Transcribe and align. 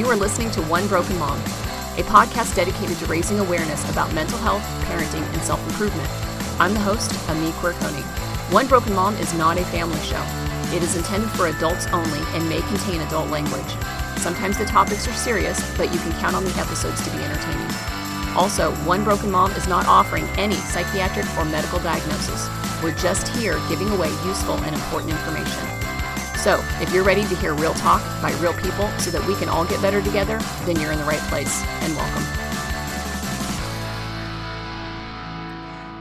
You 0.00 0.08
are 0.08 0.16
listening 0.16 0.50
to 0.52 0.62
One 0.62 0.88
Broken 0.88 1.18
Mom, 1.18 1.36
a 1.98 2.02
podcast 2.08 2.56
dedicated 2.56 2.96
to 2.96 3.04
raising 3.04 3.38
awareness 3.38 3.86
about 3.90 4.14
mental 4.14 4.38
health, 4.38 4.62
parenting, 4.86 5.20
and 5.34 5.42
self 5.42 5.62
improvement. 5.68 6.08
I'm 6.58 6.72
the 6.72 6.80
host, 6.80 7.12
Ami 7.28 7.50
Quirconi. 7.60 8.02
One 8.50 8.66
Broken 8.66 8.94
Mom 8.94 9.14
is 9.16 9.34
not 9.34 9.58
a 9.58 9.64
family 9.66 10.00
show. 10.00 10.24
It 10.74 10.82
is 10.82 10.96
intended 10.96 11.28
for 11.32 11.48
adults 11.48 11.86
only 11.88 12.20
and 12.32 12.48
may 12.48 12.62
contain 12.62 13.02
adult 13.02 13.28
language. 13.28 13.76
Sometimes 14.16 14.56
the 14.56 14.64
topics 14.64 15.06
are 15.06 15.12
serious, 15.12 15.60
but 15.76 15.92
you 15.92 15.98
can 15.98 16.12
count 16.12 16.34
on 16.34 16.44
the 16.44 16.56
episodes 16.58 17.04
to 17.04 17.10
be 17.10 17.22
entertaining. 17.22 17.68
Also, 18.34 18.72
One 18.86 19.04
Broken 19.04 19.30
Mom 19.30 19.50
is 19.52 19.68
not 19.68 19.84
offering 19.86 20.24
any 20.38 20.56
psychiatric 20.56 21.26
or 21.36 21.44
medical 21.44 21.78
diagnosis. 21.80 22.48
We're 22.82 22.96
just 22.96 23.28
here 23.36 23.60
giving 23.68 23.90
away 23.90 24.08
useful 24.24 24.54
and 24.64 24.74
important 24.74 25.10
information. 25.10 25.79
So, 26.42 26.64
if 26.80 26.90
you're 26.94 27.04
ready 27.04 27.22
to 27.24 27.36
hear 27.36 27.52
real 27.52 27.74
talk 27.74 28.00
by 28.22 28.32
real 28.40 28.54
people 28.54 28.88
so 28.98 29.10
that 29.10 29.22
we 29.26 29.34
can 29.34 29.50
all 29.50 29.66
get 29.66 29.82
better 29.82 30.00
together, 30.00 30.38
then 30.64 30.80
you're 30.80 30.90
in 30.90 30.98
the 30.98 31.04
right 31.04 31.20
place 31.28 31.62
and 31.82 31.94
welcome. 31.94 32.22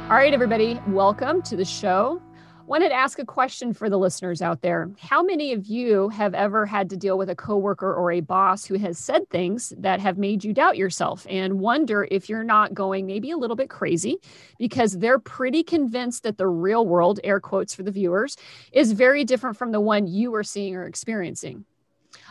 All 0.10 0.16
right, 0.16 0.34
everybody, 0.34 0.80
welcome 0.88 1.42
to 1.42 1.58
the 1.58 1.66
show 1.66 2.22
wanted 2.70 2.90
to 2.90 2.96
ask 2.96 3.18
a 3.18 3.26
question 3.26 3.74
for 3.74 3.90
the 3.90 3.98
listeners 3.98 4.44
out 4.44 4.62
there. 4.62 4.92
How 5.00 5.24
many 5.24 5.54
of 5.54 5.66
you 5.66 6.08
have 6.10 6.36
ever 6.36 6.68
had 6.68 6.88
to 6.92 6.98
deal 6.98 7.18
with 7.18 7.28
a 7.28 7.36
coworker 7.36 7.92
or 7.92 8.12
a 8.12 8.20
boss 8.20 8.64
who 8.64 8.76
has 8.76 9.00
said 9.00 9.28
things 9.32 9.74
that 9.80 10.00
have 10.00 10.20
made 10.20 10.44
you 10.44 10.54
doubt 10.54 10.78
yourself 10.78 11.26
and 11.28 11.60
wonder 11.60 12.08
if 12.12 12.30
you're 12.30 12.44
not 12.44 12.76
going 12.76 13.08
maybe 13.08 13.32
a 13.32 13.38
little 13.38 13.56
bit 13.56 13.72
crazy 13.72 14.20
because 14.60 15.00
they're 15.00 15.18
pretty 15.18 15.64
convinced 15.64 16.22
that 16.22 16.38
the 16.38 16.46
real 16.46 16.86
world, 16.86 17.20
air 17.24 17.40
quotes 17.40 17.74
for 17.74 17.82
the 17.82 17.90
viewers, 17.90 18.38
is 18.72 18.92
very 18.92 19.24
different 19.24 19.58
from 19.58 19.72
the 19.72 19.82
one 19.82 20.06
you 20.06 20.36
are 20.36 20.44
seeing 20.44 20.76
or 20.76 20.86
experiencing? 20.86 21.66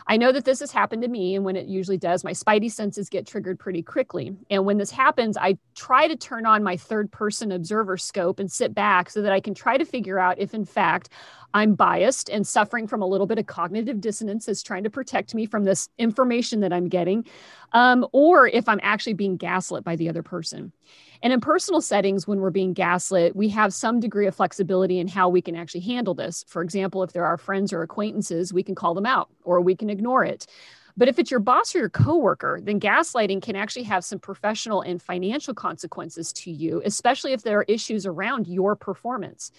I 0.09 0.17
know 0.17 0.31
that 0.31 0.43
this 0.43 0.59
has 0.61 0.71
happened 0.71 1.03
to 1.03 1.07
me, 1.07 1.35
and 1.35 1.45
when 1.45 1.55
it 1.55 1.67
usually 1.67 1.99
does, 1.99 2.23
my 2.23 2.31
spidey 2.31 2.71
senses 2.71 3.09
get 3.09 3.27
triggered 3.27 3.59
pretty 3.59 3.83
quickly. 3.83 4.35
And 4.49 4.65
when 4.65 4.79
this 4.79 4.89
happens, 4.89 5.37
I 5.37 5.59
try 5.75 6.07
to 6.07 6.15
turn 6.15 6.47
on 6.47 6.63
my 6.63 6.77
third 6.77 7.11
person 7.11 7.51
observer 7.51 7.95
scope 7.95 8.39
and 8.39 8.51
sit 8.51 8.73
back 8.73 9.11
so 9.11 9.21
that 9.21 9.31
I 9.31 9.39
can 9.39 9.53
try 9.53 9.77
to 9.77 9.85
figure 9.85 10.17
out 10.17 10.39
if, 10.39 10.55
in 10.55 10.65
fact, 10.65 11.09
I'm 11.53 11.75
biased 11.75 12.27
and 12.27 12.45
suffering 12.45 12.87
from 12.87 13.03
a 13.03 13.05
little 13.05 13.27
bit 13.27 13.37
of 13.37 13.45
cognitive 13.45 14.01
dissonance 14.01 14.47
is 14.47 14.63
trying 14.63 14.83
to 14.83 14.89
protect 14.89 15.35
me 15.35 15.45
from 15.45 15.63
this 15.63 15.89
information 15.99 16.61
that 16.61 16.73
I'm 16.73 16.89
getting, 16.89 17.25
um, 17.73 18.07
or 18.11 18.47
if 18.47 18.67
I'm 18.67 18.79
actually 18.81 19.13
being 19.13 19.37
gaslit 19.37 19.83
by 19.83 19.95
the 19.95 20.09
other 20.09 20.23
person. 20.23 20.73
And 21.21 21.33
in 21.33 21.41
personal 21.41 21.81
settings, 21.81 22.27
when 22.27 22.39
we're 22.39 22.49
being 22.49 22.73
gaslit, 22.73 23.35
we 23.35 23.49
have 23.49 23.73
some 23.73 23.99
degree 23.99 24.27
of 24.27 24.35
flexibility 24.35 24.99
in 24.99 25.07
how 25.07 25.27
we 25.27 25.41
can 25.41 25.55
actually 25.55 25.81
handle 25.81 26.13
this. 26.13 26.45
For 26.47 26.61
example, 26.61 27.03
if 27.03 27.11
there 27.11 27.25
are 27.25 27.37
friends 27.37 27.73
or 27.73 27.81
acquaintances, 27.81 28.53
we 28.53 28.63
can 28.63 28.75
call 28.75 28.93
them 28.93 29.05
out 29.05 29.29
or 29.43 29.59
we 29.59 29.75
can 29.75 29.89
ignore 29.89 30.23
it. 30.23 30.47
But 30.95 31.07
if 31.07 31.17
it's 31.17 31.31
your 31.31 31.39
boss 31.39 31.73
or 31.73 31.79
your 31.79 31.89
coworker, 31.89 32.59
then 32.61 32.79
gaslighting 32.79 33.41
can 33.41 33.55
actually 33.55 33.83
have 33.83 34.03
some 34.03 34.19
professional 34.19 34.81
and 34.81 35.01
financial 35.01 35.53
consequences 35.53 36.33
to 36.33 36.51
you, 36.51 36.81
especially 36.83 37.31
if 37.31 37.43
there 37.43 37.59
are 37.59 37.65
issues 37.69 38.05
around 38.05 38.47
your 38.47 38.75
performance. 38.75 39.51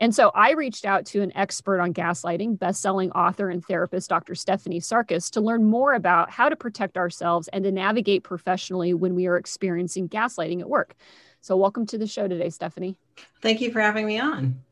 And 0.00 0.14
so 0.14 0.30
I 0.34 0.52
reached 0.52 0.84
out 0.84 1.06
to 1.06 1.22
an 1.22 1.36
expert 1.36 1.80
on 1.80 1.92
gaslighting, 1.92 2.58
best-selling 2.58 3.10
author 3.12 3.50
and 3.50 3.64
therapist 3.64 4.08
Dr. 4.08 4.34
Stephanie 4.34 4.80
Sarkis 4.80 5.30
to 5.32 5.40
learn 5.40 5.64
more 5.64 5.94
about 5.94 6.30
how 6.30 6.48
to 6.48 6.56
protect 6.56 6.96
ourselves 6.96 7.48
and 7.48 7.64
to 7.64 7.72
navigate 7.72 8.22
professionally 8.22 8.94
when 8.94 9.14
we 9.14 9.26
are 9.26 9.36
experiencing 9.36 10.08
gaslighting 10.08 10.60
at 10.60 10.68
work. 10.68 10.94
So 11.40 11.56
welcome 11.56 11.86
to 11.86 11.98
the 11.98 12.06
show 12.06 12.28
today, 12.28 12.50
Stephanie. 12.50 12.96
Thank 13.42 13.60
you 13.60 13.72
for 13.72 13.80
having 13.80 14.06
me 14.06 14.20
on. 14.20 14.62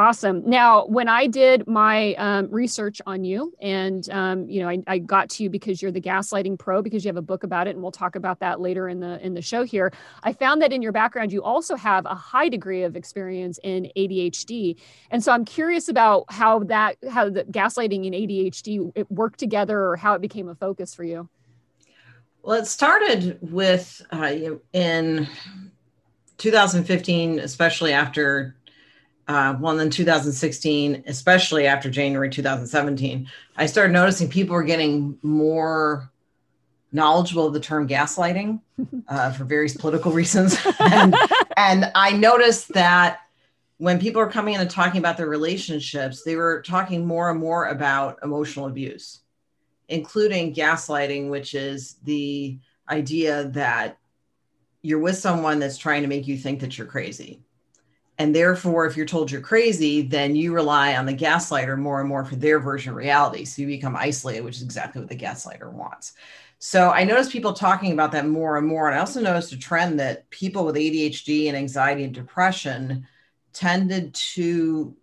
Awesome. 0.00 0.48
Now, 0.48 0.86
when 0.86 1.08
I 1.08 1.26
did 1.26 1.66
my 1.66 2.14
um, 2.14 2.48
research 2.52 3.02
on 3.04 3.24
you, 3.24 3.52
and 3.60 4.08
um, 4.10 4.48
you 4.48 4.62
know, 4.62 4.68
I, 4.68 4.78
I, 4.86 4.98
got 4.98 5.28
to 5.30 5.42
you 5.42 5.50
because 5.50 5.82
you're 5.82 5.90
the 5.90 6.00
gaslighting 6.00 6.56
pro, 6.56 6.82
because 6.82 7.04
you 7.04 7.08
have 7.08 7.16
a 7.16 7.22
book 7.22 7.42
about 7.42 7.66
it, 7.66 7.70
and 7.70 7.82
we'll 7.82 7.90
talk 7.90 8.14
about 8.14 8.38
that 8.38 8.60
later 8.60 8.88
in 8.88 9.00
the 9.00 9.20
in 9.26 9.34
the 9.34 9.42
show 9.42 9.64
here. 9.64 9.92
I 10.22 10.32
found 10.32 10.62
that 10.62 10.72
in 10.72 10.82
your 10.82 10.92
background, 10.92 11.32
you 11.32 11.42
also 11.42 11.74
have 11.74 12.06
a 12.06 12.14
high 12.14 12.48
degree 12.48 12.84
of 12.84 12.94
experience 12.94 13.58
in 13.64 13.90
ADHD, 13.96 14.76
and 15.10 15.24
so 15.24 15.32
I'm 15.32 15.44
curious 15.44 15.88
about 15.88 16.26
how 16.28 16.60
that 16.60 16.96
how 17.10 17.28
the 17.28 17.42
gaslighting 17.46 18.06
and 18.06 18.14
ADHD 18.14 18.92
it 18.94 19.10
worked 19.10 19.40
together, 19.40 19.84
or 19.84 19.96
how 19.96 20.14
it 20.14 20.20
became 20.20 20.48
a 20.48 20.54
focus 20.54 20.94
for 20.94 21.02
you. 21.02 21.28
Well, 22.44 22.60
it 22.60 22.66
started 22.66 23.36
with 23.40 24.00
uh, 24.12 24.32
in 24.72 25.28
2015, 26.36 27.40
especially 27.40 27.92
after 27.92 28.54
uh, 29.28 29.54
well, 29.60 29.78
in 29.78 29.90
2016, 29.90 31.04
especially 31.06 31.66
after 31.66 31.90
January 31.90 32.30
2017, 32.30 33.28
I 33.56 33.66
started 33.66 33.92
noticing 33.92 34.28
people 34.30 34.54
were 34.54 34.62
getting 34.62 35.18
more 35.22 36.10
knowledgeable 36.92 37.46
of 37.46 37.52
the 37.52 37.60
term 37.60 37.86
gaslighting 37.86 38.60
uh, 39.08 39.30
for 39.32 39.44
various 39.44 39.76
political 39.76 40.12
reasons. 40.12 40.58
and, 40.80 41.14
and 41.58 41.92
I 41.94 42.12
noticed 42.12 42.72
that 42.72 43.20
when 43.76 44.00
people 44.00 44.22
are 44.22 44.30
coming 44.30 44.54
in 44.54 44.62
and 44.62 44.70
talking 44.70 44.98
about 44.98 45.18
their 45.18 45.28
relationships, 45.28 46.22
they 46.22 46.34
were 46.34 46.62
talking 46.62 47.06
more 47.06 47.30
and 47.30 47.38
more 47.38 47.66
about 47.66 48.18
emotional 48.22 48.66
abuse, 48.66 49.20
including 49.90 50.54
gaslighting, 50.54 51.28
which 51.28 51.54
is 51.54 51.96
the 52.02 52.58
idea 52.88 53.44
that 53.48 53.98
you're 54.80 54.98
with 54.98 55.18
someone 55.18 55.58
that's 55.58 55.76
trying 55.76 56.00
to 56.00 56.08
make 56.08 56.26
you 56.26 56.38
think 56.38 56.60
that 56.60 56.78
you're 56.78 56.86
crazy 56.86 57.42
and 58.18 58.34
therefore, 58.34 58.86
if 58.86 58.96
you're 58.96 59.06
told 59.06 59.30
you're 59.30 59.40
crazy, 59.40 60.02
then 60.02 60.34
you 60.34 60.52
rely 60.52 60.96
on 60.96 61.06
the 61.06 61.14
gaslighter 61.14 61.78
more 61.78 62.00
and 62.00 62.08
more 62.08 62.24
for 62.24 62.34
their 62.34 62.58
version 62.58 62.90
of 62.90 62.96
reality. 62.96 63.44
So 63.44 63.62
you 63.62 63.68
become 63.68 63.94
isolated, 63.94 64.42
which 64.42 64.56
is 64.56 64.62
exactly 64.62 65.00
what 65.00 65.08
the 65.08 65.16
gaslighter 65.16 65.70
wants. 65.72 66.14
So 66.58 66.90
I 66.90 67.04
noticed 67.04 67.30
people 67.30 67.52
talking 67.52 67.92
about 67.92 68.10
that 68.12 68.26
more 68.26 68.58
and 68.58 68.66
more. 68.66 68.88
And 68.88 68.96
I 68.96 69.00
also 69.00 69.20
noticed 69.20 69.52
a 69.52 69.58
trend 69.58 70.00
that 70.00 70.28
people 70.30 70.64
with 70.64 70.74
ADHD 70.74 71.46
and 71.46 71.56
anxiety 71.56 72.02
and 72.02 72.12
depression 72.12 73.06
tended 73.52 74.12
to 74.14 74.96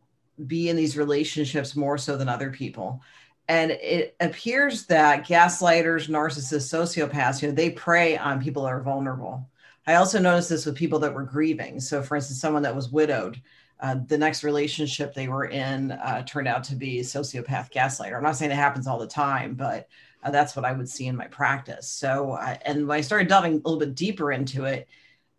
be 0.46 0.68
in 0.68 0.76
these 0.76 0.98
relationships 0.98 1.78
more 1.78 1.98
so 1.98 2.18
than 2.18 2.28
other 2.28 2.52
people. 2.52 3.02
And 3.48 3.72
it 3.72 4.18
appears 4.20 4.88
that 4.88 5.26
gaslighters, 5.26 6.10
narcissists, 6.10 6.74
sociopaths, 6.74 7.42
you 7.42 7.48
know, 7.48 7.54
they 7.54 7.70
prey 7.70 8.18
on 8.18 8.44
people 8.44 8.64
that 8.64 8.74
are 8.74 8.82
vulnerable. 8.82 9.48
I 9.88 9.96
also 9.96 10.20
noticed 10.20 10.50
this 10.50 10.66
with 10.66 10.76
people 10.76 11.00
that 11.00 11.14
were 11.14 11.24
grieving. 11.24 11.80
So, 11.80 12.02
for 12.02 12.16
instance, 12.16 12.42
someone 12.42 12.64
that 12.64 12.76
was 12.76 12.90
widowed, 12.90 13.42
uh, 13.80 13.98
the 14.08 14.18
next 14.18 14.44
relationship 14.44 15.14
they 15.14 15.28
were 15.28 15.46
in 15.46 15.92
uh, 15.92 16.24
turned 16.26 16.48
out 16.48 16.64
to 16.66 16.76
be 16.76 17.02
sociopath 17.02 17.72
gaslighter. 17.72 18.16
I'm 18.16 18.24
not 18.24 18.36
saying 18.36 18.52
it 18.52 18.56
happens 18.56 18.88
all 18.88 18.98
the 18.98 19.08
time, 19.08 19.54
but 19.54 19.88
uh, 20.24 20.32
that's 20.32 20.56
what 20.56 20.66
I 20.66 20.72
would 20.72 20.90
see 20.90 21.08
in 21.08 21.16
my 21.16 21.28
practice. 21.28 21.88
So, 21.88 22.36
and 22.38 22.88
when 22.88 22.98
I 22.98 23.02
started 23.02 23.28
delving 23.28 23.54
a 23.54 23.58
little 23.58 23.80
bit 23.80 23.96
deeper 23.96 24.32
into 24.32 24.66
it, 24.66 24.88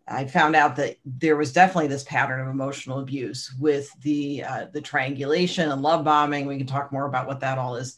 I 0.07 0.25
found 0.25 0.55
out 0.55 0.77
that 0.77 0.97
there 1.03 1.35
was 1.35 1.51
definitely 1.51 1.87
this 1.87 2.03
pattern 2.03 2.39
of 2.39 2.47
emotional 2.47 2.99
abuse 2.99 3.53
with 3.59 3.91
the 4.01 4.43
uh, 4.43 4.67
the 4.71 4.79
triangulation 4.79 5.69
and 5.69 5.81
love 5.81 6.05
bombing. 6.05 6.45
We 6.45 6.57
can 6.57 6.67
talk 6.67 6.93
more 6.93 7.05
about 7.05 7.27
what 7.27 7.41
that 7.41 7.57
all 7.57 7.75
is 7.75 7.97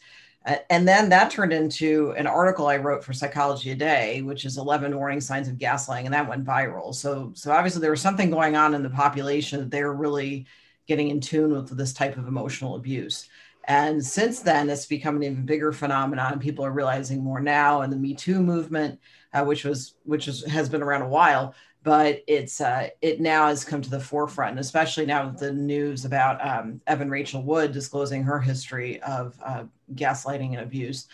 and 0.69 0.87
then 0.87 1.09
that 1.09 1.31
turned 1.31 1.53
into 1.53 2.11
an 2.11 2.27
article 2.27 2.67
I 2.67 2.77
wrote 2.77 3.03
for 3.03 3.13
Psychology 3.13 3.69
Today, 3.69 4.21
which 4.21 4.45
is 4.45 4.57
11 4.57 4.95
warning 4.95 5.21
signs 5.21 5.47
of 5.47 5.55
gaslighting, 5.55 6.05
and 6.05 6.13
that 6.13 6.29
went 6.29 6.45
viral. 6.45 6.93
So, 6.95 7.31
so 7.35 7.51
obviously 7.51 7.81
there 7.81 7.91
was 7.91 8.01
something 8.01 8.29
going 8.29 8.55
on 8.55 8.73
in 8.73 8.83
the 8.83 8.89
population 8.89 9.59
that 9.59 9.71
they 9.71 9.83
were 9.83 9.95
really 9.95 10.45
getting 10.87 11.09
in 11.09 11.19
tune 11.19 11.51
with 11.51 11.75
this 11.77 11.93
type 11.93 12.17
of 12.17 12.27
emotional 12.27 12.75
abuse. 12.75 13.27
And 13.65 14.03
since 14.03 14.39
then, 14.39 14.69
it's 14.69 14.85
become 14.85 15.17
an 15.17 15.23
even 15.23 15.45
bigger 15.45 15.71
phenomenon. 15.71 16.39
People 16.39 16.65
are 16.65 16.71
realizing 16.71 17.23
more 17.23 17.39
now, 17.39 17.81
and 17.81 17.93
the 17.93 17.97
Me 17.97 18.15
Too 18.15 18.41
movement, 18.41 18.99
uh, 19.33 19.43
which 19.43 19.63
was 19.63 19.93
which 20.05 20.27
is, 20.27 20.43
has 20.45 20.69
been 20.69 20.81
around 20.81 21.03
a 21.03 21.07
while, 21.07 21.53
but 21.83 22.23
it's 22.27 22.61
uh, 22.61 22.89
it 23.01 23.21
now 23.21 23.47
has 23.47 23.63
come 23.63 23.81
to 23.81 23.89
the 23.89 23.99
forefront, 23.99 24.51
and 24.51 24.59
especially 24.59 25.05
now 25.05 25.27
with 25.27 25.39
the 25.39 25.53
news 25.53 26.05
about 26.05 26.43
um, 26.45 26.81
Evan 26.87 27.09
Rachel 27.11 27.43
Wood 27.43 27.71
disclosing 27.71 28.23
her 28.23 28.39
history 28.39 28.99
of 29.01 29.37
uh, 29.45 29.65
gaslighting 29.95 30.53
and 30.53 30.61
abuse. 30.61 31.07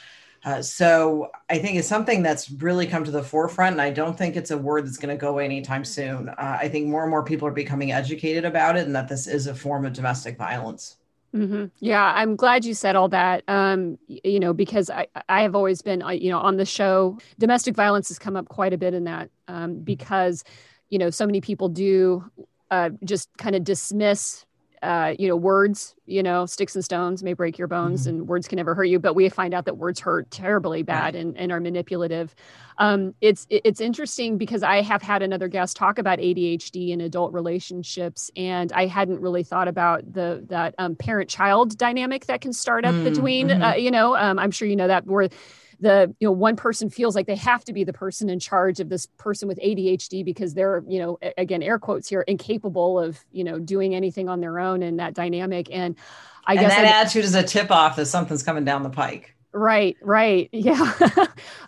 Uh, 0.43 0.61
so 0.61 1.31
I 1.49 1.57
think 1.57 1.77
it's 1.77 1.87
something 1.87 2.21
that's 2.21 2.51
really 2.51 2.85
come 2.85 3.03
to 3.03 3.11
the 3.11 3.23
forefront, 3.23 3.73
and 3.73 3.81
I 3.81 3.89
don't 3.89 4.15
think 4.15 4.35
it's 4.35 4.51
a 4.51 4.57
word 4.57 4.85
that's 4.85 4.97
going 4.97 5.15
to 5.15 5.19
go 5.19 5.29
away 5.29 5.45
anytime 5.45 5.83
soon. 5.83 6.29
Uh, 6.29 6.57
I 6.61 6.69
think 6.69 6.85
more 6.85 7.01
and 7.01 7.09
more 7.09 7.23
people 7.23 7.47
are 7.47 7.51
becoming 7.51 7.91
educated 7.91 8.45
about 8.45 8.77
it, 8.77 8.85
and 8.85 8.95
that 8.95 9.07
this 9.07 9.25
is 9.25 9.47
a 9.47 9.55
form 9.55 9.85
of 9.85 9.93
domestic 9.93 10.37
violence. 10.37 10.97
Mm-hmm. 11.33 11.65
Yeah, 11.79 12.13
I'm 12.15 12.35
glad 12.35 12.63
you 12.63 12.73
said 12.73 12.95
all 12.95 13.09
that. 13.09 13.43
Um, 13.47 13.97
you 14.07 14.39
know, 14.39 14.53
because 14.53 14.89
I, 14.89 15.07
I 15.27 15.41
have 15.41 15.55
always 15.55 15.81
been, 15.81 16.01
you 16.11 16.29
know, 16.29 16.39
on 16.39 16.57
the 16.57 16.65
show, 16.65 17.17
domestic 17.39 17.75
violence 17.75 18.07
has 18.07 18.19
come 18.19 18.37
up 18.37 18.47
quite 18.47 18.71
a 18.71 18.77
bit 18.77 18.93
in 18.93 19.03
that 19.03 19.29
um, 19.47 19.79
because, 19.79 20.43
you 20.89 20.97
know, 20.97 21.09
so 21.09 21.25
many 21.25 21.41
people 21.41 21.67
do 21.67 22.23
uh, 22.71 22.91
just 23.03 23.29
kind 23.37 23.55
of 23.55 23.65
dismiss 23.65 24.45
uh, 24.81 25.13
you 25.17 25.27
know, 25.27 25.35
words, 25.35 25.95
you 26.05 26.21
know, 26.21 26.45
sticks 26.45 26.75
and 26.75 26.83
stones 26.83 27.23
may 27.23 27.33
break 27.33 27.57
your 27.57 27.67
bones 27.67 28.01
mm-hmm. 28.01 28.17
and 28.17 28.27
words 28.27 28.47
can 28.47 28.57
never 28.57 28.75
hurt 28.75 28.85
you, 28.85 28.99
but 28.99 29.13
we 29.13 29.27
find 29.29 29.53
out 29.53 29.65
that 29.65 29.77
words 29.77 29.99
hurt 29.99 30.29
terribly 30.31 30.83
bad 30.83 31.13
right. 31.13 31.15
and, 31.15 31.37
and 31.37 31.51
are 31.51 31.59
manipulative. 31.59 32.35
Um, 32.77 33.15
it's, 33.21 33.47
it's 33.49 33.79
interesting 33.79 34.37
because 34.37 34.63
I 34.63 34.81
have 34.81 35.01
had 35.01 35.21
another 35.21 35.47
guest 35.47 35.77
talk 35.77 35.97
about 35.97 36.19
ADHD 36.19 36.89
in 36.89 37.01
adult 37.01 37.33
relationships. 37.33 38.29
And 38.35 38.71
I 38.73 38.85
hadn't 38.85 39.21
really 39.21 39.43
thought 39.43 39.67
about 39.67 40.13
the, 40.13 40.43
that 40.49 40.75
um, 40.77 40.95
parent 40.95 41.29
child 41.29 41.77
dynamic 41.77 42.25
that 42.25 42.41
can 42.41 42.53
start 42.53 42.85
up 42.85 42.93
mm-hmm. 42.93 43.05
between, 43.05 43.51
uh, 43.51 43.75
you 43.75 43.91
know, 43.91 44.15
um, 44.15 44.37
I'm 44.39 44.51
sure 44.51 44.67
you 44.67 44.75
know 44.75 44.87
that 44.87 45.05
where 45.05 45.29
the 45.79 46.13
you 46.19 46.27
know 46.27 46.31
one 46.31 46.55
person 46.55 46.89
feels 46.89 47.15
like 47.15 47.27
they 47.27 47.35
have 47.35 47.63
to 47.65 47.73
be 47.73 47.83
the 47.83 47.93
person 47.93 48.29
in 48.29 48.39
charge 48.39 48.79
of 48.79 48.89
this 48.89 49.05
person 49.17 49.47
with 49.47 49.59
ADHD 49.59 50.23
because 50.23 50.53
they're 50.53 50.83
you 50.87 50.99
know 50.99 51.19
again 51.37 51.61
air 51.61 51.79
quotes 51.79 52.09
here 52.09 52.21
incapable 52.21 52.99
of 52.99 53.23
you 53.31 53.43
know 53.43 53.59
doing 53.59 53.93
anything 53.93 54.29
on 54.29 54.39
their 54.39 54.59
own 54.59 54.81
in 54.81 54.97
that 54.97 55.13
dynamic 55.13 55.69
and 55.71 55.95
I 56.47 56.53
and 56.53 56.61
guess 56.61 56.75
that 56.75 56.85
I, 56.85 57.01
attitude 57.01 57.25
is 57.25 57.35
a 57.35 57.43
tip 57.43 57.71
off 57.71 57.95
that 57.95 58.05
something's 58.05 58.43
coming 58.43 58.65
down 58.65 58.83
the 58.83 58.89
pike. 58.89 59.34
Right, 59.55 59.95
right. 60.01 60.49
Yeah. 60.65 60.91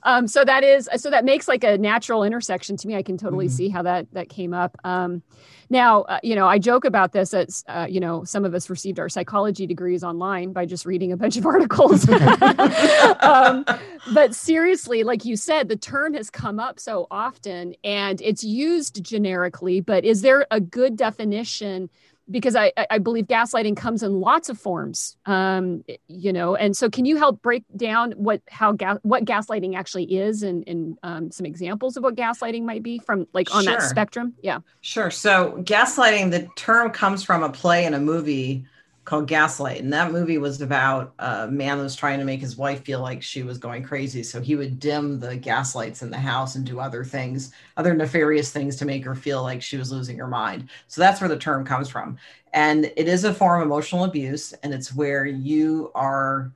um, 0.04 0.28
so 0.28 0.44
that 0.44 0.64
is 0.64 0.90
so 0.98 1.10
that 1.12 1.24
makes 1.24 1.48
like 1.48 1.64
a 1.64 1.78
natural 1.78 2.24
intersection 2.24 2.76
to 2.78 2.88
me. 2.88 2.96
I 2.96 3.04
can 3.04 3.18
totally 3.18 3.46
mm-hmm. 3.46 3.56
see 3.56 3.70
how 3.70 3.84
that 3.84 4.08
that 4.14 4.30
came 4.30 4.54
up. 4.54 4.76
Um, 4.84 5.22
now, 5.70 6.04
uh, 6.04 6.20
you 6.24 6.36
know, 6.36 6.48
I 6.48 6.60
joke 6.60 6.86
about 6.86 7.12
this 7.12 7.34
as, 7.34 7.64
uh, 7.68 7.88
you 7.90 8.00
know, 8.00 8.24
some 8.24 8.46
of 8.46 8.54
us 8.54 8.70
received 8.70 9.00
our 9.00 9.10
psychology 9.10 9.68
degrees 9.68 10.04
online 10.04 10.54
by 10.54 10.66
just 10.66 10.86
reading 10.86 11.12
a 11.12 11.18
bunch 11.18 11.36
of 11.38 11.46
articles. 11.54 12.08
um, 13.20 13.66
but 14.14 14.34
seriously, 14.34 15.04
like 15.04 15.26
you 15.26 15.36
said, 15.36 15.68
the 15.68 15.76
term 15.76 16.14
has 16.14 16.30
come 16.30 16.60
up 16.60 16.80
so 16.80 17.08
often 17.12 17.76
and 17.84 18.22
it's 18.22 18.44
used 18.44 19.04
generically, 19.04 19.82
but 19.82 20.06
is 20.06 20.22
there 20.22 20.48
a 20.52 20.62
good 20.62 20.96
definition? 20.96 21.90
Because 22.30 22.56
I, 22.56 22.72
I 22.90 22.98
believe 22.98 23.28
gaslighting 23.28 23.78
comes 23.78 24.04
in 24.04 24.20
lots 24.20 24.50
of 24.50 24.60
forms, 24.60 25.18
um, 25.26 25.84
you 26.08 26.34
know. 26.34 26.56
And 26.56 26.76
so, 26.76 26.90
can 26.90 27.06
you 27.06 27.18
help 27.18 27.42
break 27.42 27.64
down 27.76 28.12
what 28.14 28.42
how 28.50 28.74
ga- 28.74 29.00
what 29.04 29.26
gaslighting 29.26 29.76
actually 29.76 30.06
is, 30.06 30.44
and, 30.44 30.68
and 30.68 30.98
um, 31.04 31.32
some 31.32 31.46
examples 31.46 31.98
of 31.98 32.04
what 32.04 32.16
gaslighting 32.16 32.64
might 32.64 32.84
be 32.84 33.00
from 33.00 33.28
like 33.34 33.54
on 33.54 33.64
sure. 33.64 33.74
that 33.74 33.82
spectrum? 33.84 34.34
Yeah, 34.42 34.60
sure. 34.82 35.12
So, 35.12 35.58
gaslighting, 35.64 36.32
the 36.32 36.50
term 36.56 36.92
comes 36.92 37.24
from 37.24 37.44
a 37.44 37.50
play 37.50 37.86
and 37.86 37.96
a 37.96 38.00
movie 38.00 38.66
called 39.08 39.26
Gaslight. 39.26 39.82
And 39.82 39.94
that 39.94 40.12
movie 40.12 40.38
was 40.38 40.62
about 40.62 41.14
a 41.20 41.48
man 41.48 41.78
that 41.78 41.84
was 41.84 41.96
trying 41.96 42.20
to 42.20 42.26
make 42.26 42.42
his 42.42 42.58
wife 42.58 42.84
feel 42.84 43.00
like 43.00 43.24
she 43.24 43.42
was 43.42 43.58
going 43.58 43.82
crazy. 43.82 44.22
So 44.22 44.42
he 44.42 44.58
would 44.58 44.82
dim 44.82 45.18
the 45.18 45.38
gas 45.38 45.76
lights 45.76 46.02
in 46.02 46.12
the 46.12 46.18
house 46.18 46.56
and 46.56 46.66
do 46.66 46.82
other 46.82 47.06
things, 47.06 47.54
other 47.78 47.94
nefarious 47.94 48.52
things 48.52 48.76
to 48.76 48.86
make 48.86 49.06
her 49.06 49.16
feel 49.16 49.44
like 49.44 49.62
she 49.62 49.78
was 49.78 49.94
losing 49.94 50.18
her 50.18 50.28
mind. 50.28 50.68
So 50.90 51.00
that's 51.00 51.22
where 51.22 51.30
the 51.30 51.38
term 51.38 51.64
comes 51.66 51.88
from. 51.88 52.18
And 52.52 52.92
it 52.98 53.08
is 53.08 53.24
a 53.24 53.34
form 53.34 53.62
of 53.62 53.66
emotional 53.66 54.04
abuse. 54.04 54.52
And 54.52 54.74
it's 54.74 54.94
where 54.94 55.26
you 55.26 55.90
are, 55.96 56.52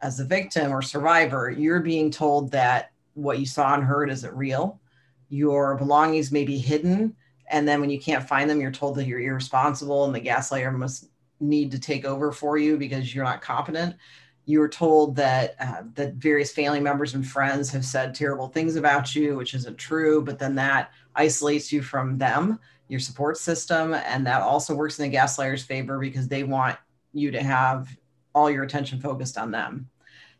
as 0.00 0.18
a 0.18 0.24
victim 0.24 0.72
or 0.72 0.82
survivor, 0.82 1.50
you're 1.50 1.78
being 1.78 2.10
told 2.10 2.50
that 2.50 2.90
what 3.14 3.38
you 3.38 3.46
saw 3.46 3.74
and 3.74 3.84
heard 3.84 4.10
isn't 4.10 4.34
real. 4.34 4.80
Your 5.28 5.76
belongings 5.76 6.32
may 6.32 6.44
be 6.44 6.58
hidden. 6.58 7.14
And 7.48 7.68
then 7.68 7.80
when 7.80 7.90
you 7.90 8.00
can't 8.00 8.26
find 8.26 8.50
them, 8.50 8.60
you're 8.60 8.72
told 8.72 8.96
that 8.96 9.06
you're 9.06 9.20
irresponsible 9.20 10.04
and 10.04 10.12
the 10.12 10.20
gaslighter 10.20 10.74
must 10.74 11.10
need 11.42 11.70
to 11.72 11.78
take 11.78 12.04
over 12.04 12.32
for 12.32 12.56
you 12.56 12.76
because 12.78 13.14
you're 13.14 13.24
not 13.24 13.42
competent. 13.42 13.96
You 14.44 14.60
were 14.60 14.68
told 14.68 15.16
that 15.16 15.54
uh, 15.60 15.82
that 15.94 16.14
various 16.14 16.52
family 16.52 16.80
members 16.80 17.14
and 17.14 17.26
friends 17.26 17.70
have 17.70 17.84
said 17.84 18.14
terrible 18.14 18.48
things 18.48 18.76
about 18.76 19.14
you, 19.14 19.36
which 19.36 19.54
isn't 19.54 19.76
true. 19.76 20.22
But 20.22 20.38
then 20.38 20.54
that 20.56 20.90
isolates 21.14 21.72
you 21.72 21.82
from 21.82 22.18
them, 22.18 22.58
your 22.88 23.00
support 23.00 23.36
system, 23.36 23.94
and 23.94 24.26
that 24.26 24.42
also 24.42 24.74
works 24.74 24.98
in 24.98 25.10
the 25.10 25.16
gaslighter's 25.16 25.62
favor 25.62 25.98
because 25.98 26.28
they 26.28 26.42
want 26.42 26.76
you 27.12 27.30
to 27.30 27.42
have 27.42 27.88
all 28.34 28.50
your 28.50 28.64
attention 28.64 29.00
focused 29.00 29.36
on 29.36 29.50
them. 29.50 29.88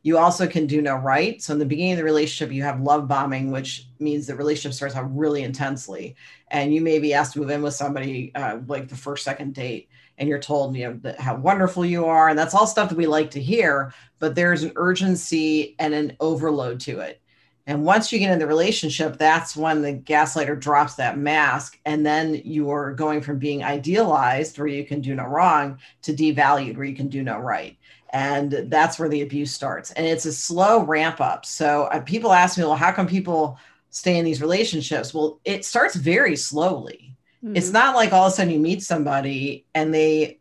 You 0.05 0.19
also 0.19 0.49
can 0.49 0.67
do 0.67 0.83
no 0.83 0.97
right. 0.97 1.41
So 1.41 1.53
in 1.53 1.61
the 1.61 1.67
beginning 1.67 1.93
of 1.93 1.99
the 1.99 2.05
relationship, 2.05 2.53
you 2.53 2.65
have 2.65 2.81
love 2.81 3.07
bombing, 3.07 3.53
which 3.53 3.87
means 4.01 4.27
the 4.27 4.35
relationship 4.35 4.75
starts 4.75 4.97
out 4.97 5.17
really 5.17 5.45
intensely, 5.45 6.17
and 6.49 6.75
you 6.75 6.81
may 6.81 6.99
be 6.99 7.15
asked 7.15 7.35
to 7.35 7.41
move 7.41 7.51
in 7.51 7.63
with 7.63 7.75
somebody 7.75 8.35
uh, 8.35 8.59
like 8.67 8.89
the 8.89 8.97
first 8.97 9.25
second 9.25 9.55
date 9.55 9.89
and 10.19 10.29
you're 10.29 10.39
told 10.39 10.77
you 10.77 11.01
know 11.03 11.15
how 11.19 11.37
wonderful 11.37 11.85
you 11.85 12.05
are 12.05 12.29
and 12.29 12.39
that's 12.39 12.55
all 12.55 12.67
stuff 12.67 12.89
that 12.89 12.99
we 12.99 13.07
like 13.07 13.31
to 13.31 13.41
hear 13.41 13.93
but 14.23 14.37
there's 14.37 14.63
an 14.63 14.71
urgency 14.77 15.75
and 15.81 15.93
an 15.93 16.17
overload 16.21 16.79
to 16.79 17.01
it. 17.01 17.21
And 17.67 17.85
once 17.85 18.13
you 18.13 18.21
get 18.21 18.31
in 18.31 18.39
the 18.39 18.47
relationship 18.47 19.19
that's 19.19 19.57
when 19.57 19.83
the 19.83 19.95
gaslighter 19.95 20.59
drops 20.59 20.95
that 20.95 21.19
mask 21.19 21.77
and 21.85 22.07
then 22.07 22.41
you're 22.45 22.95
going 22.95 23.21
from 23.21 23.41
being 23.41 23.65
idealized 23.65 24.59
where 24.59 24.69
you 24.69 24.85
can 24.85 25.01
do 25.01 25.17
no 25.17 25.25
wrong 25.25 25.79
to 26.03 26.13
devalued 26.13 26.77
where 26.77 26.87
you 26.87 26.95
can 26.95 27.09
do 27.09 27.25
no 27.25 27.39
right. 27.39 27.77
And 28.11 28.53
that's 28.69 28.97
where 28.97 29.09
the 29.09 29.23
abuse 29.23 29.53
starts. 29.53 29.91
And 29.93 30.07
it's 30.07 30.27
a 30.27 30.33
slow 30.33 30.85
ramp 30.85 31.21
up. 31.21 31.45
So 31.45 31.85
uh, 31.85 32.01
people 32.03 32.33
ask 32.33 32.57
me 32.57 32.63
well 32.63 32.77
how 32.77 32.93
come 32.93 33.09
people 33.09 33.59
stay 33.91 34.19
in 34.19 34.25
these 34.25 34.41
relationships? 34.41 35.13
Well 35.13 35.41
it 35.45 35.65
starts 35.65 35.97
very 35.97 36.37
slowly 36.37 37.12
Mm-hmm. 37.45 37.57
It's 37.57 37.71
not 37.71 37.97
like 37.97 38.13
all 38.13 38.27
of 38.27 38.33
a 38.33 38.37
sudden 38.37 38.53
you 38.53 38.61
meet 38.61 38.83
somebody 38.83 39.67
and 39.75 39.93
they 39.93 40.39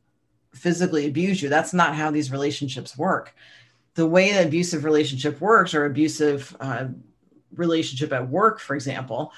physically 0.53 1.07
abuse 1.07 1.41
you. 1.41 1.49
That's 1.49 1.73
not 1.73 1.95
how 1.95 2.11
these 2.11 2.31
relationships 2.31 2.97
work. 2.97 3.35
The 3.95 4.05
way 4.05 4.29
an 4.31 4.47
abusive 4.47 4.83
relationship 4.83 5.41
works, 5.41 5.73
or 5.73 5.85
abusive 5.85 6.55
uh, 6.59 6.87
relationship 7.55 8.13
at 8.13 8.29
work, 8.29 8.59
for 8.59 8.75
example, 8.75 9.33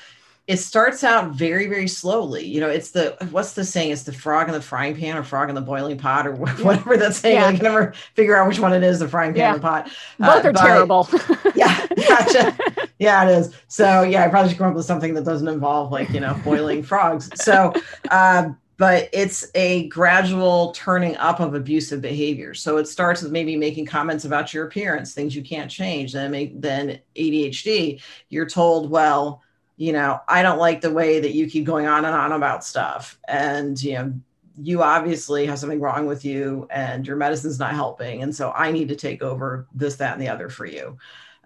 it 0.45 0.57
starts 0.57 1.03
out 1.03 1.31
very 1.31 1.67
very 1.67 1.87
slowly. 1.87 2.45
You 2.45 2.59
know 2.59 2.69
it's 2.69 2.91
the 2.91 3.15
what's 3.31 3.53
the 3.53 3.63
saying? 3.63 3.91
It's 3.91 4.03
the 4.03 4.11
frog 4.11 4.47
in 4.47 4.53
the 4.53 4.61
frying 4.61 4.95
pan 4.95 5.17
or 5.17 5.23
frog 5.23 5.49
in 5.49 5.55
the 5.55 5.61
boiling 5.61 5.97
pot 5.97 6.27
or 6.27 6.35
whatever 6.35 6.97
that's 6.97 7.17
saying 7.17 7.35
yeah. 7.35 7.47
i 7.47 7.53
can 7.53 7.63
never 7.63 7.93
figure 8.13 8.35
out 8.35 8.47
which 8.47 8.59
one 8.59 8.73
it 8.73 8.83
is 8.83 8.99
the 8.99 9.07
frying 9.07 9.33
pan 9.33 9.53
yeah. 9.53 9.55
or 9.55 9.59
pot. 9.59 9.89
Both 10.19 10.45
uh, 10.45 10.49
are 10.49 10.53
terrible. 10.53 11.09
Yeah 11.55 11.85
gotcha. 12.07 12.57
Yeah 12.99 13.29
it 13.29 13.37
is. 13.37 13.53
So 13.67 14.03
yeah 14.03 14.25
i 14.25 14.27
probably 14.27 14.49
should 14.49 14.57
come 14.57 14.67
up 14.67 14.75
with 14.75 14.85
something 14.85 15.13
that 15.13 15.23
doesn't 15.23 15.47
involve 15.47 15.91
like 15.91 16.09
you 16.09 16.19
know 16.19 16.39
boiling 16.43 16.83
frogs. 16.91 17.29
So 17.41 17.73
uh, 18.11 18.49
but 18.77 19.07
it's 19.13 19.49
a 19.55 19.87
gradual 19.87 20.71
turning 20.71 21.15
up 21.17 21.39
of 21.39 21.53
abusive 21.53 22.01
behavior. 22.01 22.53
So 22.53 22.77
it 22.77 22.87
starts 22.87 23.21
with 23.21 23.31
maybe 23.31 23.55
making 23.55 23.85
comments 23.85 24.25
about 24.25 24.53
your 24.53 24.65
appearance, 24.65 25.13
things 25.13 25.35
you 25.35 25.43
can't 25.43 25.71
change. 25.71 26.11
Then 26.11 26.31
make 26.31 26.59
then 26.59 26.99
ADHD, 27.15 28.01
you're 28.29 28.47
told, 28.47 28.89
well, 28.89 29.41
you 29.77 29.93
know, 29.93 30.19
I 30.27 30.41
don't 30.41 30.59
like 30.59 30.81
the 30.81 30.91
way 30.91 31.19
that 31.19 31.33
you 31.33 31.49
keep 31.49 31.65
going 31.65 31.87
on 31.87 32.05
and 32.05 32.13
on 32.15 32.31
about 32.31 32.63
stuff. 32.63 33.19
And, 33.27 33.81
you 33.81 33.93
know, 33.93 34.13
you 34.61 34.83
obviously 34.83 35.47
have 35.47 35.57
something 35.57 35.79
wrong 35.79 36.05
with 36.05 36.23
you 36.23 36.67
and 36.69 37.07
your 37.07 37.15
medicine's 37.15 37.59
not 37.59 37.73
helping. 37.73 38.21
And 38.21 38.35
so 38.35 38.51
I 38.51 38.71
need 38.71 38.89
to 38.89 38.95
take 38.95 39.23
over 39.23 39.67
this, 39.73 39.95
that, 39.95 40.13
and 40.13 40.21
the 40.21 40.29
other 40.29 40.49
for 40.49 40.65
you. 40.65 40.97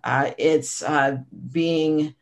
Uh, 0.03 0.31
it's 0.37 0.83
uh, 0.83 1.17
being 1.51 2.13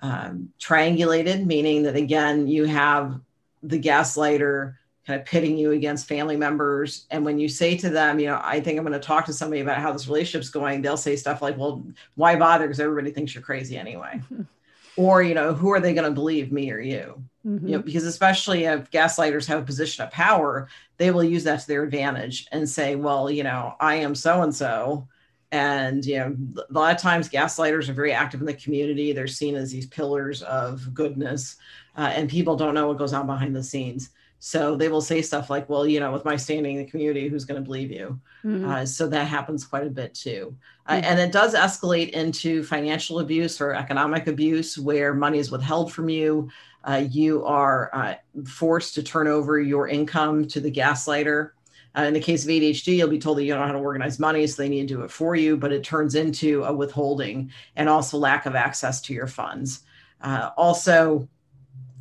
um, 0.00 0.52
triangulated, 0.60 1.46
meaning 1.46 1.84
that 1.84 1.96
again, 1.96 2.48
you 2.48 2.64
have 2.64 3.20
the 3.62 3.80
gaslighter 3.80 4.74
kind 5.06 5.20
of 5.20 5.26
pitting 5.26 5.56
you 5.56 5.72
against 5.72 6.08
family 6.08 6.36
members. 6.36 7.06
And 7.10 7.24
when 7.24 7.38
you 7.38 7.48
say 7.48 7.76
to 7.78 7.90
them, 7.90 8.18
you 8.18 8.26
know, 8.26 8.40
I 8.42 8.60
think 8.60 8.78
I'm 8.78 8.84
going 8.84 9.00
to 9.00 9.04
talk 9.04 9.26
to 9.26 9.32
somebody 9.32 9.60
about 9.60 9.78
how 9.78 9.92
this 9.92 10.06
relationship's 10.08 10.50
going, 10.50 10.82
they'll 10.82 10.96
say 10.96 11.16
stuff 11.16 11.42
like, 11.42 11.56
well, 11.56 11.84
why 12.16 12.36
bother? 12.36 12.66
Because 12.66 12.80
everybody 12.80 13.12
thinks 13.12 13.34
you're 13.34 13.42
crazy 13.42 13.76
anyway. 13.76 14.20
or 14.96 15.22
you 15.22 15.34
know 15.34 15.54
who 15.54 15.70
are 15.72 15.80
they 15.80 15.94
going 15.94 16.08
to 16.08 16.14
believe 16.14 16.52
me 16.52 16.70
or 16.70 16.80
you? 16.80 17.22
Mm-hmm. 17.46 17.66
you 17.66 17.72
know 17.76 17.82
because 17.82 18.04
especially 18.04 18.64
if 18.66 18.88
gaslighters 18.92 19.46
have 19.46 19.60
a 19.60 19.64
position 19.64 20.04
of 20.04 20.12
power 20.12 20.68
they 20.96 21.10
will 21.10 21.24
use 21.24 21.42
that 21.42 21.58
to 21.58 21.66
their 21.66 21.82
advantage 21.82 22.46
and 22.52 22.70
say 22.70 22.94
well 22.94 23.28
you 23.28 23.42
know 23.42 23.74
i 23.80 23.96
am 23.96 24.14
so 24.14 24.42
and 24.42 24.54
so 24.54 25.08
and 25.52 26.04
you 26.06 26.18
know 26.18 26.36
a 26.56 26.72
lot 26.72 26.94
of 26.94 27.00
times 27.00 27.28
gaslighters 27.28 27.88
are 27.88 27.92
very 27.92 28.12
active 28.12 28.40
in 28.40 28.46
the 28.46 28.54
community. 28.54 29.12
They're 29.12 29.26
seen 29.26 29.54
as 29.54 29.70
these 29.70 29.86
pillars 29.86 30.42
of 30.42 30.92
goodness 30.94 31.56
uh, 31.96 32.10
and 32.14 32.28
people 32.28 32.56
don't 32.56 32.74
know 32.74 32.88
what 32.88 32.98
goes 32.98 33.12
on 33.12 33.26
behind 33.26 33.54
the 33.54 33.62
scenes 33.62 34.10
so 34.44 34.74
they 34.74 34.88
will 34.88 35.00
say 35.00 35.22
stuff 35.22 35.50
like, 35.50 35.68
well, 35.68 35.86
you 35.86 36.00
know, 36.00 36.10
with 36.10 36.24
my 36.24 36.34
standing 36.34 36.74
in 36.74 36.84
the 36.84 36.90
community, 36.90 37.28
who's 37.28 37.44
going 37.44 37.62
to 37.62 37.64
believe 37.64 37.92
you? 37.92 38.18
Mm-hmm. 38.44 38.68
Uh, 38.68 38.84
so 38.84 39.06
that 39.06 39.28
happens 39.28 39.64
quite 39.64 39.86
a 39.86 39.90
bit 39.90 40.14
too. 40.14 40.56
Uh, 40.84 40.94
mm-hmm. 40.94 41.04
And 41.04 41.20
it 41.20 41.30
does 41.30 41.54
escalate 41.54 42.10
into 42.10 42.64
financial 42.64 43.20
abuse 43.20 43.60
or 43.60 43.72
economic 43.72 44.26
abuse 44.26 44.76
where 44.76 45.14
money 45.14 45.38
is 45.38 45.52
withheld 45.52 45.92
from 45.92 46.08
you. 46.08 46.50
Uh, 46.82 47.04
you 47.08 47.44
are 47.44 47.88
uh, 47.92 48.14
forced 48.44 48.96
to 48.96 49.04
turn 49.04 49.28
over 49.28 49.60
your 49.60 49.86
income 49.86 50.48
to 50.48 50.58
the 50.58 50.72
gaslighter. 50.72 51.50
Uh, 51.96 52.02
in 52.02 52.12
the 52.12 52.18
case 52.18 52.42
of 52.42 52.50
ADHD, 52.50 52.96
you'll 52.96 53.08
be 53.08 53.20
told 53.20 53.38
that 53.38 53.44
you 53.44 53.52
don't 53.52 53.60
know 53.60 53.66
how 53.68 53.72
to 53.74 53.78
organize 53.78 54.18
money, 54.18 54.44
so 54.48 54.60
they 54.60 54.68
need 54.68 54.88
to 54.88 54.94
do 54.96 55.02
it 55.02 55.10
for 55.12 55.36
you, 55.36 55.56
but 55.56 55.72
it 55.72 55.84
turns 55.84 56.16
into 56.16 56.64
a 56.64 56.72
withholding 56.72 57.48
and 57.76 57.88
also 57.88 58.18
lack 58.18 58.46
of 58.46 58.56
access 58.56 59.00
to 59.02 59.14
your 59.14 59.28
funds. 59.28 59.84
Uh, 60.20 60.50
also, 60.56 61.28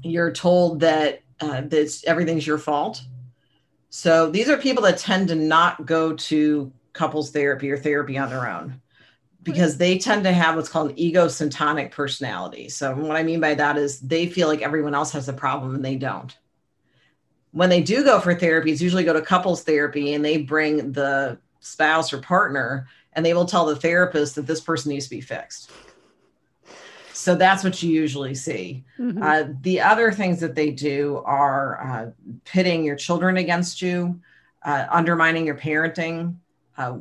you're 0.01 0.31
told 0.31 0.79
that 0.79 1.21
uh, 1.41 1.62
that 1.62 2.03
everything's 2.05 2.45
your 2.48 2.57
fault. 2.57 3.01
So 3.89 4.29
these 4.29 4.50
are 4.50 4.57
people 4.57 4.83
that 4.83 4.98
tend 4.98 5.27
to 5.29 5.36
not 5.36 5.86
go 5.86 6.13
to 6.13 6.71
couples 6.93 7.31
therapy 7.31 7.69
or 7.71 7.77
therapy 7.77 8.17
on 8.17 8.29
their 8.29 8.48
own 8.48 8.81
because 9.43 9.77
they 9.77 9.98
tend 9.98 10.24
to 10.24 10.31
have 10.31 10.55
what's 10.55 10.69
called 10.69 10.91
an 10.91 11.00
egocentric 11.00 11.91
personality. 11.91 12.69
So 12.69 12.95
what 12.95 13.17
I 13.17 13.24
mean 13.24 13.39
by 13.39 13.55
that 13.55 13.77
is 13.77 14.00
they 14.00 14.27
feel 14.27 14.48
like 14.48 14.62
everyone 14.62 14.93
else 14.93 15.12
has 15.12 15.27
a 15.27 15.33
problem 15.33 15.75
and 15.75 15.83
they 15.83 15.95
don't. 15.95 16.36
When 17.51 17.69
they 17.69 17.81
do 17.81 18.03
go 18.03 18.19
for 18.19 18.33
therapy, 18.33 18.71
it's 18.71 18.81
usually 18.81 19.03
go 19.03 19.13
to 19.13 19.21
couples 19.21 19.63
therapy 19.63 20.13
and 20.13 20.24
they 20.24 20.38
bring 20.38 20.91
the 20.91 21.38
spouse 21.60 22.13
or 22.13 22.19
partner 22.19 22.88
and 23.13 23.25
they 23.25 23.33
will 23.33 23.45
tell 23.45 23.65
the 23.65 23.75
therapist 23.75 24.36
that 24.36 24.48
this 24.48 24.62
person 24.62 24.91
needs 24.91 25.05
to 25.05 25.10
be 25.10 25.21
fixed. 25.21 25.71
So 27.22 27.36
that's 27.36 27.63
what 27.63 27.84
you 27.84 27.92
usually 27.92 28.34
see. 28.34 28.84
Mm-hmm. 28.98 29.22
Uh, 29.22 29.44
the 29.62 29.80
other 29.80 30.12
things 30.12 30.40
that 30.40 30.56
they 30.56 30.72
do 30.72 31.22
are 31.24 31.80
uh, 31.80 32.12
pitting 32.46 32.84
your 32.84 32.96
children 32.96 33.38
against 33.38 33.80
you, 33.80 34.20
uh, 34.63 34.88
undermining 34.90 35.46
your 35.46 35.56
parenting, 35.56 36.38
uh, 36.80 36.98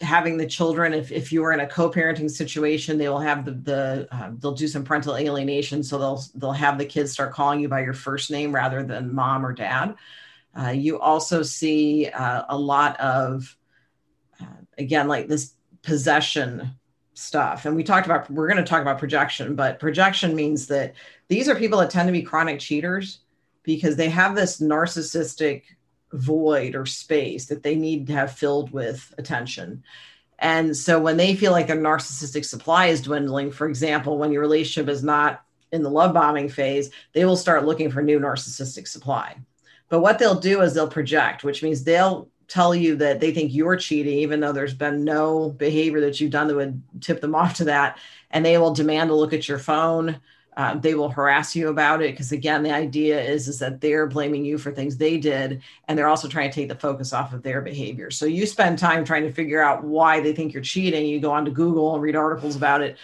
having 0.00 0.36
the 0.36 0.46
children 0.46 0.92
if, 0.92 1.12
if 1.12 1.30
you 1.32 1.44
are 1.44 1.52
in 1.52 1.60
a 1.60 1.66
co-parenting 1.66 2.28
situation 2.28 2.98
they 2.98 3.08
will 3.08 3.20
have 3.20 3.44
the, 3.44 3.52
the 3.52 4.08
uh, 4.10 4.32
they'll 4.38 4.52
do 4.52 4.66
some 4.66 4.84
parental 4.84 5.16
alienation 5.16 5.82
so 5.82 5.98
they'll 5.98 6.22
they'll 6.34 6.52
have 6.52 6.76
the 6.76 6.84
kids 6.84 7.12
start 7.12 7.32
calling 7.32 7.60
you 7.60 7.68
by 7.68 7.80
your 7.80 7.94
first 7.94 8.30
name 8.30 8.52
rather 8.52 8.82
than 8.82 9.14
mom 9.14 9.46
or 9.46 9.52
dad 9.52 9.94
uh, 10.60 10.70
you 10.70 10.98
also 10.98 11.42
see 11.42 12.08
uh, 12.08 12.42
a 12.48 12.58
lot 12.58 12.98
of 13.00 13.56
uh, 14.42 14.46
again 14.76 15.06
like 15.06 15.28
this 15.28 15.54
possession 15.82 16.74
stuff 17.14 17.64
and 17.64 17.76
we 17.76 17.84
talked 17.84 18.06
about 18.06 18.28
we're 18.30 18.48
going 18.48 18.62
to 18.62 18.68
talk 18.68 18.82
about 18.82 18.98
projection 18.98 19.54
but 19.54 19.78
projection 19.78 20.34
means 20.34 20.66
that 20.66 20.94
these 21.28 21.48
are 21.48 21.54
people 21.54 21.78
that 21.78 21.90
tend 21.90 22.08
to 22.08 22.12
be 22.12 22.22
chronic 22.22 22.58
cheaters 22.58 23.20
because 23.62 23.96
they 23.96 24.08
have 24.08 24.34
this 24.34 24.60
narcissistic 24.60 25.62
void 26.14 26.74
or 26.74 26.86
space 26.86 27.46
that 27.46 27.62
they 27.62 27.74
need 27.74 28.06
to 28.06 28.12
have 28.12 28.32
filled 28.32 28.70
with 28.70 29.12
attention. 29.18 29.82
And 30.38 30.76
so 30.76 31.00
when 31.00 31.16
they 31.16 31.34
feel 31.34 31.52
like 31.52 31.66
their 31.66 31.76
narcissistic 31.76 32.44
supply 32.44 32.86
is 32.86 33.02
dwindling, 33.02 33.50
for 33.50 33.68
example, 33.68 34.18
when 34.18 34.32
your 34.32 34.42
relationship 34.42 34.88
is 34.88 35.02
not 35.02 35.42
in 35.72 35.82
the 35.82 35.90
love 35.90 36.14
bombing 36.14 36.48
phase, 36.48 36.90
they 37.12 37.24
will 37.24 37.36
start 37.36 37.64
looking 37.64 37.90
for 37.90 38.02
new 38.02 38.20
narcissistic 38.20 38.86
supply. 38.86 39.36
But 39.88 40.00
what 40.00 40.18
they'll 40.18 40.40
do 40.40 40.60
is 40.60 40.74
they'll 40.74 40.88
project, 40.88 41.44
which 41.44 41.62
means 41.62 41.84
they'll 41.84 42.28
tell 42.48 42.74
you 42.74 42.96
that 42.96 43.20
they 43.20 43.32
think 43.32 43.54
you're 43.54 43.76
cheating, 43.76 44.18
even 44.18 44.40
though 44.40 44.52
there's 44.52 44.74
been 44.74 45.04
no 45.04 45.50
behavior 45.50 46.00
that 46.00 46.20
you've 46.20 46.30
done 46.30 46.48
that 46.48 46.56
would 46.56 46.82
tip 47.00 47.20
them 47.20 47.34
off 47.34 47.54
to 47.54 47.64
that. 47.64 47.98
And 48.30 48.44
they 48.44 48.58
will 48.58 48.74
demand 48.74 49.08
to 49.10 49.14
look 49.14 49.32
at 49.32 49.48
your 49.48 49.58
phone. 49.58 50.20
Uh, 50.56 50.74
they 50.76 50.94
will 50.94 51.08
harass 51.08 51.56
you 51.56 51.68
about 51.68 52.00
it 52.00 52.12
because 52.12 52.30
again 52.30 52.62
the 52.62 52.70
idea 52.70 53.20
is 53.20 53.48
is 53.48 53.58
that 53.58 53.80
they're 53.80 54.06
blaming 54.06 54.44
you 54.44 54.56
for 54.56 54.70
things 54.70 54.96
they 54.96 55.18
did 55.18 55.60
and 55.88 55.98
they're 55.98 56.06
also 56.06 56.28
trying 56.28 56.48
to 56.48 56.54
take 56.54 56.68
the 56.68 56.76
focus 56.76 57.12
off 57.12 57.32
of 57.32 57.42
their 57.42 57.60
behavior 57.60 58.08
so 58.08 58.24
you 58.24 58.46
spend 58.46 58.78
time 58.78 59.04
trying 59.04 59.24
to 59.24 59.32
figure 59.32 59.60
out 59.60 59.82
why 59.82 60.20
they 60.20 60.32
think 60.32 60.52
you're 60.52 60.62
cheating 60.62 61.06
you 61.06 61.18
go 61.18 61.32
on 61.32 61.44
to 61.44 61.50
google 61.50 61.92
and 61.92 62.00
read 62.04 62.14
articles 62.14 62.54
about 62.54 62.82
it 62.82 62.96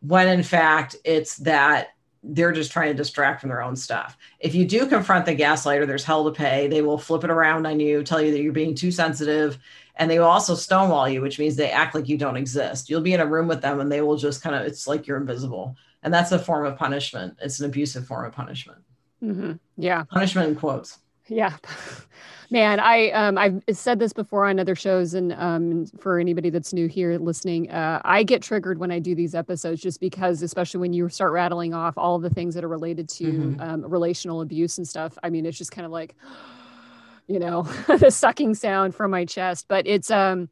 when 0.00 0.26
in 0.26 0.42
fact 0.42 0.96
it's 1.04 1.36
that 1.36 1.90
they're 2.28 2.52
just 2.52 2.70
trying 2.70 2.88
to 2.88 2.94
distract 2.94 3.40
from 3.40 3.48
their 3.48 3.62
own 3.62 3.74
stuff. 3.74 4.16
If 4.38 4.54
you 4.54 4.66
do 4.66 4.86
confront 4.86 5.26
the 5.26 5.34
gaslighter 5.34 5.86
there's 5.86 6.04
hell 6.04 6.24
to 6.24 6.30
pay. 6.30 6.68
They 6.68 6.82
will 6.82 6.98
flip 6.98 7.24
it 7.24 7.30
around 7.30 7.66
on 7.66 7.80
you 7.80 8.02
tell 8.04 8.20
you 8.20 8.30
that 8.32 8.42
you're 8.42 8.52
being 8.52 8.74
too 8.74 8.90
sensitive 8.90 9.58
and 9.96 10.10
they 10.10 10.18
will 10.18 10.26
also 10.26 10.54
stonewall 10.54 11.08
you 11.08 11.20
which 11.20 11.38
means 11.38 11.56
they 11.56 11.70
act 11.70 11.94
like 11.94 12.08
you 12.08 12.18
don't 12.18 12.36
exist. 12.36 12.90
You'll 12.90 13.00
be 13.00 13.14
in 13.14 13.20
a 13.20 13.26
room 13.26 13.48
with 13.48 13.62
them 13.62 13.80
and 13.80 13.90
they 13.90 14.02
will 14.02 14.16
just 14.16 14.42
kind 14.42 14.54
of 14.54 14.62
it's 14.62 14.86
like 14.86 15.06
you're 15.06 15.16
invisible. 15.16 15.76
And 16.02 16.12
that's 16.14 16.30
a 16.30 16.38
form 16.38 16.66
of 16.66 16.76
punishment. 16.76 17.36
It's 17.40 17.60
an 17.60 17.66
abusive 17.66 18.06
form 18.06 18.26
of 18.26 18.32
punishment. 18.32 18.82
Mm-hmm. 19.22 19.52
yeah. 19.76 20.04
Punishment 20.04 20.50
in 20.50 20.54
quotes 20.54 20.98
yeah 21.28 21.56
man 22.50 22.80
i 22.80 23.10
um 23.10 23.36
i've 23.36 23.62
said 23.72 23.98
this 23.98 24.12
before 24.12 24.46
on 24.46 24.58
other 24.58 24.74
shows 24.74 25.14
and 25.14 25.32
um 25.34 25.86
for 25.98 26.18
anybody 26.18 26.50
that's 26.50 26.72
new 26.72 26.86
here 26.86 27.18
listening 27.18 27.70
uh 27.70 28.00
i 28.04 28.22
get 28.22 28.42
triggered 28.42 28.78
when 28.78 28.90
i 28.90 28.98
do 28.98 29.14
these 29.14 29.34
episodes 29.34 29.82
just 29.82 30.00
because 30.00 30.42
especially 30.42 30.80
when 30.80 30.92
you 30.92 31.08
start 31.08 31.32
rattling 31.32 31.74
off 31.74 31.96
all 31.98 32.18
the 32.18 32.30
things 32.30 32.54
that 32.54 32.64
are 32.64 32.68
related 32.68 33.08
to 33.08 33.24
mm-hmm. 33.24 33.60
um, 33.60 33.84
relational 33.84 34.40
abuse 34.40 34.78
and 34.78 34.88
stuff 34.88 35.18
i 35.22 35.28
mean 35.28 35.44
it's 35.44 35.58
just 35.58 35.72
kind 35.72 35.84
of 35.84 35.92
like 35.92 36.14
you 37.26 37.38
know 37.38 37.62
the 37.98 38.10
sucking 38.10 38.54
sound 38.54 38.94
from 38.94 39.10
my 39.10 39.24
chest 39.24 39.66
but 39.68 39.86
it's 39.86 40.10
um 40.10 40.48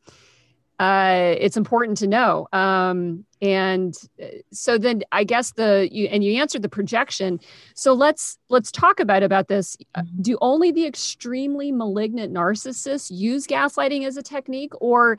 uh, 0.78 1.34
it's 1.38 1.56
important 1.56 1.98
to 1.98 2.06
know. 2.06 2.48
Um, 2.52 3.24
and 3.42 3.94
uh, 4.22 4.26
so 4.52 4.78
then 4.78 5.02
I 5.12 5.24
guess 5.24 5.52
the 5.52 5.88
you 5.90 6.06
and 6.06 6.24
you 6.24 6.40
answered 6.40 6.62
the 6.62 6.68
projection. 6.68 7.40
So 7.74 7.92
let's 7.92 8.38
let's 8.48 8.70
talk 8.70 9.00
about 9.00 9.22
about 9.22 9.48
this. 9.48 9.76
Uh, 9.94 10.02
mm-hmm. 10.02 10.22
Do 10.22 10.38
only 10.40 10.72
the 10.72 10.86
extremely 10.86 11.72
malignant 11.72 12.32
narcissists 12.32 13.10
use 13.10 13.46
gaslighting 13.46 14.06
as 14.06 14.16
a 14.16 14.22
technique, 14.22 14.72
or 14.80 15.18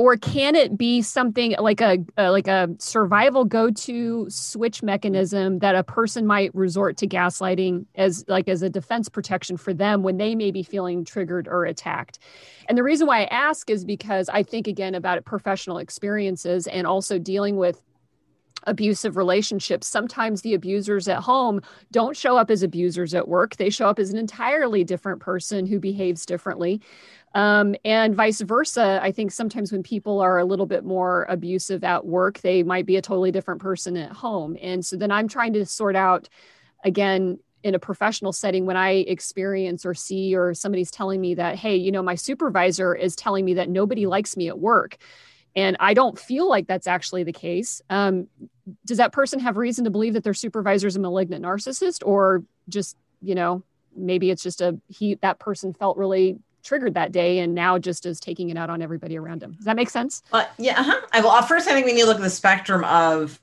or 0.00 0.16
can 0.16 0.54
it 0.54 0.78
be 0.78 1.02
something 1.02 1.54
like 1.58 1.82
a, 1.82 1.98
a 2.16 2.30
like 2.30 2.48
a 2.48 2.70
survival 2.78 3.44
go-to 3.44 4.26
switch 4.30 4.82
mechanism 4.82 5.58
that 5.58 5.74
a 5.74 5.84
person 5.84 6.26
might 6.26 6.54
resort 6.54 6.96
to 6.96 7.06
gaslighting 7.06 7.84
as 7.96 8.24
like 8.26 8.48
as 8.48 8.62
a 8.62 8.70
defense 8.70 9.10
protection 9.10 9.58
for 9.58 9.74
them 9.74 10.02
when 10.02 10.16
they 10.16 10.34
may 10.34 10.50
be 10.50 10.62
feeling 10.62 11.04
triggered 11.04 11.46
or 11.46 11.66
attacked 11.66 12.18
and 12.66 12.78
the 12.78 12.82
reason 12.82 13.06
why 13.06 13.20
i 13.20 13.24
ask 13.24 13.68
is 13.68 13.84
because 13.84 14.30
i 14.30 14.42
think 14.42 14.66
again 14.66 14.94
about 14.94 15.22
professional 15.26 15.76
experiences 15.76 16.66
and 16.66 16.86
also 16.86 17.18
dealing 17.18 17.56
with 17.56 17.82
abusive 18.66 19.16
relationships. 19.16 19.86
Sometimes 19.86 20.42
the 20.42 20.54
abusers 20.54 21.08
at 21.08 21.20
home 21.20 21.60
don't 21.90 22.16
show 22.16 22.36
up 22.36 22.50
as 22.50 22.62
abusers 22.62 23.14
at 23.14 23.28
work. 23.28 23.56
They 23.56 23.70
show 23.70 23.88
up 23.88 23.98
as 23.98 24.10
an 24.10 24.18
entirely 24.18 24.84
different 24.84 25.20
person 25.20 25.66
who 25.66 25.80
behaves 25.80 26.26
differently. 26.26 26.80
Um, 27.32 27.76
and 27.84 28.14
vice 28.14 28.40
versa. 28.40 28.98
I 29.02 29.12
think 29.12 29.30
sometimes 29.30 29.70
when 29.70 29.82
people 29.82 30.20
are 30.20 30.38
a 30.38 30.44
little 30.44 30.66
bit 30.66 30.84
more 30.84 31.26
abusive 31.28 31.84
at 31.84 32.04
work, 32.04 32.40
they 32.40 32.62
might 32.62 32.86
be 32.86 32.96
a 32.96 33.02
totally 33.02 33.30
different 33.30 33.60
person 33.60 33.96
at 33.96 34.10
home. 34.10 34.56
And 34.60 34.84
so 34.84 34.96
then 34.96 35.12
I'm 35.12 35.28
trying 35.28 35.52
to 35.52 35.64
sort 35.64 35.94
out, 35.94 36.28
again, 36.84 37.38
in 37.62 37.74
a 37.74 37.78
professional 37.78 38.32
setting 38.32 38.66
when 38.66 38.76
I 38.76 38.90
experience 38.90 39.84
or 39.84 39.94
see 39.94 40.34
or 40.34 40.54
somebody's 40.54 40.90
telling 40.90 41.20
me 41.20 41.34
that, 41.34 41.56
hey, 41.56 41.76
you 41.76 41.92
know, 41.92 42.02
my 42.02 42.14
supervisor 42.14 42.94
is 42.94 43.14
telling 43.14 43.44
me 43.44 43.54
that 43.54 43.68
nobody 43.68 44.06
likes 44.06 44.36
me 44.36 44.48
at 44.48 44.58
work. 44.58 44.96
And 45.54 45.76
I 45.78 45.94
don't 45.94 46.18
feel 46.18 46.48
like 46.48 46.66
that's 46.66 46.86
actually 46.86 47.24
the 47.24 47.32
case. 47.32 47.82
Um, 47.90 48.28
does 48.86 48.98
that 48.98 49.12
person 49.12 49.40
have 49.40 49.56
reason 49.56 49.84
to 49.84 49.90
believe 49.90 50.14
that 50.14 50.24
their 50.24 50.34
supervisor 50.34 50.86
is 50.86 50.96
a 50.96 51.00
malignant 51.00 51.44
narcissist 51.44 52.02
or 52.04 52.44
just, 52.68 52.96
you 53.20 53.34
know, 53.34 53.62
maybe 53.94 54.30
it's 54.30 54.42
just 54.42 54.60
a 54.60 54.78
he 54.88 55.16
that 55.16 55.38
person 55.38 55.74
felt 55.74 55.96
really 55.96 56.38
triggered 56.62 56.94
that 56.94 57.12
day 57.12 57.38
and 57.38 57.54
now 57.54 57.78
just 57.78 58.06
is 58.06 58.20
taking 58.20 58.50
it 58.50 58.56
out 58.56 58.70
on 58.70 58.82
everybody 58.82 59.18
around 59.18 59.42
him. 59.42 59.52
Does 59.52 59.64
that 59.64 59.76
make 59.76 59.90
sense? 59.90 60.22
Uh, 60.32 60.44
yeah. 60.58 60.80
Uh-huh. 60.80 61.00
I, 61.12 61.20
well, 61.20 61.42
first, 61.42 61.68
I 61.68 61.72
think 61.72 61.86
we 61.86 61.92
need 61.92 62.02
to 62.02 62.06
look 62.06 62.16
at 62.16 62.22
the 62.22 62.30
spectrum 62.30 62.84
of 62.84 63.40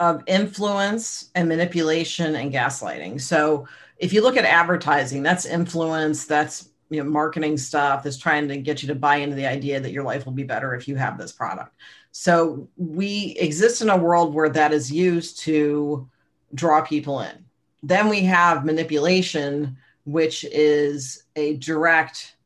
of 0.00 0.22
influence 0.26 1.30
and 1.34 1.48
manipulation 1.48 2.36
and 2.36 2.52
gaslighting. 2.52 3.20
So 3.20 3.66
if 3.98 4.12
you 4.12 4.22
look 4.22 4.36
at 4.36 4.44
advertising, 4.44 5.24
that's 5.24 5.44
influence, 5.44 6.24
that's 6.24 6.68
you 6.90 7.02
know 7.02 7.10
marketing 7.10 7.58
stuff 7.58 8.02
that's 8.02 8.16
trying 8.16 8.48
to 8.48 8.56
get 8.56 8.82
you 8.82 8.88
to 8.88 8.94
buy 8.94 9.16
into 9.16 9.36
the 9.36 9.46
idea 9.46 9.80
that 9.80 9.92
your 9.92 10.04
life 10.04 10.24
will 10.24 10.32
be 10.32 10.44
better 10.44 10.74
if 10.74 10.88
you 10.88 10.96
have 10.96 11.18
this 11.18 11.32
product. 11.32 11.74
So 12.12 12.68
we 12.76 13.36
exist 13.38 13.82
in 13.82 13.90
a 13.90 13.96
world 13.96 14.34
where 14.34 14.48
that 14.48 14.72
is 14.72 14.90
used 14.90 15.38
to 15.40 16.08
draw 16.54 16.80
people 16.80 17.20
in. 17.20 17.44
Then 17.82 18.08
we 18.08 18.22
have 18.22 18.64
manipulation, 18.64 19.76
which 20.04 20.44
is 20.44 21.24
a 21.36 21.56
direct 21.56 22.36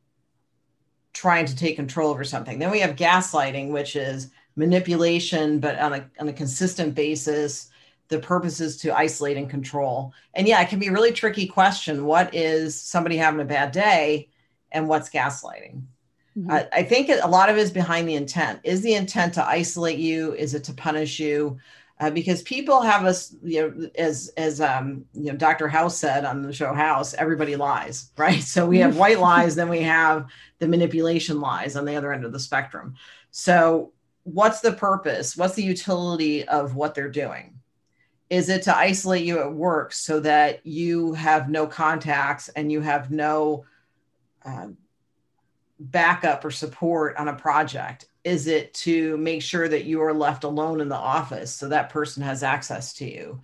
trying 1.13 1.45
to 1.45 1.55
take 1.55 1.75
control 1.75 2.09
over 2.09 2.23
something. 2.23 2.59
Then 2.59 2.71
we 2.71 2.79
have 2.79 2.95
gaslighting, 2.95 3.69
which 3.69 3.95
is 3.95 4.31
manipulation, 4.55 5.59
but 5.59 5.79
on 5.79 5.93
a, 5.93 6.09
on 6.19 6.27
a 6.27 6.33
consistent 6.33 6.95
basis. 6.95 7.69
The 8.09 8.19
purpose 8.19 8.59
is 8.59 8.77
to 8.77 8.95
isolate 8.95 9.37
and 9.37 9.49
control. 9.49 10.13
And 10.33 10.47
yeah, 10.47 10.61
it 10.61 10.69
can 10.69 10.79
be 10.79 10.87
a 10.87 10.91
really 10.91 11.11
tricky 11.11 11.47
question. 11.47 12.05
What 12.05 12.33
is 12.35 12.79
somebody 12.79 13.17
having 13.17 13.39
a 13.39 13.45
bad 13.45 13.71
day 13.71 14.29
and 14.71 14.87
what's 14.87 15.09
gaslighting? 15.09 15.83
Mm-hmm. 16.37 16.51
Uh, 16.51 16.63
I 16.73 16.83
think 16.83 17.09
a 17.09 17.27
lot 17.27 17.49
of 17.49 17.57
it 17.57 17.61
is 17.61 17.71
behind 17.71 18.07
the 18.07 18.15
intent. 18.15 18.59
Is 18.63 18.81
the 18.81 18.95
intent 18.95 19.35
to 19.35 19.47
isolate 19.47 19.99
you? 19.99 20.33
Is 20.33 20.53
it 20.53 20.63
to 20.65 20.73
punish 20.73 21.19
you? 21.19 21.57
Uh, 21.99 22.09
because 22.09 22.41
people 22.41 22.81
have 22.81 23.05
us, 23.05 23.35
you 23.43 23.61
know, 23.61 23.89
as 23.95 24.31
as 24.35 24.59
um, 24.59 25.05
you 25.13 25.31
know, 25.31 25.37
Dr. 25.37 25.67
House 25.67 25.97
said 25.97 26.25
on 26.25 26.41
the 26.41 26.51
show 26.51 26.73
House, 26.73 27.13
everybody 27.13 27.55
lies, 27.55 28.11
right? 28.17 28.41
So 28.41 28.65
we 28.65 28.79
have 28.79 28.97
white 28.97 29.19
lies, 29.31 29.55
then 29.55 29.69
we 29.69 29.81
have 29.81 30.27
the 30.59 30.67
manipulation 30.67 31.39
lies 31.39 31.75
on 31.75 31.85
the 31.85 31.95
other 31.95 32.11
end 32.11 32.25
of 32.25 32.31
the 32.31 32.39
spectrum. 32.39 32.95
So 33.31 33.93
what's 34.23 34.61
the 34.61 34.73
purpose? 34.73 35.37
What's 35.37 35.55
the 35.55 35.63
utility 35.63 36.47
of 36.47 36.75
what 36.75 36.95
they're 36.95 37.09
doing? 37.09 37.59
Is 38.29 38.49
it 38.49 38.63
to 38.63 38.75
isolate 38.75 39.25
you 39.25 39.39
at 39.39 39.53
work 39.53 39.93
so 39.93 40.19
that 40.21 40.65
you 40.65 41.13
have 41.13 41.49
no 41.49 41.67
contacts 41.67 42.49
and 42.49 42.71
you 42.71 42.81
have 42.81 43.11
no 43.11 43.65
uh, 44.43 44.69
backup 45.79 46.43
or 46.43 46.49
support 46.49 47.15
on 47.17 47.27
a 47.27 47.35
project? 47.35 48.07
Is 48.23 48.47
it 48.47 48.73
to 48.73 49.17
make 49.17 49.41
sure 49.41 49.67
that 49.67 49.85
you 49.85 50.01
are 50.01 50.13
left 50.13 50.43
alone 50.43 50.79
in 50.81 50.89
the 50.89 50.95
office 50.95 51.53
so 51.53 51.67
that 51.69 51.89
person 51.89 52.23
has 52.23 52.43
access 52.43 52.93
to 52.93 53.05
you 53.05 53.41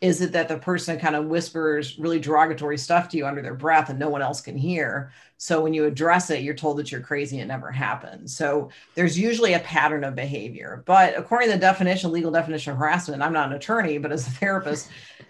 Is 0.00 0.20
it 0.20 0.32
that 0.32 0.48
the 0.48 0.58
person 0.58 0.98
kind 0.98 1.14
of 1.16 1.26
whispers 1.26 1.98
really 1.98 2.18
derogatory 2.18 2.76
stuff 2.78 3.08
to 3.10 3.16
you 3.16 3.26
under 3.26 3.40
their 3.42 3.54
breath 3.54 3.88
and 3.88 3.98
no 4.00 4.08
one 4.10 4.22
else 4.22 4.40
can 4.40 4.56
hear? 4.56 5.12
So 5.38 5.60
when 5.62 5.74
you 5.74 5.84
address 5.86 6.30
it, 6.30 6.42
you're 6.42 6.54
told 6.54 6.78
that 6.78 6.90
you're 6.92 7.00
crazy 7.00 7.38
and 7.38 7.50
it 7.50 7.54
never 7.54 7.70
happened. 7.70 8.28
So 8.30 8.70
there's 8.96 9.18
usually 9.18 9.54
a 9.54 9.60
pattern 9.60 10.04
of 10.04 10.16
behavior. 10.16 10.82
But 10.86 11.16
according 11.16 11.50
to 11.50 11.54
the 11.54 11.60
definition, 11.60 12.10
legal 12.12 12.32
definition 12.32 12.72
of 12.72 12.78
harassment, 12.78 13.22
I'm 13.22 13.32
not 13.32 13.48
an 13.50 13.56
attorney, 13.56 13.98
but 13.98 14.12
as 14.12 14.26
a 14.26 14.30
therapist, 14.30 14.88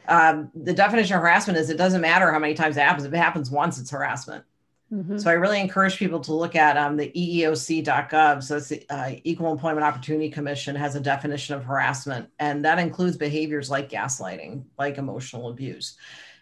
um, 0.09 0.50
the 0.54 0.73
definition 0.75 1.16
of 1.16 1.23
harassment 1.23 1.59
is 1.59 1.71
it 1.71 1.76
doesn't 1.76 2.00
matter 2.00 2.32
how 2.32 2.38
many 2.38 2.54
times 2.54 2.76
it 2.76 2.80
happens. 2.80 3.04
If 3.06 3.12
it 3.12 3.16
happens 3.18 3.50
once, 3.50 3.78
it's 3.78 3.90
harassment. 3.90 4.44
Mm-hmm. 4.93 5.19
So 5.19 5.31
I 5.31 5.35
really 5.35 5.61
encourage 5.61 5.97
people 5.97 6.21
to 6.21 6.35
look 6.35 6.55
at 6.55 6.77
um, 6.77 6.99
the 6.99 7.11
EEOC.gov. 7.11 8.43
So 8.43 8.59
it's 8.59 8.69
the 8.69 8.85
uh, 8.91 9.15
Equal 9.25 9.51
Employment 9.51 9.85
Opportunity 9.85 10.29
Commission 10.29 10.77
has 10.77 10.97
a 10.97 11.01
definition 11.01 11.55
of 11.55 11.65
harassment, 11.65 12.29
and 12.39 12.65
that 12.65 12.79
includes 12.79 13.17
behaviors 13.17 13.71
like 13.71 13.89
gaslighting, 13.89 14.65
like 14.79 14.99
emotional 14.99 15.49
abuse. 15.49 15.97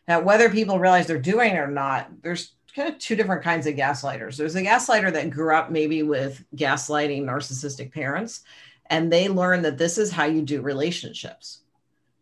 Now, 0.09 0.21
whether 0.21 0.51
people 0.51 0.81
realize 0.81 1.07
they're 1.07 1.19
doing 1.19 1.53
it 1.53 1.59
or 1.59 1.69
not, 1.69 2.11
there's 2.23 2.55
kind 2.75 2.89
of 2.89 2.99
two 2.99 3.15
different 3.15 3.45
kinds 3.45 3.69
of 3.69 3.77
gaslighters. 3.77 4.37
There's 4.37 4.57
a 4.57 4.63
gaslighter 4.63 5.13
that 5.13 5.31
grew 5.31 5.55
up 5.55 5.71
maybe 5.71 6.03
with 6.03 6.45
gaslighting 6.57 7.23
narcissistic 7.23 7.93
parents, 7.93 8.41
and 8.87 9.13
they 9.13 9.29
learn 9.29 9.63
that 9.63 9.79
this 9.79 9.97
is 9.97 10.11
how 10.11 10.25
you 10.25 10.43
do 10.43 10.61
relationships 10.61 11.61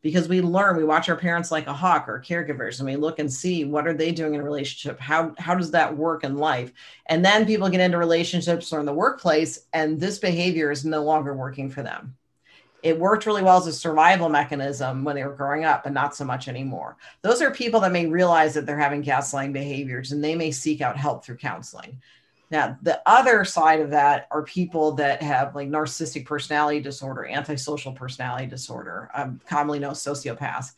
because 0.02 0.28
we 0.28 0.40
learn 0.40 0.76
we 0.76 0.85
watch 0.85 1.09
our 1.09 1.17
parents 1.17 1.50
like 1.50 1.67
a 1.67 1.73
hawk 1.73 2.09
or 2.09 2.21
caregivers 2.21 2.78
and 2.78 2.88
we 2.88 2.97
look 2.97 3.19
and 3.19 3.33
see 3.33 3.64
what 3.64 3.87
are 3.87 3.95
they 3.95 4.12
doing 4.12 4.35
in 4.35 4.40
a 4.40 4.45
relationship? 4.45 4.99
How 5.00 5.35
how 5.38 5.55
does 5.55 5.71
that 5.73 5.97
work 5.97 6.25
in 6.25 6.37
life? 6.37 6.73
And 7.07 7.25
then 7.25 7.47
people 7.47 7.69
get 7.69 7.81
into 7.81 7.99
relationships 7.99 8.73
or 8.73 8.81
in 8.81 8.87
the 8.87 8.93
workplace 8.93 9.67
and 9.73 9.99
this 9.99 10.19
behavior 10.19 10.71
is 10.71 10.85
no 10.85 11.02
longer 11.02 11.35
working 11.35 11.71
for 11.71 11.83
them. 11.83 12.17
It 12.83 12.99
worked 12.99 13.26
really 13.26 13.43
well 13.43 13.59
as 13.59 13.67
a 13.67 13.73
survival 13.73 14.28
mechanism 14.28 15.02
when 15.02 15.17
they 15.17 15.25
were 15.25 15.35
growing 15.35 15.64
up 15.64 15.83
but 15.83 15.93
not 15.93 16.14
so 16.14 16.25
much 16.25 16.47
anymore. 16.47 16.97
Those 17.23 17.43
are 17.43 17.50
people 17.50 17.81
that 17.81 17.90
may 17.93 18.07
realize 18.07 18.55
that 18.55 18.67
they're 18.67 18.78
having 18.78 19.02
gaslighting 19.02 19.52
behaviors 19.52 20.12
and 20.12 20.23
they 20.23 20.37
may 20.37 20.52
seek 20.52 20.81
out 20.81 20.97
help 20.97 21.25
through 21.25 21.38
counseling 21.38 22.00
now, 22.50 22.78
the 22.83 23.02
other 23.05 23.45
side 23.45 23.81
of 23.81 23.90
that 23.90 24.26
are 24.31 24.43
people 24.43 24.93
that 24.93 25.23
have 25.23 25.55
like 25.55 25.69
narcissistic 25.69 26.25
personality 26.25 26.81
disorder, 26.81 27.26
antisocial 27.26 27.93
personality 27.93 28.47
disorder, 28.47 29.11
um, 29.14 29.40
commonly 29.47 29.78
known 29.78 29.93
as 29.93 29.99
sociopaths. 29.99 30.73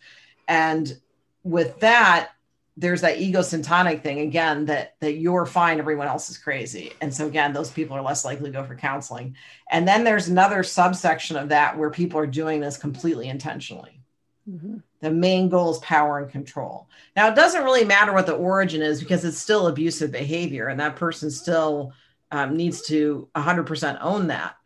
And 0.48 0.98
with 1.44 1.78
that, 1.80 2.30
there's 2.76 3.02
that 3.02 3.20
egocentric 3.20 4.02
thing 4.02 4.20
again 4.20 4.64
that 4.66 4.94
that 5.00 5.14
you're 5.14 5.46
fine, 5.46 5.78
everyone 5.78 6.08
else 6.08 6.30
is 6.30 6.38
crazy. 6.38 6.92
And 7.00 7.12
so 7.12 7.26
again, 7.26 7.52
those 7.52 7.70
people 7.70 7.96
are 7.96 8.02
less 8.02 8.24
likely 8.24 8.50
to 8.50 8.58
go 8.58 8.64
for 8.64 8.74
counseling. 8.74 9.36
And 9.70 9.86
then 9.86 10.02
there's 10.02 10.28
another 10.28 10.62
subsection 10.62 11.36
of 11.36 11.50
that 11.50 11.78
where 11.78 11.90
people 11.90 12.18
are 12.18 12.26
doing 12.26 12.60
this 12.60 12.76
completely 12.76 13.28
intentionally. 13.28 14.00
Mm-hmm. 14.48 14.78
The 15.00 15.11
main 15.11 15.49
goal 15.49 15.71
is 15.71 15.78
power 15.78 16.19
and 16.19 16.30
control. 16.30 16.87
Now, 17.16 17.28
it 17.28 17.35
doesn't 17.35 17.64
really 17.64 17.85
matter 17.85 18.12
what 18.12 18.26
the 18.26 18.35
origin 18.35 18.83
is 18.83 19.00
because 19.00 19.25
it's 19.25 19.38
still 19.38 19.66
abusive 19.66 20.12
behavior, 20.12 20.69
and 20.69 20.78
that 20.80 20.97
person 20.97 21.30
still 21.30 21.92
um, 22.30 22.57
needs 22.57 22.83
to 22.83 23.28
100% 23.35 23.99
own 24.00 24.26
that. 24.28 24.57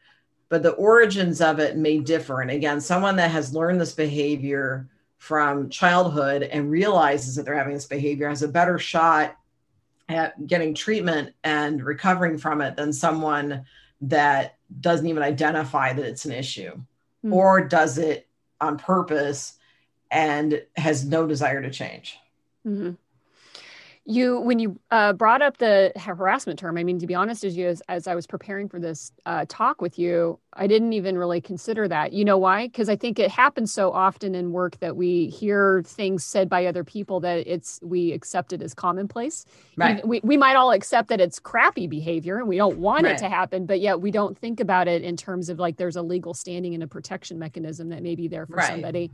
But 0.49 0.62
the 0.62 0.73
origins 0.73 1.41
of 1.41 1.59
it 1.59 1.76
may 1.76 1.99
differ. 1.99 2.41
And 2.41 2.50
again, 2.50 2.81
someone 2.81 3.17
that 3.17 3.31
has 3.31 3.55
learned 3.55 3.81
this 3.81 3.95
behavior 3.95 4.88
from 5.19 5.71
childhood 5.71 6.43
and 6.43 6.71
realizes 6.71 7.35
that 7.35 7.45
they're 7.45 7.57
having 7.57 7.75
this 7.75 7.87
behavior 7.87 8.29
has 8.29 8.43
a 8.43 8.49
better 8.49 8.79
shot 8.79 9.37
at 10.09 10.47
getting 10.47 10.75
treatment 10.75 11.33
and 11.45 11.83
recovering 11.83 12.37
from 12.37 12.61
it 12.61 12.76
than 12.76 12.93
someone 12.93 13.64
that 14.03 14.57
doesn't 14.81 15.07
even 15.07 15.23
identify 15.23 15.93
that 15.93 16.05
it's 16.05 16.26
an 16.26 16.33
issue 16.33 16.73
mm-hmm. 16.73 17.33
or 17.33 17.67
does 17.67 17.97
it 17.97 18.29
on 18.61 18.76
purpose 18.79 19.55
and 20.14 20.62
has 20.76 21.04
no 21.04 21.26
desire 21.26 21.61
to 21.61 21.71
change. 21.71 22.16
Mm-hmm. 22.66 22.92
You, 24.06 24.38
when 24.40 24.59
you 24.59 24.78
uh, 24.90 25.14
brought 25.14 25.40
up 25.40 25.56
the 25.56 25.90
harassment 25.97 26.59
term, 26.59 26.76
I 26.76 26.85
mean, 26.85 26.99
to 26.99 27.06
be 27.06 27.14
honest, 27.14 27.42
as 27.42 27.56
you 27.56 27.68
as, 27.68 27.83
as 27.88 28.06
I 28.06 28.14
was 28.14 28.26
preparing 28.26 28.68
for 28.68 28.78
this 28.78 29.12
uh, 29.25 29.47
talk 29.49 29.80
with 29.80 29.99
you, 29.99 30.38
I 30.52 30.66
didn't 30.66 30.92
even 30.92 31.16
really 31.16 31.40
consider 31.40 31.88
that. 31.88 32.12
You 32.12 32.23
know 32.26 32.37
why? 32.37 32.66
Because 32.66 32.90
I 32.90 32.97
think 32.97 33.18
it 33.18 33.30
happens 33.30 33.73
so 33.73 33.92
often 33.92 34.35
in 34.35 34.52
work 34.52 34.78
that 34.80 34.94
we 34.94 35.28
hear 35.30 35.83
things 35.87 36.23
said 36.23 36.50
by 36.50 36.66
other 36.66 36.85
people 36.85 37.21
that 37.21 37.47
it's 37.47 37.81
we 37.83 38.12
accept 38.12 38.53
it 38.53 38.61
as 38.61 38.74
commonplace. 38.74 39.46
Right. 39.74 40.07
We, 40.07 40.20
we 40.22 40.37
might 40.37 40.55
all 40.55 40.72
accept 40.72 41.09
that 41.09 41.22
it's 41.22 41.40
crappy 41.40 41.87
behavior 41.87 42.37
and 42.37 42.46
we 42.46 42.59
don't 42.59 42.77
want 42.77 43.05
right. 43.05 43.14
it 43.14 43.18
to 43.20 43.31
happen, 43.31 43.64
but 43.64 43.81
yet 43.81 44.03
we 44.03 44.11
don't 44.11 44.37
think 44.37 44.61
about 44.61 44.87
it 44.87 45.03
in 45.03 45.16
terms 45.16 45.48
of 45.48 45.59
like 45.59 45.79
there's 45.79 45.96
a 45.96 46.03
legal 46.03 46.35
standing 46.35 46.74
and 46.74 46.83
a 46.83 46.87
protection 46.87 47.38
mechanism 47.38 47.88
that 47.88 48.03
may 48.03 48.16
be 48.16 48.29
there 48.29 48.44
for 48.44 48.57
right. 48.57 48.68
somebody 48.68 49.11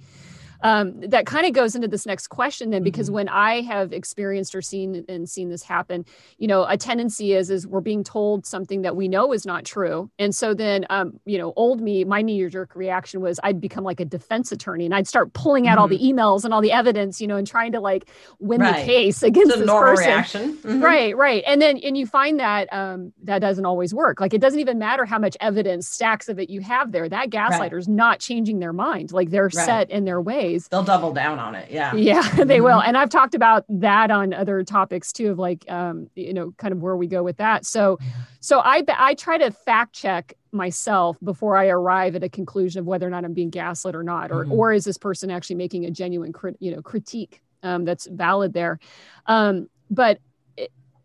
um, 0.62 1.00
that 1.00 1.26
kind 1.26 1.46
of 1.46 1.52
goes 1.52 1.74
into 1.74 1.88
this 1.88 2.06
next 2.06 2.28
question 2.28 2.70
then 2.70 2.82
because 2.82 3.06
mm-hmm. 3.06 3.16
when 3.16 3.28
i 3.28 3.60
have 3.60 3.92
experienced 3.92 4.54
or 4.54 4.62
seen 4.62 5.04
and 5.08 5.28
seen 5.28 5.48
this 5.48 5.62
happen 5.62 6.04
you 6.38 6.46
know 6.46 6.64
a 6.68 6.76
tendency 6.76 7.32
is 7.32 7.50
is 7.50 7.66
we're 7.66 7.80
being 7.80 8.04
told 8.04 8.46
something 8.46 8.82
that 8.82 8.96
we 8.96 9.08
know 9.08 9.32
is 9.32 9.46
not 9.46 9.64
true 9.64 10.10
and 10.18 10.34
so 10.34 10.54
then 10.54 10.86
um, 10.90 11.18
you 11.24 11.38
know 11.38 11.52
old 11.56 11.80
me 11.80 12.04
my 12.04 12.22
knee 12.22 12.46
jerk 12.48 12.74
reaction 12.74 13.20
was 13.20 13.38
i'd 13.42 13.60
become 13.60 13.84
like 13.84 14.00
a 14.00 14.04
defense 14.04 14.52
attorney 14.52 14.84
and 14.84 14.94
i'd 14.94 15.06
start 15.06 15.32
pulling 15.32 15.66
out 15.66 15.72
mm-hmm. 15.72 15.82
all 15.82 15.88
the 15.88 15.98
mm-hmm. 15.98 16.18
emails 16.18 16.44
and 16.44 16.52
all 16.52 16.60
the 16.60 16.72
evidence 16.72 17.20
you 17.20 17.26
know 17.26 17.36
and 17.36 17.46
trying 17.46 17.72
to 17.72 17.80
like 17.80 18.08
win 18.38 18.60
right. 18.60 18.80
the 18.80 18.84
case 18.84 19.22
against 19.30 19.56
this 19.56 19.70
person 19.70 20.06
reaction. 20.06 20.56
Mm-hmm. 20.58 20.82
right 20.82 21.16
right 21.16 21.42
and 21.46 21.60
then 21.60 21.78
and 21.78 21.96
you 21.96 22.06
find 22.06 22.40
that 22.40 22.72
um, 22.72 23.12
that 23.22 23.40
doesn't 23.40 23.66
always 23.66 23.94
work 23.94 24.20
like 24.20 24.34
it 24.34 24.40
doesn't 24.40 24.60
even 24.60 24.78
matter 24.78 25.04
how 25.04 25.18
much 25.18 25.36
evidence 25.40 25.88
stacks 25.88 26.28
of 26.28 26.38
it 26.38 26.50
you 26.50 26.60
have 26.60 26.92
there 26.92 27.08
that 27.08 27.30
gaslighter's 27.30 27.88
right. 27.88 27.96
not 27.96 28.20
changing 28.20 28.58
their 28.58 28.72
mind 28.72 29.12
like 29.12 29.30
they're 29.30 29.44
right. 29.44 29.52
set 29.52 29.90
in 29.90 30.04
their 30.04 30.20
ways 30.20 30.49
ways. 30.50 30.68
They'll 30.68 30.82
double 30.82 31.12
down 31.12 31.38
on 31.38 31.54
it. 31.54 31.70
Yeah. 31.70 31.94
Yeah, 31.94 32.22
they 32.44 32.56
mm-hmm. 32.56 32.64
will. 32.64 32.80
And 32.80 32.96
I've 32.96 33.10
talked 33.10 33.34
about 33.34 33.64
that 33.68 34.10
on 34.10 34.32
other 34.32 34.62
topics 34.62 35.12
too, 35.12 35.30
of 35.30 35.38
like, 35.38 35.64
um, 35.70 36.08
you 36.14 36.34
know, 36.34 36.52
kind 36.56 36.72
of 36.72 36.80
where 36.80 36.96
we 36.96 37.06
go 37.06 37.22
with 37.22 37.36
that. 37.38 37.66
So, 37.66 37.98
so 38.40 38.60
I, 38.60 38.82
I 38.88 39.14
try 39.14 39.38
to 39.38 39.50
fact 39.50 39.94
check 39.94 40.34
myself 40.52 41.16
before 41.22 41.56
I 41.56 41.68
arrive 41.68 42.16
at 42.16 42.24
a 42.24 42.28
conclusion 42.28 42.80
of 42.80 42.86
whether 42.86 43.06
or 43.06 43.10
not 43.10 43.24
I'm 43.24 43.34
being 43.34 43.50
gaslit 43.50 43.94
or 43.94 44.02
not, 44.02 44.30
or, 44.30 44.44
mm-hmm. 44.44 44.52
or 44.52 44.72
is 44.72 44.84
this 44.84 44.98
person 44.98 45.30
actually 45.30 45.56
making 45.56 45.84
a 45.84 45.90
genuine, 45.90 46.32
crit, 46.32 46.56
you 46.60 46.74
know, 46.74 46.82
critique 46.82 47.40
um, 47.62 47.84
that's 47.84 48.06
valid 48.06 48.52
there. 48.52 48.78
Um, 49.26 49.68
but 49.90 50.18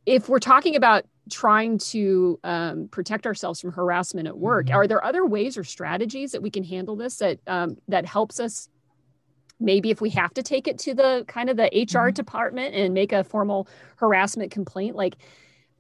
if 0.06 0.30
we're 0.30 0.40
talking 0.40 0.76
about 0.76 1.06
trying 1.30 1.80
to 1.80 2.40
um, 2.44 2.88
protect 2.90 3.26
ourselves 3.26 3.60
from 3.60 3.72
harassment 3.72 4.28
at 4.28 4.38
work 4.38 4.68
mm-hmm. 4.68 4.76
are 4.76 4.86
there 4.86 5.04
other 5.04 5.26
ways 5.26 5.58
or 5.58 5.64
strategies 5.64 6.32
that 6.32 6.42
we 6.42 6.52
can 6.52 6.64
handle 6.64 6.96
this 6.96 7.18
that 7.18 7.40
um, 7.48 7.78
that 7.88 8.06
helps 8.06 8.40
us 8.40 8.70
maybe 9.60 9.90
if 9.90 10.02
we 10.02 10.10
have 10.10 10.34
to 10.34 10.44
take 10.44 10.68
it 10.68 10.78
to 10.80 10.94
the 10.94 11.24
kind 11.28 11.50
of 11.50 11.58
the 11.58 11.64
hr 11.64 11.68
mm-hmm. 11.68 12.10
department 12.12 12.76
and 12.76 12.94
make 12.94 13.12
a 13.12 13.24
formal 13.24 13.68
harassment 13.98 14.52
complaint 14.52 14.96
like 14.96 15.18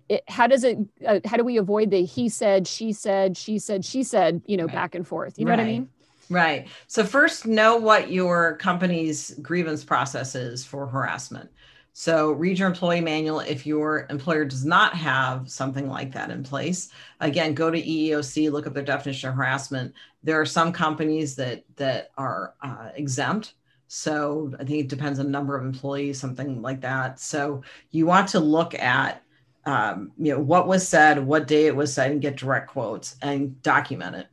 it, 0.07 0.23
how 0.27 0.47
does 0.47 0.63
it 0.63 0.77
uh, 1.05 1.19
how 1.25 1.37
do 1.37 1.43
we 1.43 1.57
avoid 1.57 1.91
the 1.91 2.03
he 2.03 2.29
said 2.29 2.67
she 2.67 2.93
said 2.93 3.35
she 3.35 3.59
said 3.59 3.83
she 3.83 4.03
said 4.03 4.41
you 4.45 4.57
know 4.57 4.65
right. 4.65 4.75
back 4.75 4.95
and 4.95 5.07
forth 5.07 5.37
you 5.37 5.45
know 5.45 5.51
right. 5.51 5.59
what 5.59 5.65
i 5.65 5.67
mean 5.67 5.89
right 6.29 6.67
so 6.87 7.03
first 7.03 7.45
know 7.45 7.77
what 7.77 8.11
your 8.11 8.55
company's 8.57 9.31
grievance 9.41 9.83
process 9.83 10.35
is 10.35 10.65
for 10.65 10.87
harassment 10.87 11.49
so 11.97 12.33
read 12.33 12.59
your 12.59 12.67
employee 12.67 12.99
manual 12.99 13.39
if 13.39 13.65
your 13.65 14.05
employer 14.09 14.43
does 14.43 14.65
not 14.65 14.95
have 14.95 15.49
something 15.49 15.87
like 15.87 16.11
that 16.11 16.29
in 16.29 16.43
place. 16.43 16.89
Again, 17.21 17.53
go 17.53 17.71
to 17.71 17.81
EEOC, 17.81 18.51
look 18.51 18.67
up 18.67 18.73
their 18.73 18.83
definition 18.83 19.29
of 19.29 19.35
harassment. 19.35 19.93
There 20.21 20.41
are 20.41 20.45
some 20.45 20.73
companies 20.73 21.37
that 21.37 21.63
that 21.77 22.11
are 22.17 22.53
uh, 22.61 22.89
exempt 22.95 23.53
so 23.87 24.51
I 24.59 24.63
think 24.63 24.79
it 24.79 24.89
depends 24.89 25.19
on 25.19 25.31
number 25.31 25.57
of 25.57 25.63
employees, 25.63 26.19
something 26.19 26.61
like 26.61 26.81
that. 26.81 27.19
So 27.19 27.63
you 27.91 28.05
want 28.05 28.29
to 28.29 28.39
look 28.39 28.73
at 28.75 29.21
um, 29.65 30.11
you 30.17 30.31
know 30.33 30.39
what 30.39 30.67
was 30.67 30.87
said, 30.87 31.25
what 31.25 31.47
day 31.47 31.65
it 31.67 31.75
was 31.75 31.93
said, 31.93 32.11
and 32.11 32.21
get 32.21 32.37
direct 32.37 32.69
quotes 32.69 33.15
and 33.21 33.61
document 33.61 34.15
it. 34.15 34.27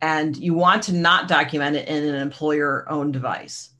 And 0.00 0.36
you 0.36 0.54
want 0.54 0.82
to 0.84 0.94
not 0.94 1.28
document 1.28 1.76
it 1.76 1.88
in 1.88 2.04
an 2.04 2.14
employer-owned 2.14 3.12
device 3.12 3.70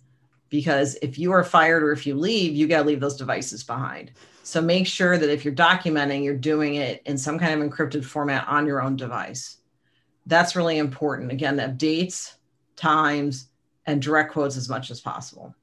because 0.48 0.96
if 1.02 1.18
you 1.18 1.32
are 1.32 1.44
fired 1.44 1.82
or 1.82 1.92
if 1.92 2.06
you 2.06 2.16
leave, 2.16 2.54
you 2.54 2.66
got 2.66 2.82
to 2.82 2.88
leave 2.88 3.00
those 3.00 3.16
devices 3.16 3.62
behind. 3.62 4.12
So 4.42 4.60
make 4.60 4.86
sure 4.86 5.18
that 5.18 5.30
if 5.30 5.44
you're 5.44 5.54
documenting, 5.54 6.24
you're 6.24 6.34
doing 6.34 6.76
it 6.76 7.02
in 7.04 7.18
some 7.18 7.38
kind 7.38 7.60
of 7.60 7.68
encrypted 7.68 8.04
format 8.04 8.48
on 8.48 8.66
your 8.66 8.80
own 8.80 8.96
device. 8.96 9.58
That's 10.26 10.56
really 10.56 10.78
important. 10.78 11.32
Again, 11.32 11.56
that 11.56 11.78
dates, 11.78 12.36
times, 12.74 13.48
and 13.88 14.02
direct 14.02 14.32
quotes 14.32 14.56
as 14.56 14.68
much 14.68 14.90
as 14.90 15.00
possible. 15.00 15.54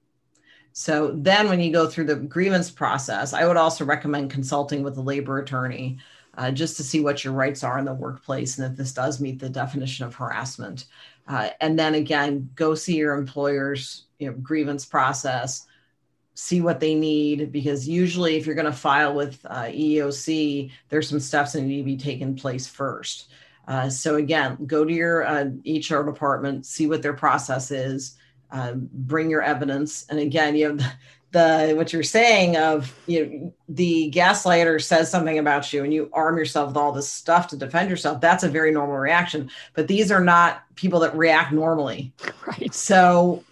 So 0.73 1.11
then, 1.15 1.47
when 1.47 1.61
you 1.61 1.71
go 1.71 1.88
through 1.88 2.05
the 2.05 2.15
grievance 2.15 2.69
process, 2.69 3.31
I 3.31 3.45
would 3.47 3.55
also 3.55 3.85
recommend 3.85 4.31
consulting 4.31 4.83
with 4.83 4.97
a 4.97 5.01
labor 5.01 5.39
attorney 5.39 5.99
uh, 6.38 6.51
just 6.51 6.75
to 6.77 6.83
see 6.83 6.99
what 6.99 7.23
your 7.23 7.31
rights 7.31 7.63
are 7.63 7.79
in 7.79 7.85
the 7.85 7.93
workplace 7.93 8.57
and 8.57 8.69
if 8.69 8.77
this 8.77 8.91
does 8.91 9.21
meet 9.21 9.39
the 9.39 9.47
definition 9.47 10.05
of 10.05 10.15
harassment. 10.15 10.85
Uh, 11.27 11.49
and 11.61 11.79
then 11.79 11.95
again, 11.95 12.49
go 12.55 12.75
see 12.75 12.97
your 12.97 13.15
employer's 13.15 14.07
you 14.19 14.27
know, 14.27 14.35
grievance 14.38 14.85
process, 14.85 15.65
see 16.33 16.59
what 16.59 16.81
they 16.81 16.93
need, 16.93 17.51
because 17.51 17.88
usually, 17.88 18.35
if 18.35 18.45
you're 18.45 18.55
going 18.55 18.65
to 18.65 18.73
file 18.73 19.15
with 19.15 19.39
uh, 19.45 19.65
EEOC, 19.65 20.71
there's 20.89 21.07
some 21.07 21.21
steps 21.21 21.53
that 21.53 21.61
need 21.61 21.77
to 21.77 21.83
be 21.83 21.95
taken 21.95 22.35
place 22.35 22.67
first. 22.67 23.29
Uh, 23.67 23.89
so 23.89 24.15
again, 24.15 24.58
go 24.65 24.86
to 24.86 24.93
your 24.93 25.25
uh, 25.25 25.45
HR 25.65 26.04
department, 26.04 26.65
see 26.65 26.88
what 26.88 27.01
their 27.01 27.13
process 27.13 27.71
is, 27.71 28.15
uh, 28.51 28.73
bring 28.75 29.30
your 29.30 29.41
evidence. 29.41 30.06
And 30.10 30.19
again, 30.19 30.56
you 30.56 30.67
have 30.67 30.78
the, 30.78 30.91
the 31.32 31.73
what 31.75 31.91
you're 31.91 32.04
saying 32.04 32.56
of 32.56 32.97
you 33.08 33.25
know 33.25 33.54
the 33.67 34.10
gaslighter 34.15 34.82
says 34.82 35.12
something 35.12 35.38
about 35.38 35.73
you 35.73 35.84
and 35.84 35.93
you 35.93 36.10
arm 36.13 36.38
yourself 36.38 36.69
with 36.69 36.78
all 36.78 36.93
this 36.93 37.10
stuff 37.10 37.49
to 37.49 37.58
defend 37.58 37.89
yourself 37.89 38.21
that's 38.21 38.45
a 38.45 38.49
very 38.49 38.71
normal 38.71 38.95
reaction. 38.95 39.49
But 39.73 39.89
these 39.89 40.12
are 40.12 40.23
not 40.23 40.63
people 40.75 40.99
that 41.01 41.15
react 41.15 41.51
normally. 41.51 42.13
Right. 42.47 42.73
So 42.73 43.43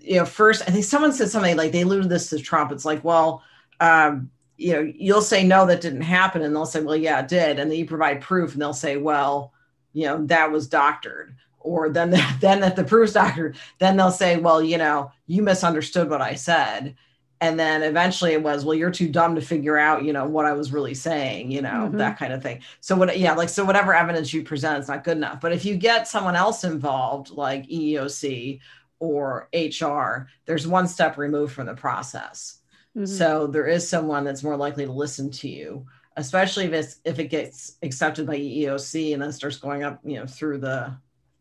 you 0.00 0.16
know 0.16 0.24
first 0.24 0.62
i 0.62 0.70
think 0.70 0.84
someone 0.84 1.12
said 1.12 1.28
something 1.28 1.56
like 1.56 1.72
they 1.72 1.82
alluded 1.82 2.08
this 2.08 2.30
to 2.30 2.38
trump. 2.38 2.72
It's 2.72 2.84
like 2.84 3.04
well 3.04 3.42
um, 3.80 4.30
you 4.58 4.72
know 4.72 4.92
you'll 4.96 5.22
say 5.22 5.44
no 5.44 5.64
that 5.66 5.80
didn't 5.80 6.02
happen. 6.02 6.42
And 6.42 6.54
they'll 6.54 6.66
say 6.66 6.82
well 6.82 6.96
yeah 6.96 7.20
it 7.20 7.28
did. 7.28 7.58
And 7.58 7.70
then 7.70 7.78
you 7.78 7.86
provide 7.86 8.20
proof 8.20 8.52
and 8.52 8.60
they'll 8.60 8.74
say 8.74 8.96
well 8.98 9.54
you 9.94 10.04
know 10.04 10.26
that 10.26 10.52
was 10.52 10.68
doctored. 10.68 11.34
Or 11.60 11.88
then 11.88 12.10
then 12.40 12.62
if 12.62 12.76
the 12.76 12.84
proof's 12.84 13.14
doctored 13.14 13.56
then 13.78 13.96
they'll 13.96 14.10
say 14.10 14.36
well 14.36 14.62
you 14.62 14.76
know 14.76 15.12
you 15.26 15.42
misunderstood 15.42 16.10
what 16.10 16.20
i 16.20 16.34
said. 16.34 16.96
And 17.40 17.58
then 17.58 17.84
eventually 17.84 18.32
it 18.32 18.42
was 18.42 18.64
well 18.64 18.74
you're 18.74 18.90
too 18.90 19.08
dumb 19.08 19.36
to 19.36 19.40
figure 19.40 19.78
out 19.78 20.04
you 20.04 20.12
know 20.12 20.26
what 20.26 20.44
i 20.44 20.52
was 20.52 20.72
really 20.72 20.94
saying 20.94 21.52
you 21.52 21.62
know 21.62 21.86
mm-hmm. 21.86 21.98
that 21.98 22.18
kind 22.18 22.32
of 22.32 22.42
thing. 22.42 22.62
So 22.80 22.96
what 22.96 23.16
yeah 23.16 23.34
like 23.34 23.48
so 23.48 23.64
whatever 23.64 23.94
evidence 23.94 24.34
you 24.34 24.42
present 24.42 24.80
is 24.80 24.88
not 24.88 25.04
good 25.04 25.16
enough. 25.16 25.40
But 25.40 25.52
if 25.52 25.64
you 25.64 25.76
get 25.76 26.08
someone 26.08 26.36
else 26.36 26.64
involved 26.64 27.30
like 27.30 27.68
eeoc 27.68 28.60
or 29.00 29.48
hr 29.54 30.28
there's 30.46 30.66
one 30.66 30.88
step 30.88 31.16
removed 31.16 31.52
from 31.52 31.66
the 31.66 31.74
process 31.74 32.57
mm-hmm. 32.98 33.06
so 33.06 33.46
there 33.46 33.66
is 33.66 33.88
someone 33.88 34.24
that's 34.24 34.42
more 34.42 34.56
likely 34.56 34.84
to 34.84 34.92
listen 34.92 35.30
to 35.30 35.48
you 35.48 35.86
especially 36.16 36.64
if 36.64 36.72
it's 36.72 37.00
if 37.04 37.18
it 37.18 37.28
gets 37.28 37.78
accepted 37.82 38.26
by 38.26 38.36
eeoc 38.36 39.12
and 39.12 39.22
then 39.22 39.32
starts 39.32 39.56
going 39.56 39.84
up 39.84 40.00
you 40.04 40.18
know 40.18 40.26
through 40.26 40.58
the 40.58 40.94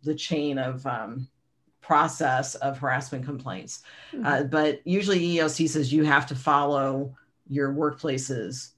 the 0.03 0.15
chain 0.15 0.57
of 0.57 0.85
um, 0.85 1.27
process 1.87 2.55
of 2.55 2.77
harassment 2.77 3.23
complaints. 3.23 3.81
Mm-hmm. 4.11 4.25
Uh, 4.25 4.43
but 4.43 4.81
usually 4.85 5.19
EEOC 5.19 5.69
says 5.69 5.93
you 5.93 6.03
have 6.03 6.27
to 6.27 6.35
follow 6.35 7.15
your 7.47 7.71
workplace's 7.71 8.73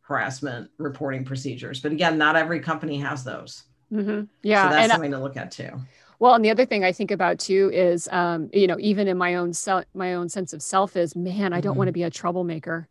harassment 0.00 0.70
reporting 0.78 1.24
procedures. 1.24 1.80
But 1.80 1.92
again, 1.92 2.16
not 2.16 2.34
every 2.34 2.60
company 2.60 2.98
has 2.98 3.24
those. 3.24 3.64
Mm-hmm. 3.92 4.24
Yeah. 4.42 4.64
So 4.64 4.70
that's 4.70 4.82
and 4.84 4.92
something 4.92 5.10
to 5.10 5.18
look 5.18 5.36
at 5.36 5.50
too. 5.50 5.70
Well, 6.18 6.34
and 6.34 6.44
the 6.44 6.50
other 6.50 6.64
thing 6.64 6.84
I 6.84 6.92
think 6.92 7.10
about 7.10 7.38
too 7.38 7.70
is, 7.72 8.08
um, 8.10 8.50
you 8.52 8.66
know, 8.66 8.76
even 8.78 9.08
in 9.08 9.18
my 9.18 9.34
own 9.34 9.52
self, 9.52 9.84
my 9.94 10.14
own 10.14 10.28
sense 10.28 10.52
of 10.52 10.62
self 10.62 10.96
is, 10.96 11.14
man, 11.14 11.52
I 11.52 11.60
don't 11.60 11.72
mm-hmm. 11.72 11.78
want 11.78 11.88
to 11.88 11.92
be 11.92 12.02
a 12.02 12.10
troublemaker, 12.10 12.88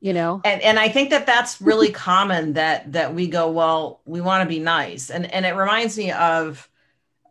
you 0.00 0.12
know. 0.12 0.40
And 0.44 0.60
and 0.62 0.78
I 0.78 0.88
think 0.88 1.10
that 1.10 1.26
that's 1.26 1.60
really 1.60 1.90
common 1.90 2.54
that 2.54 2.92
that 2.92 3.14
we 3.14 3.28
go, 3.28 3.50
well, 3.50 4.00
we 4.04 4.20
want 4.20 4.42
to 4.42 4.48
be 4.48 4.58
nice, 4.58 5.10
and 5.10 5.30
and 5.32 5.46
it 5.46 5.54
reminds 5.54 5.96
me 5.96 6.10
of 6.12 6.68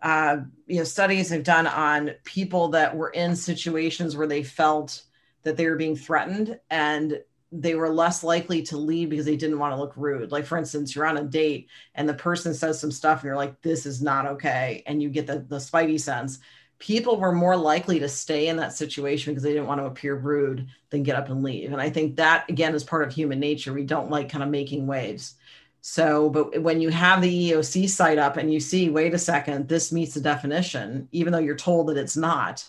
uh, 0.02 0.38
you 0.68 0.78
know 0.78 0.84
studies 0.84 1.30
have 1.30 1.44
done 1.44 1.68
on 1.68 2.12
people 2.24 2.70
that 2.70 2.96
were 2.96 3.10
in 3.10 3.36
situations 3.36 4.16
where 4.16 4.28
they 4.28 4.44
felt 4.44 5.04
that 5.44 5.58
they 5.58 5.68
were 5.68 5.76
being 5.76 5.96
threatened 5.96 6.60
and 6.70 7.22
they 7.62 7.76
were 7.76 7.90
less 7.90 8.24
likely 8.24 8.62
to 8.64 8.78
leave 8.78 9.10
because 9.10 9.26
they 9.26 9.38
didn't 9.38 9.60
want 9.60 9.74
to 9.74 9.80
look 9.80 9.94
rude. 9.96 10.32
Like 10.32 10.46
for 10.46 10.58
instance, 10.58 10.96
you're 10.96 11.06
on 11.06 11.18
a 11.18 11.24
date 11.24 11.70
and 11.96 12.08
the 12.08 12.14
person 12.14 12.54
says 12.54 12.80
some 12.80 12.92
stuff 12.92 13.20
and 13.20 13.28
you're 13.28 13.36
like, 13.36 13.62
this 13.62 13.86
is 13.86 14.02
not 14.02 14.26
okay. 14.26 14.84
And 14.86 15.02
you 15.02 15.10
get 15.10 15.28
the, 15.28 15.40
the 15.40 15.58
spidey 15.58 16.00
sense. 16.00 16.40
People 16.80 17.18
were 17.18 17.32
more 17.32 17.56
likely 17.56 18.00
to 18.00 18.10
stay 18.10 18.48
in 18.48 18.58
that 18.58 18.74
situation 18.74 19.34
because 19.34 19.44
they 19.44 19.54
didn't 19.54 19.68
want 19.68 19.80
to 19.80 19.86
appear 19.86 20.16
rude 20.16 20.68
than 20.90 21.04
get 21.04 21.16
up 21.16 21.30
and 21.30 21.42
leave. 21.42 21.72
And 21.72 21.82
I 21.82 21.90
think 21.90 22.18
that 22.18 22.50
again 22.50 22.76
is 22.76 22.84
part 22.84 23.04
of 23.04 23.14
human 23.14 23.40
nature. 23.40 23.74
We 23.74 23.84
don't 23.84 24.12
like 24.12 24.30
kind 24.30 24.44
of 24.44 24.50
making 24.50 24.88
waves. 24.88 25.36
So, 25.82 26.30
but 26.32 26.62
when 26.62 26.82
you 26.82 26.90
have 26.90 27.22
the 27.22 27.52
EOC 27.52 27.90
site 27.90 28.18
up 28.18 28.38
and 28.38 28.52
you 28.52 28.60
see, 28.60 28.90
wait 28.90 29.14
a 29.14 29.20
second, 29.20 29.68
this 29.68 29.92
meets 29.92 30.16
the 30.16 30.22
definition, 30.22 31.08
even 31.12 31.32
though 31.32 31.40
you're 31.40 31.56
told 31.56 31.88
that 31.88 31.98
it's 31.98 32.18
not 32.18 32.68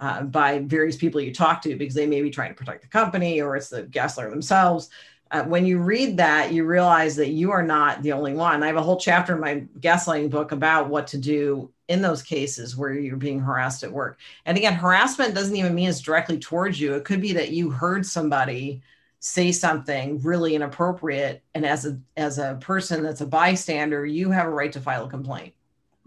uh, 0.00 0.22
by 0.22 0.60
various 0.60 0.96
people 0.96 1.20
you 1.20 1.32
talk 1.32 1.62
to 1.62 1.76
because 1.76 1.94
they 1.94 2.06
may 2.06 2.22
be 2.22 2.30
trying 2.30 2.50
to 2.50 2.54
protect 2.54 2.82
the 2.82 2.88
company 2.88 3.40
or 3.40 3.56
it's 3.56 3.68
the 3.68 3.84
gaslighter 3.84 4.30
themselves. 4.30 4.90
Uh, 5.30 5.44
when 5.44 5.66
you 5.66 5.78
read 5.78 6.16
that, 6.16 6.52
you 6.52 6.64
realize 6.64 7.16
that 7.16 7.28
you 7.28 7.50
are 7.50 7.62
not 7.62 8.02
the 8.02 8.12
only 8.12 8.32
one. 8.32 8.62
I 8.62 8.66
have 8.66 8.76
a 8.76 8.82
whole 8.82 8.98
chapter 8.98 9.34
in 9.34 9.40
my 9.40 9.64
gaslighting 9.80 10.30
book 10.30 10.52
about 10.52 10.88
what 10.88 11.06
to 11.08 11.18
do 11.18 11.70
in 11.88 12.00
those 12.00 12.22
cases 12.22 12.76
where 12.76 12.92
you're 12.94 13.16
being 13.16 13.40
harassed 13.40 13.82
at 13.82 13.92
work. 13.92 14.18
And 14.46 14.56
again, 14.56 14.74
harassment 14.74 15.34
doesn't 15.34 15.56
even 15.56 15.74
mean 15.74 15.88
it's 15.88 16.00
directly 16.00 16.38
towards 16.38 16.80
you. 16.80 16.94
It 16.94 17.04
could 17.04 17.20
be 17.20 17.32
that 17.34 17.50
you 17.50 17.70
heard 17.70 18.06
somebody 18.06 18.82
say 19.20 19.50
something 19.50 20.20
really 20.22 20.54
inappropriate 20.54 21.42
and 21.54 21.66
as 21.66 21.84
a 21.84 21.98
as 22.16 22.38
a 22.38 22.56
person 22.60 23.02
that's 23.02 23.20
a 23.20 23.26
bystander 23.26 24.06
you 24.06 24.30
have 24.30 24.46
a 24.46 24.50
right 24.50 24.72
to 24.72 24.80
file 24.80 25.06
a 25.06 25.10
complaint 25.10 25.52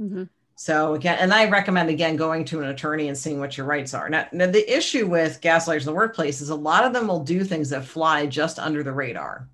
mm-hmm. 0.01 0.23
So 0.62 0.93
again 0.93 1.17
and 1.19 1.34
i 1.34 1.50
recommend 1.50 1.89
again 1.89 2.15
going 2.15 2.45
to 2.45 2.62
an 2.62 2.67
attorney 2.67 3.08
and 3.08 3.17
seeing 3.17 3.39
what 3.39 3.58
your 3.58 3.65
rights 3.65 3.95
are 3.95 4.10
now, 4.10 4.28
now 4.32 4.45
the 4.45 4.78
issue 4.78 5.08
with 5.08 5.41
gaslighters 5.41 5.80
in 5.80 5.86
the 5.88 5.93
workplace 5.93 6.39
is 6.39 6.50
a 6.50 6.56
lot 6.56 6.86
of 6.86 6.93
them 6.93 7.08
will 7.08 7.24
do 7.24 7.43
things 7.43 7.71
that 7.71 7.84
fly 7.84 8.28
just 8.28 8.60
under 8.60 8.84
the 8.84 8.91
radar 8.91 9.47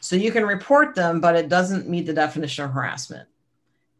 so 0.00 0.16
you 0.16 0.32
can 0.32 0.46
report 0.46 0.94
them 0.94 1.20
but 1.20 1.36
it 1.36 1.50
doesn't 1.50 1.88
meet 1.88 2.06
the 2.06 2.14
definition 2.14 2.64
of 2.64 2.70
harassment 2.70 3.28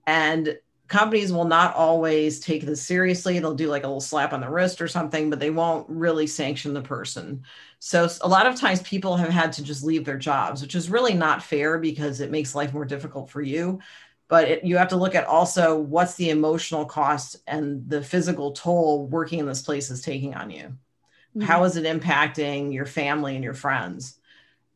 and 0.06 0.58
companies 0.88 1.32
will 1.32 1.44
not 1.44 1.74
always 1.74 2.40
take 2.40 2.62
this 2.62 2.82
seriously. 2.82 3.38
They'll 3.38 3.54
do 3.54 3.68
like 3.68 3.84
a 3.84 3.86
little 3.86 4.00
slap 4.00 4.32
on 4.32 4.40
the 4.40 4.48
wrist 4.48 4.80
or 4.80 4.88
something, 4.88 5.28
but 5.28 5.38
they 5.38 5.50
won't 5.50 5.86
really 5.88 6.26
sanction 6.26 6.72
the 6.72 6.80
person. 6.80 7.42
So 7.78 8.08
a 8.22 8.28
lot 8.28 8.46
of 8.46 8.56
times 8.56 8.80
people 8.82 9.16
have 9.16 9.28
had 9.28 9.52
to 9.52 9.62
just 9.62 9.84
leave 9.84 10.06
their 10.06 10.16
jobs, 10.16 10.62
which 10.62 10.74
is 10.74 10.90
really 10.90 11.12
not 11.12 11.42
fair 11.42 11.78
because 11.78 12.20
it 12.20 12.30
makes 12.30 12.54
life 12.54 12.72
more 12.72 12.86
difficult 12.86 13.28
for 13.28 13.42
you. 13.42 13.80
But 14.28 14.48
it, 14.48 14.64
you 14.64 14.76
have 14.76 14.88
to 14.88 14.96
look 14.96 15.14
at 15.14 15.26
also 15.26 15.78
what's 15.78 16.14
the 16.14 16.30
emotional 16.30 16.84
cost 16.84 17.36
and 17.46 17.88
the 17.88 18.02
physical 18.02 18.52
toll 18.52 19.06
working 19.06 19.38
in 19.38 19.46
this 19.46 19.62
place 19.62 19.90
is 19.90 20.02
taking 20.02 20.34
on 20.34 20.50
you. 20.50 20.64
Mm-hmm. 20.64 21.40
How 21.40 21.64
is 21.64 21.76
it 21.76 21.84
impacting 21.84 22.72
your 22.72 22.86
family 22.86 23.34
and 23.34 23.42
your 23.42 23.54
friends? 23.54 24.18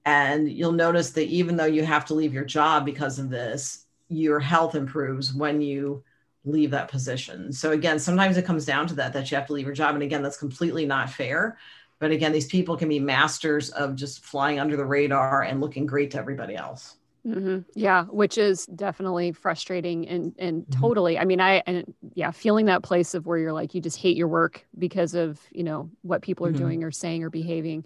And 0.04 0.50
you'll 0.50 0.72
notice 0.72 1.10
that 1.10 1.26
even 1.26 1.56
though 1.56 1.66
you 1.66 1.84
have 1.84 2.06
to 2.06 2.14
leave 2.14 2.34
your 2.34 2.44
job 2.44 2.84
because 2.84 3.18
of 3.18 3.30
this, 3.30 3.84
your 4.08 4.40
health 4.40 4.74
improves 4.74 5.32
when 5.32 5.60
you 5.60 6.02
leave 6.44 6.72
that 6.72 6.88
position. 6.88 7.52
So 7.52 7.70
again, 7.70 7.98
sometimes 7.98 8.36
it 8.36 8.44
comes 8.44 8.64
down 8.64 8.86
to 8.88 8.94
that 8.94 9.12
that 9.12 9.30
you 9.30 9.36
have 9.36 9.46
to 9.46 9.52
leave 9.52 9.66
your 9.66 9.74
job 9.74 9.94
and 9.94 10.02
again 10.02 10.22
that's 10.22 10.36
completely 10.36 10.86
not 10.86 11.10
fair. 11.10 11.56
But 11.98 12.10
again, 12.10 12.32
these 12.32 12.48
people 12.48 12.76
can 12.76 12.88
be 12.88 12.98
masters 12.98 13.70
of 13.70 13.94
just 13.94 14.24
flying 14.24 14.58
under 14.58 14.76
the 14.76 14.84
radar 14.84 15.42
and 15.42 15.60
looking 15.60 15.86
great 15.86 16.10
to 16.10 16.18
everybody 16.18 16.56
else. 16.56 16.96
Mm-hmm. 17.26 17.60
Yeah, 17.74 18.04
which 18.06 18.36
is 18.36 18.66
definitely 18.66 19.30
frustrating 19.30 20.08
and 20.08 20.34
and 20.38 20.62
mm-hmm. 20.62 20.80
totally. 20.80 21.18
I 21.18 21.24
mean, 21.24 21.40
I 21.40 21.62
and 21.66 21.94
yeah, 22.14 22.32
feeling 22.32 22.66
that 22.66 22.82
place 22.82 23.14
of 23.14 23.26
where 23.26 23.38
you're 23.38 23.52
like 23.52 23.74
you 23.74 23.80
just 23.80 23.98
hate 23.98 24.16
your 24.16 24.26
work 24.26 24.66
because 24.76 25.14
of 25.14 25.40
you 25.52 25.62
know 25.62 25.88
what 26.02 26.22
people 26.22 26.46
are 26.46 26.50
mm-hmm. 26.50 26.58
doing 26.58 26.84
or 26.84 26.90
saying 26.90 27.22
or 27.22 27.30
behaving. 27.30 27.84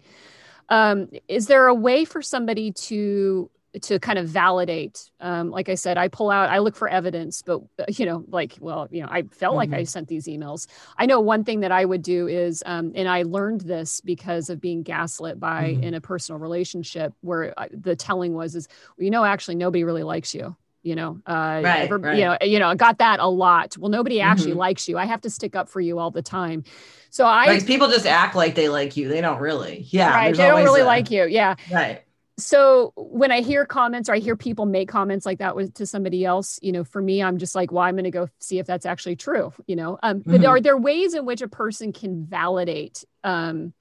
Um, 0.69 1.11
is 1.29 1.47
there 1.47 1.67
a 1.67 1.75
way 1.75 2.05
for 2.05 2.23
somebody 2.23 2.73
to 2.73 3.51
to 3.83 3.99
kind 3.99 4.19
of 4.19 4.29
validate 4.29 5.11
um, 5.21 5.51
like 5.51 5.69
i 5.69 5.75
said 5.75 5.99
i 5.99 6.09
pull 6.09 6.31
out 6.31 6.49
i 6.49 6.59
look 6.59 6.77
for 6.77 6.89
evidence 6.89 7.43
but 7.43 7.61
uh, 7.79 7.85
you 7.89 8.07
know 8.07 8.25
like 8.29 8.57
well 8.61 8.89
you 8.91 9.03
know 9.03 9.09
i 9.11 9.23
felt 9.23 9.53
mm-hmm. 9.53 9.57
like 9.57 9.73
i 9.73 9.83
mm-hmm. 9.83 9.85
sent 9.85 10.09
these 10.09 10.27
emails 10.27 10.67
i 10.99 11.07
know 11.07 11.21
one 11.21 11.45
thing 11.45 11.61
that 11.61 11.73
i 11.73 11.85
would 11.85 12.03
do 12.03 12.27
is 12.27 12.63
um, 12.67 12.93
and 12.95 13.09
i 13.09 13.23
learned 13.23 13.63
this 13.63 14.01
because 14.01 14.51
of 14.51 14.61
being 14.61 14.83
gaslit 14.83 15.39
by 15.39 15.73
mm-hmm. 15.73 15.83
in 15.83 15.95
a 15.95 16.01
personal 16.01 16.39
relationship 16.39 17.13
where 17.21 17.53
I, 17.59 17.69
the 17.71 17.97
telling 17.97 18.35
was 18.35 18.55
is 18.55 18.69
well, 18.97 19.05
you 19.05 19.11
know 19.11 19.25
actually 19.25 19.57
nobody 19.57 19.85
really 19.85 20.03
likes 20.03 20.35
you 20.35 20.57
you 20.87 20.95
know 20.95 21.21
uh 21.27 21.61
right, 21.65 21.67
ever, 21.83 21.99
right. 21.99 22.17
you 22.17 22.25
know 22.25 22.39
you 22.41 22.59
know 22.61 22.73
got 22.77 22.99
that 22.99 23.19
a 23.19 23.27
lot 23.27 23.77
well 23.77 23.91
nobody 23.91 24.21
actually 24.21 24.51
mm-hmm. 24.51 24.61
likes 24.61 24.89
you 24.89 24.97
i 24.97 25.05
have 25.05 25.21
to 25.21 25.29
stick 25.29 25.57
up 25.57 25.69
for 25.69 25.81
you 25.81 25.99
all 25.99 26.13
the 26.13 26.23
time 26.23 26.63
so 27.11 27.27
i 27.27 27.47
like 27.47 27.67
people 27.67 27.89
just 27.89 28.07
act 28.07 28.37
like 28.37 28.55
they 28.55 28.69
like 28.69 28.97
you 28.97 29.09
they 29.09 29.21
don't 29.21 29.41
really 29.41 29.85
yeah 29.91 30.15
right 30.15 30.37
they 30.37 30.47
don't 30.47 30.63
really 30.63 30.83
a, 30.83 30.85
like 30.85 31.11
you 31.11 31.27
yeah 31.27 31.57
right 31.73 32.05
so 32.39 32.93
when 32.97 33.33
I 33.33 33.41
hear 33.41 33.65
comments 33.65 34.09
or 34.09 34.15
I 34.15 34.19
hear 34.19 34.37
people 34.37 34.67
make 34.67 34.89
comments 34.89 35.25
like 35.25 35.39
that 35.39 35.57
with 35.57 35.75
to 35.75 35.87
somebody 35.87 36.25
else, 36.25 36.59
you 36.61 36.71
know, 36.71 36.85
for 36.85 37.01
me, 37.01 37.23
I'm 37.23 37.39
just 37.39 37.55
like, 37.55 37.73
well, 37.73 37.85
I'm 37.85 37.95
going 37.95 38.05
to 38.05 38.11
go 38.11 38.29
see 38.41 38.59
if 38.59 38.67
that's 38.67 38.85
actually 38.85 39.17
true, 39.17 39.55
you 39.67 39.75
know. 39.75 39.99
Um, 40.03 40.21
mm-hmm. 40.21 40.33
But 40.33 40.45
are 40.45 40.61
there 40.61 40.77
ways 40.77 41.15
in 41.15 41.25
which 41.25 41.41
a 41.41 41.49
person 41.49 41.93
can 41.93 42.27
validate 42.27 43.05
um, 43.25 43.73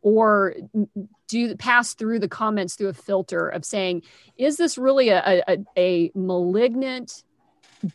or 0.00 0.54
do 1.28 1.54
pass 1.56 1.92
through 1.92 2.20
the 2.20 2.28
comments 2.28 2.76
through 2.76 2.88
a 2.88 2.94
filter 2.94 3.46
of 3.46 3.64
saying, 3.64 4.02
is 4.38 4.56
this 4.56 4.78
really 4.78 5.10
a, 5.10 5.42
a, 5.46 5.58
a 5.76 6.10
malignant 6.14 7.24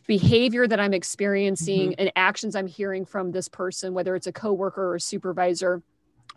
behavior 0.05 0.67
that 0.67 0.79
I'm 0.79 0.93
experiencing 0.93 1.91
mm-hmm. 1.91 2.01
and 2.01 2.11
actions 2.15 2.55
I'm 2.55 2.67
hearing 2.67 3.05
from 3.05 3.31
this 3.31 3.47
person, 3.47 3.95
whether 3.95 4.15
it's 4.15 4.27
a 4.27 4.31
coworker 4.31 4.91
or 4.91 4.95
a 4.95 5.01
supervisor? 5.01 5.81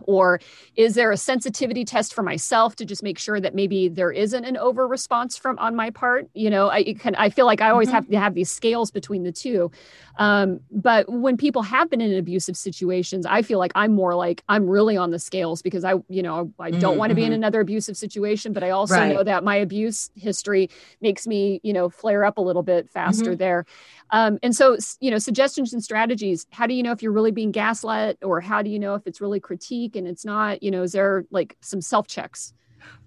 Or 0.02 0.40
is 0.76 0.94
there 0.94 1.10
a 1.10 1.16
sensitivity 1.16 1.84
test 1.84 2.14
for 2.14 2.22
myself 2.22 2.76
to 2.76 2.84
just 2.84 3.02
make 3.02 3.18
sure 3.18 3.40
that 3.40 3.54
maybe 3.54 3.88
there 3.88 4.10
isn't 4.10 4.44
an 4.44 4.56
over 4.56 4.86
response 4.86 5.36
from 5.36 5.58
on 5.58 5.74
my 5.74 5.90
part 5.90 6.28
you 6.34 6.50
know 6.50 6.68
i 6.70 6.94
can 6.94 7.14
i 7.16 7.28
feel 7.28 7.46
like 7.46 7.60
i 7.60 7.70
always 7.70 7.88
mm-hmm. 7.88 7.94
have 7.96 8.08
to 8.08 8.18
have 8.18 8.34
these 8.34 8.50
scales 8.50 8.90
between 8.90 9.22
the 9.22 9.32
two 9.32 9.70
um, 10.18 10.60
but 10.70 11.10
when 11.12 11.36
people 11.36 11.60
have 11.60 11.90
been 11.90 12.00
in 12.00 12.16
abusive 12.16 12.56
situations 12.56 13.26
i 13.26 13.42
feel 13.42 13.58
like 13.58 13.72
i'm 13.74 13.94
more 13.94 14.14
like 14.14 14.42
i'm 14.48 14.68
really 14.68 14.96
on 14.96 15.10
the 15.10 15.18
scales 15.18 15.62
because 15.62 15.84
i 15.84 15.94
you 16.08 16.22
know 16.22 16.52
i 16.58 16.70
don't 16.70 16.80
mm-hmm. 16.80 16.98
want 16.98 17.10
to 17.10 17.14
be 17.14 17.22
in 17.22 17.28
mm-hmm. 17.28 17.34
another 17.34 17.60
abusive 17.60 17.96
situation 17.96 18.52
but 18.52 18.62
i 18.62 18.70
also 18.70 18.94
right. 18.94 19.14
know 19.14 19.22
that 19.22 19.44
my 19.44 19.56
abuse 19.56 20.10
history 20.14 20.70
makes 21.00 21.26
me 21.26 21.60
you 21.62 21.72
know 21.72 21.88
flare 21.88 22.24
up 22.24 22.38
a 22.38 22.40
little 22.40 22.62
bit 22.62 22.88
faster 22.90 23.30
mm-hmm. 23.30 23.36
there 23.36 23.66
Um, 24.10 24.38
and 24.42 24.54
so, 24.54 24.76
you 25.00 25.10
know, 25.10 25.18
suggestions 25.18 25.72
and 25.72 25.82
strategies. 25.82 26.46
How 26.50 26.66
do 26.66 26.74
you 26.74 26.82
know 26.82 26.92
if 26.92 27.02
you're 27.02 27.12
really 27.12 27.32
being 27.32 27.50
gaslit, 27.50 28.18
or 28.22 28.40
how 28.40 28.62
do 28.62 28.70
you 28.70 28.78
know 28.78 28.94
if 28.94 29.06
it's 29.06 29.20
really 29.20 29.40
critique 29.40 29.85
and 29.94 30.08
it's 30.08 30.24
not? 30.24 30.62
You 30.62 30.70
know, 30.72 30.82
is 30.82 30.92
there 30.92 31.24
like 31.30 31.56
some 31.60 31.80
self 31.80 32.08
checks? 32.08 32.52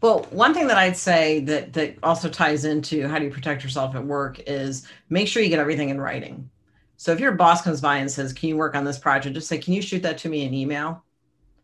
Well, 0.01 0.27
one 0.29 0.53
thing 0.53 0.67
that 0.67 0.77
I'd 0.77 0.95
say 0.97 1.41
that 1.41 1.73
that 1.73 1.97
also 2.03 2.29
ties 2.29 2.63
into 2.65 3.07
how 3.07 3.19
do 3.19 3.25
you 3.25 3.31
protect 3.31 3.63
yourself 3.63 3.95
at 3.95 4.05
work 4.05 4.39
is 4.47 4.87
make 5.09 5.27
sure 5.27 5.41
you 5.43 5.49
get 5.49 5.59
everything 5.59 5.89
in 5.89 5.99
writing. 5.99 6.49
So 6.97 7.11
if 7.11 7.19
your 7.19 7.31
boss 7.33 7.61
comes 7.61 7.81
by 7.81 7.97
and 7.97 8.11
says, 8.11 8.33
"Can 8.33 8.49
you 8.49 8.57
work 8.57 8.75
on 8.75 8.85
this 8.85 8.99
project?" 8.99 9.35
just 9.35 9.47
say, 9.47 9.57
"Can 9.57 9.73
you 9.73 9.81
shoot 9.81 10.03
that 10.03 10.17
to 10.19 10.29
me 10.29 10.43
in 10.43 10.53
email?" 10.53 11.03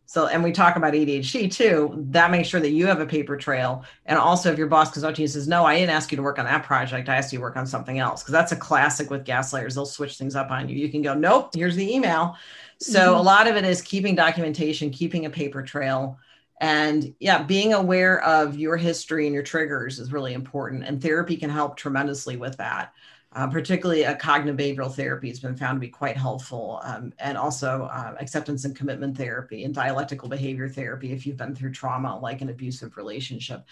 So, 0.08 0.28
and 0.28 0.44
we 0.44 0.52
talk 0.52 0.76
about 0.76 0.94
ADHD 0.94 1.52
too. 1.52 2.06
That 2.12 2.32
makes 2.32 2.48
sure 2.48 2.60
that 2.60 2.70
you 2.70 2.86
have 2.88 3.00
a 3.00 3.06
paper 3.06 3.36
trail. 3.36 3.84
And 4.06 4.20
also, 4.20 4.52
if 4.52 4.58
your 4.58 4.68
boss 4.68 4.92
comes 4.92 5.04
up 5.04 5.16
to 5.16 5.22
you 5.22 5.26
and 5.26 5.32
says, 5.32 5.48
"No, 5.48 5.66
I 5.66 5.78
didn't 5.78 5.96
ask 5.96 6.12
you 6.12 6.16
to 6.16 6.24
work 6.24 6.38
on 6.38 6.46
that 6.46 6.64
project. 6.64 7.10
I 7.10 7.16
asked 7.16 7.34
you 7.34 7.40
to 7.40 7.42
work 7.42 7.58
on 7.58 7.66
something 7.66 8.00
else," 8.00 8.22
because 8.22 8.34
that's 8.34 8.52
a 8.52 8.56
classic 8.56 9.10
with 9.10 9.26
gaslighters. 9.26 9.74
They'll 9.74 9.86
switch 9.86 10.18
things 10.18 10.36
up 10.36 10.52
on 10.52 10.70
you. 10.70 10.76
You 10.76 10.90
can 10.90 11.02
go, 11.02 11.14
"Nope, 11.14 11.56
here's 11.56 11.76
the 11.76 11.94
email." 11.94 12.36
So 12.80 13.00
mm-hmm. 13.00 13.20
a 13.20 13.22
lot 13.22 13.48
of 13.48 13.56
it 13.56 13.66
is 13.66 13.82
keeping 13.82 14.16
documentation, 14.16 14.90
keeping 14.92 15.26
a 15.26 15.30
paper 15.30 15.64
trail, 15.64 16.18
and 16.62 17.14
yeah, 17.20 17.44
being 17.44 17.74
aware 17.74 18.22
of 18.22 18.58
your 18.58 18.78
history 18.78 19.26
and 19.26 19.34
your 19.34 19.44
triggers 19.44 20.00
is 20.00 20.12
really 20.12 20.34
important. 20.34 20.84
And 20.86 21.02
therapy 21.02 21.38
can 21.38 21.50
help 21.50 21.78
tremendously 21.78 22.38
with 22.38 22.58
that. 22.58 22.94
Uh, 23.36 23.48
particularly 23.48 24.04
a 24.04 24.16
cognitive 24.16 24.58
behavioral 24.58 24.96
therapy 24.96 25.28
has 25.28 25.42
been 25.42 25.58
found 25.58 25.76
to 25.76 25.88
be 25.88 25.90
quite 25.90 26.16
helpful, 26.16 26.80
um, 26.86 27.12
and 27.20 27.38
also 27.38 27.84
uh, 27.92 28.16
acceptance 28.18 28.64
and 28.64 28.78
commitment 28.78 29.18
therapy 29.18 29.66
and 29.66 29.76
dialectical 29.76 30.30
behavior 30.30 30.70
therapy 30.70 31.12
if 31.12 31.26
you've 31.26 31.36
been 31.36 31.54
through 31.54 31.74
trauma 31.74 32.18
like 32.18 32.40
an 32.42 32.50
abusive 32.50 32.96
relationship. 32.96 33.66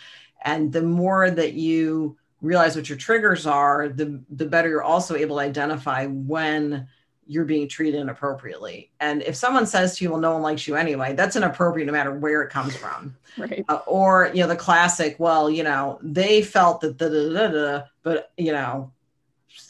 And 0.44 0.74
the 0.74 0.82
more 0.82 1.32
that 1.32 1.54
you 1.54 2.18
realize 2.42 2.76
what 2.76 2.90
your 2.90 2.98
triggers 2.98 3.48
are, 3.48 3.88
the 3.88 4.22
the 4.36 4.46
better 4.46 4.68
you're 4.68 4.84
also 4.84 5.16
able 5.16 5.38
to 5.38 5.42
identify 5.42 6.08
when 6.08 6.90
you're 7.26 7.46
being 7.46 7.70
treated 7.70 8.02
inappropriately. 8.02 8.92
And 9.00 9.22
if 9.22 9.36
someone 9.38 9.66
says 9.66 9.96
to 9.96 10.04
you, 10.04 10.12
well, 10.12 10.20
no 10.20 10.34
one 10.34 10.42
likes 10.42 10.68
you 10.68 10.76
anyway, 10.76 11.14
that's 11.14 11.38
inappropriate 11.38 11.88
no 11.88 11.94
matter 11.94 12.14
where 12.14 12.42
it 12.42 12.50
comes 12.50 12.76
from. 12.76 13.16
Right. 13.38 13.64
Uh, 13.70 13.80
or, 13.88 14.30
you 14.34 14.42
know, 14.42 14.50
the 14.50 14.58
classic, 14.58 15.16
well, 15.20 15.50
you 15.50 15.64
know, 15.64 16.00
they 16.04 16.42
felt 16.42 16.82
that, 16.82 16.98
da, 16.98 17.08
da, 17.08 17.48
da, 17.48 17.84
but, 18.04 18.34
you 18.38 18.52
know, 18.52 18.92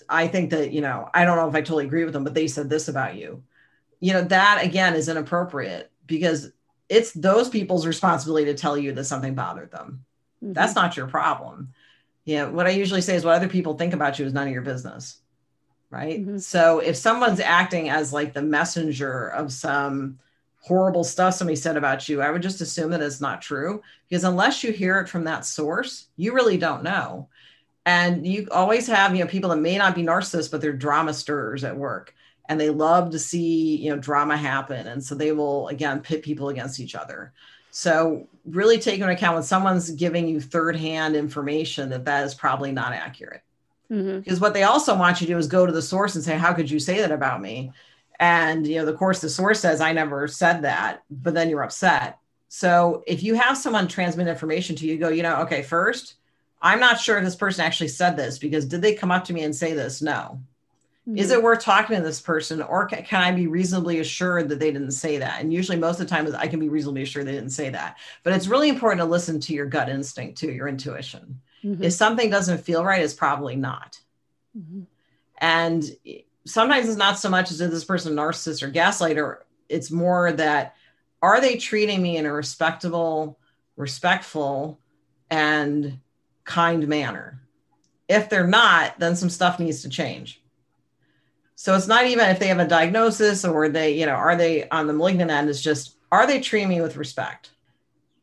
I 0.10 0.28
think 0.28 0.52
that, 0.52 0.72
you 0.72 0.82
know, 0.82 1.10
I 1.14 1.26
don't 1.26 1.38
know 1.38 1.48
if 1.48 1.56
I 1.56 1.62
totally 1.62 1.86
agree 1.86 2.04
with 2.04 2.14
them, 2.14 2.24
but 2.24 2.34
they 2.34 2.48
said 2.48 2.70
this 2.70 2.88
about 2.88 3.16
you. 3.16 3.44
You 4.00 4.14
know, 4.14 4.22
that 4.24 4.64
again 4.64 4.96
is 4.96 5.10
inappropriate 5.10 5.92
because 6.06 6.52
it's 6.90 7.14
those 7.14 7.50
people's 7.50 7.86
responsibility 7.86 8.46
to 8.46 8.54
tell 8.54 8.78
you 8.78 8.92
that 8.94 9.06
something 9.06 9.36
bothered 9.36 9.72
them. 9.72 10.04
Mm-hmm. 10.44 10.54
That's 10.54 10.76
not 10.76 10.98
your 10.98 11.08
problem. 11.08 11.74
Yeah. 12.26 12.42
You 12.42 12.46
know, 12.46 12.54
what 12.54 12.68
I 12.68 12.72
usually 12.72 13.02
say 13.02 13.16
is 13.16 13.26
what 13.26 13.36
other 13.36 13.50
people 13.50 13.76
think 13.76 13.94
about 13.94 14.20
you 14.20 14.26
is 14.26 14.34
none 14.34 14.48
of 14.48 14.54
your 14.54 14.62
business 14.62 15.20
right? 15.94 16.22
Mm-hmm. 16.22 16.40
So 16.40 16.80
if 16.80 16.98
someone's 16.98 17.40
acting 17.40 17.90
as 17.90 18.12
like 18.12 18.34
the 18.34 18.42
messenger 18.42 19.28
of 19.28 19.54
some 19.54 20.18
horrible 20.60 21.04
stuff 21.04 21.36
somebody 21.36 21.56
said 21.56 21.78
about 21.78 22.10
you, 22.10 22.22
I 22.22 22.32
would 22.32 22.42
just 22.42 22.62
assume 22.62 22.90
that 22.92 23.02
it's 23.02 23.22
not 23.22 23.44
true 23.44 23.82
because 24.10 24.24
unless 24.24 24.64
you 24.64 24.72
hear 24.72 25.00
it 25.00 25.08
from 25.08 25.26
that 25.26 25.46
source, 25.46 26.08
you 26.18 26.34
really 26.34 26.58
don't 26.58 26.84
know. 26.84 27.30
And 27.86 28.26
you 28.26 28.48
always 28.52 28.88
have, 28.88 29.14
you 29.14 29.24
know, 29.24 29.30
people 29.30 29.50
that 29.50 29.58
may 29.58 29.78
not 29.78 29.96
be 29.96 30.04
narcissists, 30.04 30.50
but 30.50 30.62
they're 30.62 30.74
drama 30.74 31.14
stirrers 31.14 31.64
at 31.64 31.76
work 31.76 32.16
and 32.50 32.60
they 32.60 32.70
love 32.70 33.12
to 33.12 33.20
see, 33.20 33.78
you 33.78 33.90
know, 33.90 33.98
drama 33.98 34.38
happen. 34.38 34.88
And 34.88 35.04
so 35.04 35.16
they 35.16 35.32
will, 35.32 35.68
again, 35.70 36.02
pit 36.02 36.24
people 36.24 36.50
against 36.50 36.80
each 36.80 36.96
other. 36.96 37.34
So 37.72 38.28
really 38.46 38.78
take 38.78 39.00
into 39.00 39.12
account 39.12 39.36
when 39.36 39.44
someone's 39.44 39.90
giving 39.92 40.28
you 40.28 40.40
third 40.40 40.76
hand 40.76 41.16
information 41.16 41.90
that 41.90 42.06
that 42.06 42.26
is 42.26 42.36
probably 42.36 42.72
not 42.72 42.94
accurate. 42.94 43.42
Mm-hmm. 43.92 44.20
Because 44.20 44.40
what 44.40 44.54
they 44.54 44.64
also 44.64 44.98
want 44.98 45.22
you 45.22 45.28
to 45.28 45.34
do 45.34 45.38
is 45.38 45.48
go 45.48 45.66
to 45.66 45.72
the 45.72 45.82
source 45.82 46.16
and 46.16 46.24
say, 46.24 46.38
How 46.38 46.54
could 46.54 46.70
you 46.70 46.80
say 46.80 47.00
that 47.00 47.12
about 47.12 47.42
me? 47.42 47.72
And, 48.20 48.66
you 48.68 48.76
know, 48.76 48.86
the 48.86 48.94
course, 48.94 49.22
the 49.22 49.30
source 49.30 49.60
says, 49.60 49.82
I 49.82 49.92
never 49.92 50.28
said 50.28 50.62
that, 50.62 51.04
but 51.10 51.34
then 51.34 51.50
you're 51.50 51.64
upset. 51.64 52.20
So 52.48 53.04
if 53.08 53.24
you 53.24 53.34
have 53.34 53.58
someone 53.58 53.88
transmit 53.88 54.28
information 54.28 54.76
to 54.78 54.86
you, 54.86 54.98
go, 54.98 55.10
you 55.10 55.24
know, 55.24 55.42
okay, 55.42 55.64
first, 55.64 56.16
I'm 56.64 56.80
not 56.80 57.00
sure 57.00 57.18
if 57.18 57.24
this 57.26 57.36
person 57.36 57.66
actually 57.66 57.90
said 57.90 58.16
this 58.16 58.40
because 58.40 58.66
did 58.66 58.82
they 58.82 58.96
come 58.96 59.12
up 59.12 59.26
to 59.26 59.34
me 59.34 59.44
and 59.44 59.56
say 59.56 59.74
this? 59.74 60.02
No. 60.02 60.40
Mm-hmm. 61.08 61.18
Is 61.18 61.32
it 61.32 61.44
worth 61.44 61.60
talking 61.60 61.98
to 61.98 62.02
this 62.02 62.22
person 62.22 62.62
or 62.62 62.86
can, 62.86 63.04
can, 63.04 63.22
I 63.22 63.32
be 63.34 63.48
reasonably 63.48 64.00
assured 64.00 64.48
that 64.48 64.60
they 64.60 64.72
didn't 64.72 64.92
say 64.92 65.18
that? 65.18 65.42
And 65.42 65.54
usually, 65.54 65.78
most 65.78 66.00
of 66.00 66.08
the 66.08 66.16
time, 66.16 66.34
I 66.38 66.48
can 66.48 66.62
be 66.62 66.70
reasonably 66.70 67.02
assured 67.02 67.28
they 67.28 67.34
didn't 67.34 67.50
say 67.50 67.70
that. 67.70 67.98
But 68.24 68.32
it's 68.32 68.48
really 68.48 68.70
important 68.70 69.02
to 69.02 69.06
listen 69.06 69.42
to 69.42 69.54
your 69.54 69.66
gut 69.66 69.90
instinct, 69.90 70.38
too, 70.38 70.54
your 70.54 70.70
intuition. 70.70 71.42
Mm-hmm. 71.62 71.84
If 71.84 71.92
something 71.92 72.30
doesn't 72.30 72.60
feel 72.60 72.86
right, 72.86 73.02
it's 73.02 73.14
probably 73.14 73.58
not. 73.58 74.00
Mm-hmm. 74.58 74.84
And 75.40 75.84
sometimes 76.46 76.88
it's 76.88 76.98
not 76.98 77.20
so 77.20 77.30
much 77.30 77.52
as 77.52 77.60
if 77.60 77.70
this 77.70 77.84
person 77.84 78.18
a 78.18 78.22
narcissist 78.22 78.64
or 78.64 78.72
gaslighter, 78.72 79.40
it's 79.68 79.92
more 79.92 80.32
that 80.32 80.76
are 81.22 81.42
they 81.42 81.58
treating 81.58 82.02
me 82.02 82.16
in 82.16 82.26
a 82.26 82.32
respectable, 82.32 83.38
respectful, 83.76 84.80
and 85.30 86.00
kind 86.46 86.88
manner? 86.88 87.42
If 88.10 88.30
they're 88.30 88.48
not, 88.48 89.00
then 89.00 89.16
some 89.16 89.30
stuff 89.30 89.60
needs 89.60 89.82
to 89.84 89.90
change. 89.90 90.42
So 91.56 91.76
it's 91.76 91.88
not 91.88 92.06
even 92.08 92.30
if 92.30 92.40
they 92.40 92.48
have 92.48 92.60
a 92.60 92.68
diagnosis 92.68 93.46
or 93.46 93.70
they, 93.70 93.98
you 93.98 94.06
know, 94.06 94.14
are 94.14 94.36
they 94.36 94.68
on 94.70 94.88
the 94.88 94.94
malignant 94.94 95.32
end? 95.32 95.50
It's 95.50 95.62
just, 95.62 95.96
are 96.12 96.28
they 96.28 96.42
treating 96.42 96.70
me 96.70 96.82
with 96.82 96.98
respect? 96.98 97.52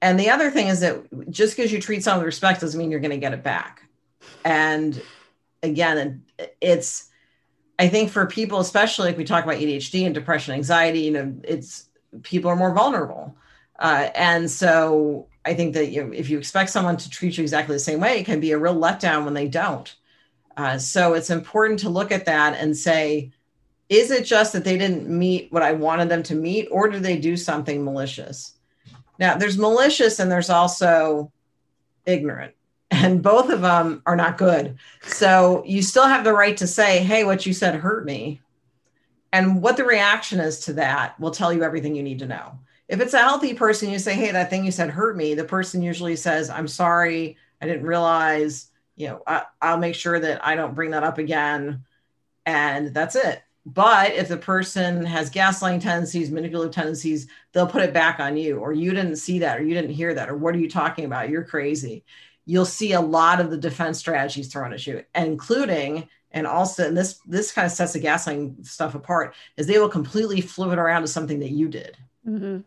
And 0.02 0.18
the 0.18 0.30
other 0.30 0.50
thing 0.50 0.68
is 0.68 0.80
that 0.80 1.30
just 1.30 1.56
because 1.56 1.72
you 1.72 1.80
treat 1.80 2.02
someone 2.02 2.20
with 2.20 2.26
respect 2.26 2.60
doesn't 2.60 2.78
mean 2.78 2.90
you're 2.90 3.00
going 3.00 3.10
to 3.10 3.16
get 3.16 3.32
it 3.32 3.42
back. 3.42 3.82
And 4.44 5.00
again, 5.62 6.22
it's, 6.60 7.08
I 7.78 7.88
think 7.88 8.10
for 8.10 8.26
people, 8.26 8.60
especially 8.60 9.10
if 9.10 9.16
we 9.16 9.24
talk 9.24 9.44
about 9.44 9.56
ADHD 9.56 10.04
and 10.04 10.14
depression, 10.14 10.54
anxiety, 10.54 11.00
you 11.00 11.10
know, 11.12 11.34
it's 11.44 11.88
people 12.22 12.50
are 12.50 12.56
more 12.56 12.74
vulnerable. 12.74 13.34
Uh, 13.78 14.10
and 14.14 14.50
so 14.50 15.28
I 15.44 15.54
think 15.54 15.74
that 15.74 15.90
you 15.90 16.04
know, 16.04 16.12
if 16.12 16.28
you 16.28 16.38
expect 16.38 16.70
someone 16.70 16.96
to 16.98 17.10
treat 17.10 17.38
you 17.38 17.42
exactly 17.42 17.74
the 17.74 17.80
same 17.80 18.00
way, 18.00 18.18
it 18.18 18.26
can 18.26 18.40
be 18.40 18.52
a 18.52 18.58
real 18.58 18.74
letdown 18.74 19.24
when 19.24 19.34
they 19.34 19.48
don't. 19.48 19.94
Uh, 20.56 20.78
so 20.78 21.14
it's 21.14 21.30
important 21.30 21.78
to 21.80 21.88
look 21.88 22.12
at 22.12 22.26
that 22.26 22.54
and 22.58 22.76
say, 22.76 23.32
is 23.88 24.10
it 24.10 24.24
just 24.24 24.52
that 24.52 24.64
they 24.64 24.76
didn't 24.76 25.08
meet 25.08 25.50
what 25.50 25.62
I 25.62 25.72
wanted 25.72 26.08
them 26.08 26.22
to 26.24 26.34
meet, 26.34 26.68
or 26.70 26.88
do 26.88 27.00
they 27.00 27.18
do 27.18 27.36
something 27.36 27.84
malicious? 27.84 28.54
Now, 29.18 29.36
there's 29.36 29.58
malicious 29.58 30.18
and 30.18 30.30
there's 30.30 30.50
also 30.50 31.32
ignorant, 32.06 32.54
and 32.90 33.22
both 33.22 33.50
of 33.50 33.62
them 33.62 34.02
are 34.06 34.16
not 34.16 34.38
good. 34.38 34.78
So 35.02 35.62
you 35.66 35.82
still 35.82 36.06
have 36.06 36.24
the 36.24 36.32
right 36.32 36.56
to 36.58 36.66
say, 36.66 37.02
hey, 37.02 37.24
what 37.24 37.46
you 37.46 37.52
said 37.52 37.74
hurt 37.74 38.04
me. 38.04 38.40
And 39.32 39.62
what 39.62 39.76
the 39.76 39.84
reaction 39.84 40.40
is 40.40 40.60
to 40.60 40.72
that 40.74 41.18
will 41.20 41.30
tell 41.30 41.52
you 41.52 41.62
everything 41.62 41.94
you 41.94 42.02
need 42.02 42.18
to 42.18 42.26
know. 42.26 42.58
If 42.90 43.00
it's 43.00 43.14
a 43.14 43.18
healthy 43.18 43.54
person, 43.54 43.88
you 43.88 44.00
say, 44.00 44.14
hey, 44.14 44.32
that 44.32 44.50
thing 44.50 44.64
you 44.64 44.72
said 44.72 44.90
hurt 44.90 45.16
me. 45.16 45.34
The 45.34 45.44
person 45.44 45.80
usually 45.80 46.16
says, 46.16 46.50
I'm 46.50 46.66
sorry. 46.66 47.36
I 47.62 47.66
didn't 47.66 47.86
realize, 47.86 48.66
you 48.96 49.06
know, 49.06 49.22
I, 49.28 49.44
I'll 49.62 49.78
make 49.78 49.94
sure 49.94 50.18
that 50.18 50.44
I 50.44 50.56
don't 50.56 50.74
bring 50.74 50.90
that 50.90 51.04
up 51.04 51.18
again. 51.18 51.84
And 52.46 52.92
that's 52.92 53.14
it. 53.14 53.44
But 53.64 54.14
if 54.14 54.26
the 54.26 54.36
person 54.36 55.04
has 55.04 55.30
gaslighting 55.30 55.82
tendencies, 55.82 56.32
manipulative 56.32 56.74
tendencies, 56.74 57.28
they'll 57.52 57.68
put 57.68 57.82
it 57.82 57.94
back 57.94 58.18
on 58.18 58.36
you, 58.36 58.58
or 58.58 58.72
you 58.72 58.90
didn't 58.92 59.16
see 59.16 59.38
that, 59.38 59.60
or 59.60 59.62
you 59.62 59.74
didn't 59.74 59.90
hear 59.90 60.12
that, 60.14 60.28
or 60.28 60.36
what 60.36 60.56
are 60.56 60.58
you 60.58 60.68
talking 60.68 61.04
about? 61.04 61.28
You're 61.28 61.44
crazy. 61.44 62.04
You'll 62.44 62.64
see 62.64 62.94
a 62.94 63.00
lot 63.00 63.38
of 63.38 63.50
the 63.50 63.56
defense 63.56 63.98
strategies 63.98 64.48
thrown 64.48 64.72
at 64.72 64.84
you, 64.84 65.04
including 65.14 66.08
and 66.32 66.46
also 66.46 66.86
and 66.86 66.96
this 66.96 67.20
this 67.26 67.52
kind 67.52 67.66
of 67.66 67.72
sets 67.72 67.92
the 67.92 68.00
gaslighting 68.00 68.64
stuff 68.66 68.94
apart 68.94 69.34
is 69.56 69.66
they 69.66 69.78
will 69.78 69.88
completely 69.88 70.40
flip 70.40 70.72
it 70.72 70.78
around 70.78 71.02
to 71.02 71.08
something 71.08 71.40
that 71.40 71.50
you 71.50 71.68
did. 71.68 71.96
Mm-hmm. 72.26 72.60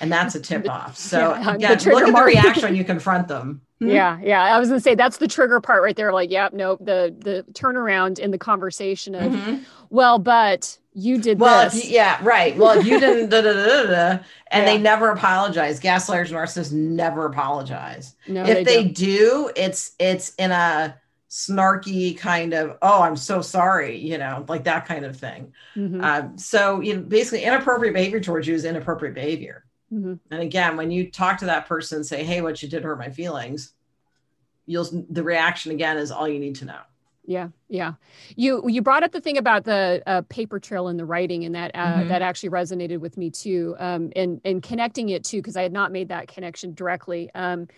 And 0.00 0.12
that's 0.12 0.34
a 0.34 0.40
tip 0.40 0.68
off. 0.68 0.96
So 1.08 1.18
yeah, 1.34 1.54
again, 1.54 1.78
look 1.86 2.08
at 2.08 2.14
the 2.14 2.22
reaction 2.22 2.62
when 2.62 2.76
you 2.76 2.84
confront 2.84 3.28
them. 3.28 3.62
Hmm? 3.78 3.90
Yeah, 3.90 4.18
yeah. 4.22 4.42
I 4.42 4.58
was 4.58 4.68
gonna 4.68 4.80
say 4.80 4.94
that's 4.94 5.18
the 5.18 5.28
trigger 5.28 5.60
part 5.60 5.82
right 5.82 5.96
there. 5.96 6.12
Like, 6.12 6.30
yep, 6.30 6.52
nope. 6.52 6.80
The 6.82 7.14
the 7.16 7.44
turnaround 7.52 8.18
in 8.18 8.30
the 8.30 8.38
conversation 8.38 9.14
of, 9.14 9.32
mm-hmm. 9.32 9.62
well, 9.90 10.18
but 10.18 10.78
you 10.92 11.20
did 11.20 11.38
well, 11.38 11.64
this. 11.64 11.84
You, 11.84 11.94
yeah, 11.94 12.18
right. 12.22 12.56
Well, 12.56 12.78
if 12.78 12.84
you 12.84 12.98
didn't, 12.98 13.28
da, 13.30 13.40
da, 13.40 13.52
da, 13.52 13.82
da, 13.84 14.10
and 14.50 14.64
yeah. 14.64 14.64
they 14.64 14.78
never 14.78 15.10
apologize. 15.10 15.78
Gaslighters 15.78 16.30
narcissists 16.30 16.72
never 16.72 17.26
apologize. 17.26 18.16
No, 18.26 18.42
if 18.42 18.64
they, 18.64 18.82
they 18.82 18.84
do, 18.84 19.50
it's 19.54 19.92
it's 20.00 20.34
in 20.34 20.50
a 20.50 20.96
snarky 21.30 22.16
kind 22.16 22.54
of, 22.54 22.78
oh, 22.82 23.02
I'm 23.02 23.16
so 23.16 23.42
sorry, 23.42 23.98
you 23.98 24.18
know, 24.18 24.44
like 24.48 24.64
that 24.64 24.86
kind 24.86 25.04
of 25.04 25.16
thing. 25.16 25.52
Mm-hmm. 25.76 26.02
Um, 26.02 26.38
so 26.38 26.80
you 26.80 26.96
know, 26.96 27.02
basically, 27.02 27.44
inappropriate 27.44 27.94
behavior 27.94 28.20
towards 28.20 28.48
you 28.48 28.54
is 28.54 28.64
inappropriate 28.64 29.14
behavior. 29.14 29.64
Mm-hmm. 29.92 30.14
And 30.30 30.42
again, 30.42 30.76
when 30.76 30.90
you 30.90 31.10
talk 31.10 31.38
to 31.38 31.46
that 31.46 31.66
person, 31.66 32.04
say, 32.04 32.24
"Hey, 32.24 32.40
what 32.40 32.62
you 32.62 32.68
did 32.68 32.84
hurt 32.84 32.98
my 32.98 33.08
feelings," 33.08 33.72
you'll 34.66 34.88
the 35.10 35.22
reaction 35.22 35.72
again 35.72 35.96
is 35.96 36.10
all 36.10 36.28
you 36.28 36.38
need 36.38 36.56
to 36.56 36.66
know. 36.66 36.80
Yeah, 37.28 37.48
yeah. 37.68 37.92
You 38.36 38.66
you 38.68 38.80
brought 38.80 39.02
up 39.02 39.12
the 39.12 39.20
thing 39.20 39.36
about 39.36 39.64
the 39.64 40.02
uh, 40.06 40.22
paper 40.30 40.58
trail 40.58 40.88
and 40.88 40.98
the 40.98 41.04
writing, 41.04 41.44
and 41.44 41.54
that 41.54 41.72
uh, 41.74 41.78
mm-hmm. 41.78 42.08
that 42.08 42.22
actually 42.22 42.48
resonated 42.48 43.00
with 43.00 43.18
me 43.18 43.30
too. 43.30 43.76
Um, 43.78 44.12
and 44.16 44.40
and 44.44 44.62
connecting 44.62 45.10
it 45.10 45.24
too, 45.24 45.38
because 45.38 45.56
I 45.56 45.62
had 45.62 45.72
not 45.72 45.92
made 45.92 46.08
that 46.08 46.28
connection 46.28 46.72
directly. 46.72 47.30
Um, 47.34 47.68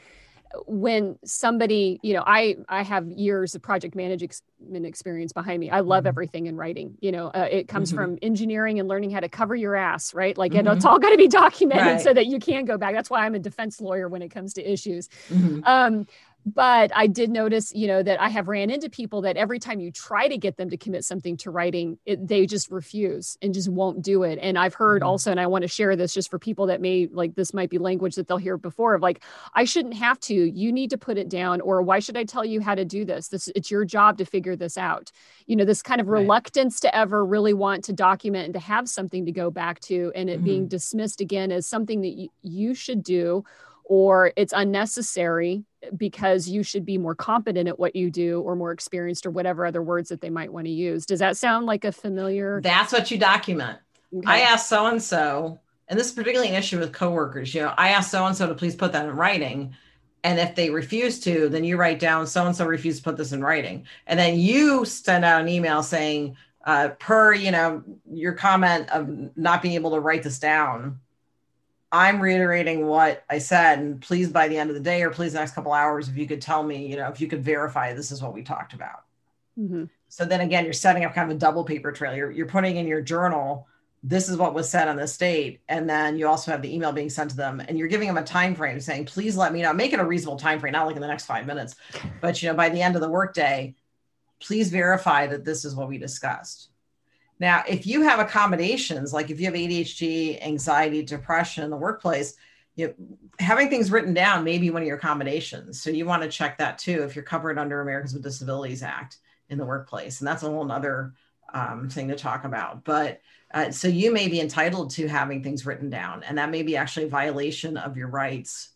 when 0.66 1.18
somebody 1.24 2.00
you 2.02 2.12
know 2.12 2.24
i 2.26 2.56
i 2.68 2.82
have 2.82 3.08
years 3.10 3.54
of 3.54 3.62
project 3.62 3.94
management 3.94 4.42
experience 4.84 5.32
behind 5.32 5.60
me 5.60 5.70
i 5.70 5.80
love 5.80 6.00
mm-hmm. 6.00 6.08
everything 6.08 6.46
in 6.46 6.56
writing 6.56 6.96
you 7.00 7.12
know 7.12 7.28
uh, 7.28 7.48
it 7.50 7.68
comes 7.68 7.90
mm-hmm. 7.90 7.98
from 7.98 8.18
engineering 8.22 8.80
and 8.80 8.88
learning 8.88 9.10
how 9.10 9.20
to 9.20 9.28
cover 9.28 9.54
your 9.54 9.76
ass 9.76 10.12
right 10.12 10.36
like 10.36 10.52
mm-hmm. 10.52 10.66
it's 10.68 10.84
all 10.84 10.98
got 10.98 11.10
to 11.10 11.16
be 11.16 11.28
documented 11.28 11.86
right. 11.86 12.00
so 12.00 12.12
that 12.12 12.26
you 12.26 12.38
can 12.38 12.64
go 12.64 12.76
back 12.76 12.94
that's 12.94 13.10
why 13.10 13.24
i'm 13.24 13.34
a 13.34 13.38
defense 13.38 13.80
lawyer 13.80 14.08
when 14.08 14.22
it 14.22 14.28
comes 14.28 14.52
to 14.52 14.72
issues 14.72 15.08
mm-hmm. 15.28 15.60
um, 15.64 16.06
but 16.46 16.90
i 16.94 17.06
did 17.06 17.30
notice 17.30 17.72
you 17.74 17.86
know 17.86 18.02
that 18.02 18.20
i 18.20 18.28
have 18.28 18.48
ran 18.48 18.70
into 18.70 18.88
people 18.88 19.22
that 19.22 19.36
every 19.36 19.58
time 19.58 19.80
you 19.80 19.90
try 19.90 20.26
to 20.26 20.38
get 20.38 20.56
them 20.56 20.70
to 20.70 20.76
commit 20.76 21.04
something 21.04 21.36
to 21.36 21.50
writing 21.50 21.98
it, 22.06 22.26
they 22.26 22.46
just 22.46 22.70
refuse 22.70 23.36
and 23.42 23.52
just 23.52 23.68
won't 23.68 24.02
do 24.02 24.22
it 24.22 24.38
and 24.40 24.58
i've 24.58 24.74
heard 24.74 25.02
mm-hmm. 25.02 25.08
also 25.08 25.30
and 25.30 25.40
i 25.40 25.46
want 25.46 25.62
to 25.62 25.68
share 25.68 25.96
this 25.96 26.14
just 26.14 26.30
for 26.30 26.38
people 26.38 26.66
that 26.66 26.80
may 26.80 27.08
like 27.12 27.34
this 27.34 27.52
might 27.52 27.70
be 27.70 27.78
language 27.78 28.14
that 28.14 28.26
they'll 28.26 28.36
hear 28.36 28.56
before 28.56 28.94
of 28.94 29.02
like 29.02 29.22
i 29.54 29.64
shouldn't 29.64 29.94
have 29.94 30.18
to 30.18 30.34
you 30.34 30.72
need 30.72 30.90
to 30.90 30.98
put 30.98 31.18
it 31.18 31.28
down 31.28 31.60
or 31.60 31.82
why 31.82 31.98
should 31.98 32.16
i 32.16 32.24
tell 32.24 32.44
you 32.44 32.60
how 32.60 32.74
to 32.74 32.84
do 32.84 33.04
this 33.04 33.28
this 33.28 33.48
it's 33.54 33.70
your 33.70 33.84
job 33.84 34.18
to 34.18 34.24
figure 34.24 34.56
this 34.56 34.78
out 34.78 35.10
you 35.46 35.56
know 35.56 35.64
this 35.64 35.82
kind 35.82 36.00
of 36.00 36.08
right. 36.08 36.20
reluctance 36.20 36.80
to 36.80 36.94
ever 36.96 37.24
really 37.24 37.52
want 37.52 37.84
to 37.84 37.92
document 37.92 38.46
and 38.46 38.54
to 38.54 38.60
have 38.60 38.88
something 38.88 39.26
to 39.26 39.32
go 39.32 39.50
back 39.50 39.80
to 39.80 40.10
and 40.14 40.30
it 40.30 40.36
mm-hmm. 40.36 40.44
being 40.44 40.68
dismissed 40.68 41.20
again 41.20 41.52
as 41.52 41.66
something 41.66 42.00
that 42.00 42.08
you, 42.08 42.28
you 42.42 42.74
should 42.74 43.02
do 43.02 43.44
or 43.84 44.32
it's 44.36 44.52
unnecessary 44.56 45.64
because 45.96 46.48
you 46.48 46.62
should 46.62 46.84
be 46.84 46.98
more 46.98 47.14
competent 47.14 47.68
at 47.68 47.78
what 47.78 47.96
you 47.96 48.10
do 48.10 48.40
or 48.40 48.54
more 48.54 48.72
experienced 48.72 49.26
or 49.26 49.30
whatever 49.30 49.64
other 49.64 49.82
words 49.82 50.08
that 50.10 50.20
they 50.20 50.30
might 50.30 50.52
want 50.52 50.66
to 50.66 50.72
use. 50.72 51.06
Does 51.06 51.20
that 51.20 51.36
sound 51.36 51.66
like 51.66 51.84
a 51.84 51.92
familiar? 51.92 52.60
That's 52.60 52.92
what 52.92 53.10
you 53.10 53.18
document. 53.18 53.78
Okay. 54.14 54.26
I 54.26 54.40
asked 54.40 54.68
so 54.68 54.86
and 54.86 55.02
so, 55.02 55.60
and 55.88 55.98
this 55.98 56.08
is 56.08 56.12
particularly 56.12 56.50
an 56.50 56.58
issue 56.58 56.78
with 56.78 56.92
coworkers. 56.92 57.54
You 57.54 57.62
know, 57.62 57.74
I 57.76 57.90
asked 57.90 58.10
so 58.10 58.26
and 58.26 58.36
so 58.36 58.46
to 58.46 58.54
please 58.54 58.74
put 58.74 58.92
that 58.92 59.06
in 59.06 59.14
writing. 59.14 59.74
And 60.22 60.38
if 60.38 60.54
they 60.54 60.68
refuse 60.68 61.18
to, 61.20 61.48
then 61.48 61.64
you 61.64 61.76
write 61.76 61.98
down 61.98 62.26
so 62.26 62.44
and 62.44 62.54
so 62.54 62.66
refused 62.66 62.98
to 62.98 63.04
put 63.04 63.16
this 63.16 63.32
in 63.32 63.42
writing. 63.42 63.86
And 64.06 64.18
then 64.18 64.38
you 64.38 64.84
send 64.84 65.24
out 65.24 65.40
an 65.40 65.48
email 65.48 65.82
saying, 65.82 66.36
uh, 66.66 66.90
per, 66.98 67.32
you 67.32 67.50
know, 67.50 67.82
your 68.12 68.34
comment 68.34 68.90
of 68.90 69.36
not 69.36 69.62
being 69.62 69.74
able 69.74 69.92
to 69.92 70.00
write 70.00 70.22
this 70.22 70.38
down 70.38 71.00
I'm 71.92 72.20
reiterating 72.20 72.86
what 72.86 73.24
I 73.28 73.38
said, 73.38 73.80
and 73.80 74.00
please 74.00 74.30
by 74.30 74.48
the 74.48 74.56
end 74.56 74.70
of 74.70 74.74
the 74.74 74.82
day 74.82 75.02
or 75.02 75.10
please 75.10 75.32
the 75.32 75.40
next 75.40 75.54
couple 75.54 75.72
hours, 75.72 76.08
if 76.08 76.16
you 76.16 76.26
could 76.26 76.40
tell 76.40 76.62
me, 76.62 76.86
you 76.86 76.96
know, 76.96 77.08
if 77.08 77.20
you 77.20 77.26
could 77.26 77.42
verify 77.42 77.92
this 77.92 78.12
is 78.12 78.22
what 78.22 78.32
we 78.32 78.42
talked 78.42 78.72
about. 78.72 79.04
Mm-hmm. 79.58 79.84
So 80.08 80.24
then 80.24 80.40
again, 80.40 80.64
you're 80.64 80.72
setting 80.72 81.04
up 81.04 81.14
kind 81.14 81.30
of 81.30 81.36
a 81.36 81.40
double 81.40 81.64
paper 81.64 81.90
trail. 81.92 82.14
You're, 82.14 82.30
you're 82.30 82.46
putting 82.46 82.76
in 82.76 82.86
your 82.86 83.00
journal, 83.00 83.66
this 84.02 84.28
is 84.28 84.36
what 84.36 84.54
was 84.54 84.68
said 84.68 84.88
on 84.88 84.96
this 84.96 85.16
date, 85.18 85.60
and 85.68 85.90
then 85.90 86.16
you 86.16 86.26
also 86.26 86.50
have 86.50 86.62
the 86.62 86.74
email 86.74 86.90
being 86.92 87.10
sent 87.10 87.30
to 87.30 87.36
them, 87.36 87.60
and 87.60 87.78
you're 87.78 87.88
giving 87.88 88.08
them 88.08 88.16
a 88.16 88.24
time 88.24 88.54
frame 88.54 88.80
saying, 88.80 89.04
please 89.04 89.36
let 89.36 89.52
me 89.52 89.60
know. 89.60 89.72
Make 89.72 89.92
it 89.92 90.00
a 90.00 90.04
reasonable 90.04 90.38
time 90.38 90.58
frame, 90.58 90.72
not 90.72 90.86
like 90.86 90.96
in 90.96 91.02
the 91.02 91.08
next 91.08 91.26
five 91.26 91.46
minutes, 91.46 91.74
but 92.20 92.42
you 92.42 92.48
know, 92.48 92.54
by 92.54 92.70
the 92.70 92.80
end 92.80 92.94
of 92.94 93.02
the 93.02 93.10
workday, 93.10 93.74
please 94.40 94.70
verify 94.70 95.26
that 95.26 95.44
this 95.44 95.66
is 95.66 95.74
what 95.74 95.88
we 95.88 95.98
discussed. 95.98 96.69
Now, 97.40 97.64
if 97.66 97.86
you 97.86 98.02
have 98.02 98.20
accommodations, 98.20 99.12
like 99.12 99.30
if 99.30 99.40
you 99.40 99.46
have 99.46 99.54
ADHD, 99.54 100.40
anxiety, 100.46 101.02
depression 101.02 101.64
in 101.64 101.70
the 101.70 101.76
workplace, 101.76 102.36
you 102.76 102.94
having 103.38 103.68
things 103.70 103.90
written 103.90 104.14
down 104.14 104.44
may 104.44 104.58
be 104.58 104.70
one 104.70 104.82
of 104.82 104.86
your 104.86 104.98
accommodations. 104.98 105.82
So 105.82 105.90
you 105.90 106.04
want 106.04 106.22
to 106.22 106.28
check 106.28 106.58
that 106.58 106.78
too 106.78 107.02
if 107.02 107.16
you're 107.16 107.24
covered 107.24 107.58
under 107.58 107.80
Americans 107.80 108.12
with 108.12 108.22
Disabilities 108.22 108.82
Act 108.82 109.16
in 109.48 109.58
the 109.58 109.64
workplace. 109.64 110.20
And 110.20 110.28
that's 110.28 110.42
a 110.42 110.46
whole 110.46 110.70
other 110.70 111.14
um, 111.52 111.88
thing 111.88 112.08
to 112.08 112.14
talk 112.14 112.44
about. 112.44 112.84
But 112.84 113.20
uh, 113.52 113.70
so 113.70 113.88
you 113.88 114.12
may 114.12 114.28
be 114.28 114.40
entitled 114.40 114.90
to 114.90 115.08
having 115.08 115.42
things 115.42 115.66
written 115.66 115.90
down, 115.90 116.22
and 116.22 116.38
that 116.38 116.50
may 116.50 116.62
be 116.62 116.76
actually 116.76 117.06
a 117.06 117.08
violation 117.08 117.76
of 117.76 117.96
your 117.96 118.08
rights 118.08 118.68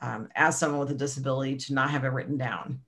um, 0.00 0.28
as 0.36 0.58
someone 0.58 0.80
with 0.80 0.90
a 0.90 0.94
disability 0.94 1.56
to 1.56 1.74
not 1.74 1.90
have 1.90 2.04
it 2.04 2.08
written 2.08 2.36
down. 2.36 2.80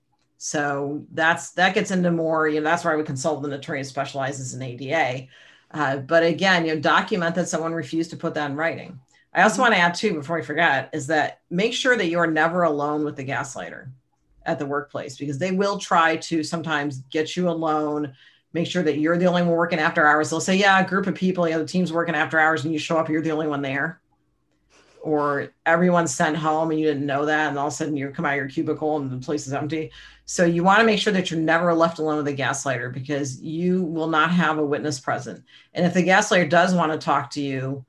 So 0.45 1.03
that's 1.11 1.53
that 1.53 1.73
gets 1.73 1.89
into 1.89 2.11
more, 2.11 2.47
you 2.47 2.59
know, 2.59 2.69
that's 2.69 2.85
I 2.85 2.95
would 2.95 3.07
consult 3.07 3.41
with 3.41 3.51
an 3.51 3.59
attorney 3.59 3.79
who 3.79 3.83
specializes 3.83 4.53
in 4.53 4.61
ADA. 4.61 5.25
Uh, 5.71 5.97
but 5.97 6.21
again, 6.21 6.67
you 6.67 6.75
know, 6.75 6.79
document 6.79 7.33
that 7.33 7.49
someone 7.49 7.73
refused 7.73 8.11
to 8.11 8.15
put 8.15 8.35
that 8.35 8.51
in 8.51 8.55
writing. 8.55 8.99
I 9.33 9.41
also 9.41 9.63
want 9.63 9.73
to 9.73 9.79
add 9.79 9.95
too, 9.95 10.13
before 10.13 10.37
I 10.37 10.43
forget, 10.43 10.91
is 10.93 11.07
that 11.07 11.39
make 11.49 11.73
sure 11.73 11.97
that 11.97 12.09
you're 12.09 12.27
never 12.27 12.61
alone 12.61 13.03
with 13.03 13.15
the 13.15 13.25
gaslighter 13.25 13.89
at 14.45 14.59
the 14.59 14.67
workplace 14.67 15.17
because 15.17 15.39
they 15.39 15.49
will 15.49 15.79
try 15.79 16.17
to 16.17 16.43
sometimes 16.43 16.99
get 17.09 17.35
you 17.35 17.49
alone. 17.49 18.13
Make 18.53 18.67
sure 18.67 18.83
that 18.83 18.99
you're 18.99 19.17
the 19.17 19.25
only 19.25 19.41
one 19.41 19.49
working 19.49 19.79
after 19.79 20.05
hours. 20.05 20.29
They'll 20.29 20.39
say, 20.39 20.57
"Yeah, 20.57 20.79
a 20.79 20.87
group 20.87 21.07
of 21.07 21.15
people, 21.15 21.47
you 21.47 21.55
know, 21.55 21.61
the 21.61 21.67
team's 21.67 21.91
working 21.91 22.13
after 22.13 22.37
hours, 22.37 22.63
and 22.63 22.71
you 22.71 22.77
show 22.77 22.99
up, 22.99 23.09
you're 23.09 23.23
the 23.23 23.31
only 23.31 23.47
one 23.47 23.63
there." 23.63 23.99
Or 25.05 25.53
everyone's 25.67 26.15
sent 26.15 26.35
home 26.35 26.71
and 26.71 26.79
you 26.79 26.87
didn't 26.87 27.05
know 27.05 27.25
that, 27.27 27.49
and 27.49 27.59
all 27.59 27.67
of 27.67 27.73
a 27.73 27.75
sudden 27.75 27.95
you 27.95 28.09
come 28.09 28.25
out 28.25 28.31
of 28.31 28.37
your 28.37 28.49
cubicle 28.49 28.97
and 28.97 29.11
the 29.11 29.23
place 29.23 29.45
is 29.45 29.53
empty. 29.53 29.91
So 30.25 30.45
you 30.45 30.63
want 30.63 30.79
to 30.79 30.85
make 30.85 30.99
sure 30.99 31.13
that 31.13 31.29
you're 31.29 31.39
never 31.39 31.75
left 31.75 31.99
alone 31.99 32.17
with 32.17 32.27
a 32.27 32.35
gaslighter 32.35 32.91
because 32.91 33.39
you 33.39 33.83
will 33.83 34.07
not 34.07 34.31
have 34.31 34.57
a 34.57 34.65
witness 34.65 34.99
present. 34.99 35.43
And 35.75 35.85
if 35.85 35.93
the 35.93 36.01
gaslighter 36.01 36.49
does 36.49 36.73
want 36.73 36.91
to 36.91 36.97
talk 36.97 37.29
to 37.31 37.41
you, 37.41 37.85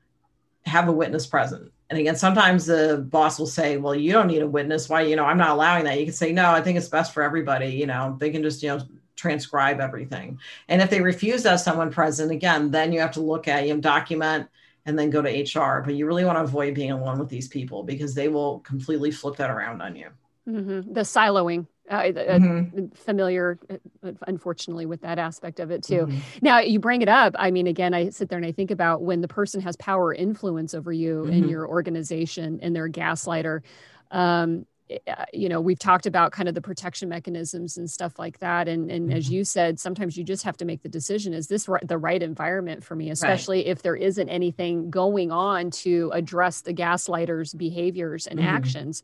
have 0.67 0.89
a 0.89 0.91
witness 0.91 1.25
present. 1.25 1.71
And 1.89 1.97
again, 1.97 2.15
sometimes 2.15 2.67
the 2.67 3.03
boss 3.09 3.39
will 3.39 3.47
say, 3.47 3.77
"Well, 3.77 3.95
you 3.95 4.11
don't 4.11 4.27
need 4.27 4.43
a 4.43 4.47
witness. 4.47 4.87
Why? 4.87 5.01
You 5.01 5.15
know, 5.15 5.25
I'm 5.25 5.39
not 5.39 5.49
allowing 5.49 5.85
that." 5.85 5.99
You 5.99 6.05
can 6.05 6.13
say, 6.13 6.31
"No, 6.31 6.51
I 6.51 6.61
think 6.61 6.77
it's 6.77 6.87
best 6.87 7.15
for 7.15 7.23
everybody." 7.23 7.69
You 7.69 7.87
know, 7.87 8.15
they 8.19 8.29
can 8.29 8.43
just 8.43 8.61
you 8.61 8.69
know 8.69 8.81
transcribe 9.15 9.79
everything. 9.79 10.37
And 10.69 10.83
if 10.83 10.91
they 10.91 11.01
refuse 11.01 11.41
to 11.43 11.49
have 11.49 11.61
someone 11.61 11.89
present, 11.89 12.29
again, 12.29 12.69
then 12.69 12.91
you 12.91 12.99
have 12.99 13.13
to 13.13 13.21
look 13.21 13.47
at 13.47 13.67
you 13.67 13.73
know 13.73 13.79
document 13.79 14.49
and 14.87 14.97
then 14.97 15.09
go 15.09 15.21
to 15.21 15.29
HR. 15.29 15.83
But 15.85 15.95
you 15.95 16.07
really 16.07 16.25
want 16.25 16.37
to 16.37 16.43
avoid 16.43 16.73
being 16.73 16.91
alone 16.91 17.19
with 17.19 17.29
these 17.29 17.47
people 17.47 17.83
because 17.83 18.15
they 18.15 18.29
will 18.29 18.59
completely 18.59 19.11
flip 19.11 19.35
that 19.35 19.51
around 19.51 19.81
on 19.81 19.95
you. 19.95 20.07
Mm-hmm. 20.47 20.93
The 20.93 21.01
siloing 21.01 21.67
uh, 21.89 22.01
mm-hmm. 22.01 22.87
familiar 22.95 23.59
uh, 23.69 24.11
unfortunately 24.27 24.85
with 24.85 25.01
that 25.01 25.19
aspect 25.19 25.59
of 25.61 25.71
it 25.71 25.83
too 25.83 26.05
mm-hmm. 26.05 26.17
now 26.41 26.59
you 26.59 26.79
bring 26.79 27.01
it 27.01 27.07
up 27.07 27.33
i 27.39 27.49
mean 27.49 27.65
again 27.65 27.93
i 27.93 28.09
sit 28.09 28.27
there 28.27 28.37
and 28.37 28.45
i 28.45 28.51
think 28.51 28.71
about 28.71 29.03
when 29.03 29.21
the 29.21 29.27
person 29.27 29.61
has 29.61 29.77
power 29.77 30.13
influence 30.13 30.73
over 30.73 30.91
you 30.91 31.23
mm-hmm. 31.23 31.31
in 31.31 31.47
your 31.47 31.65
organization 31.65 32.59
and 32.61 32.75
they're 32.75 32.85
a 32.85 32.91
gaslighter 32.91 33.61
um, 34.11 34.65
uh, 34.65 34.76
you 35.33 35.49
know 35.49 35.59
we've 35.59 35.79
talked 35.79 36.05
about 36.05 36.31
kind 36.31 36.47
of 36.47 36.55
the 36.55 36.61
protection 36.61 37.09
mechanisms 37.09 37.77
and 37.77 37.89
stuff 37.89 38.17
like 38.17 38.39
that 38.39 38.67
and 38.67 38.89
and 38.89 39.11
as 39.13 39.25
mm-hmm. 39.25 39.35
you 39.35 39.43
said 39.43 39.79
sometimes 39.79 40.15
you 40.15 40.23
just 40.23 40.43
have 40.43 40.55
to 40.57 40.65
make 40.65 40.81
the 40.81 40.89
decision 40.89 41.33
is 41.33 41.47
this 41.47 41.67
the 41.83 41.97
right 41.97 42.23
environment 42.23 42.83
for 42.83 42.95
me 42.95 43.09
especially 43.09 43.57
right. 43.57 43.67
if 43.67 43.81
there 43.81 43.95
isn't 43.95 44.29
anything 44.29 44.89
going 44.89 45.31
on 45.31 45.69
to 45.69 46.09
address 46.13 46.61
the 46.61 46.73
gaslighters 46.73 47.57
behaviors 47.57 48.27
and 48.27 48.39
mm-hmm. 48.39 48.49
actions 48.49 49.03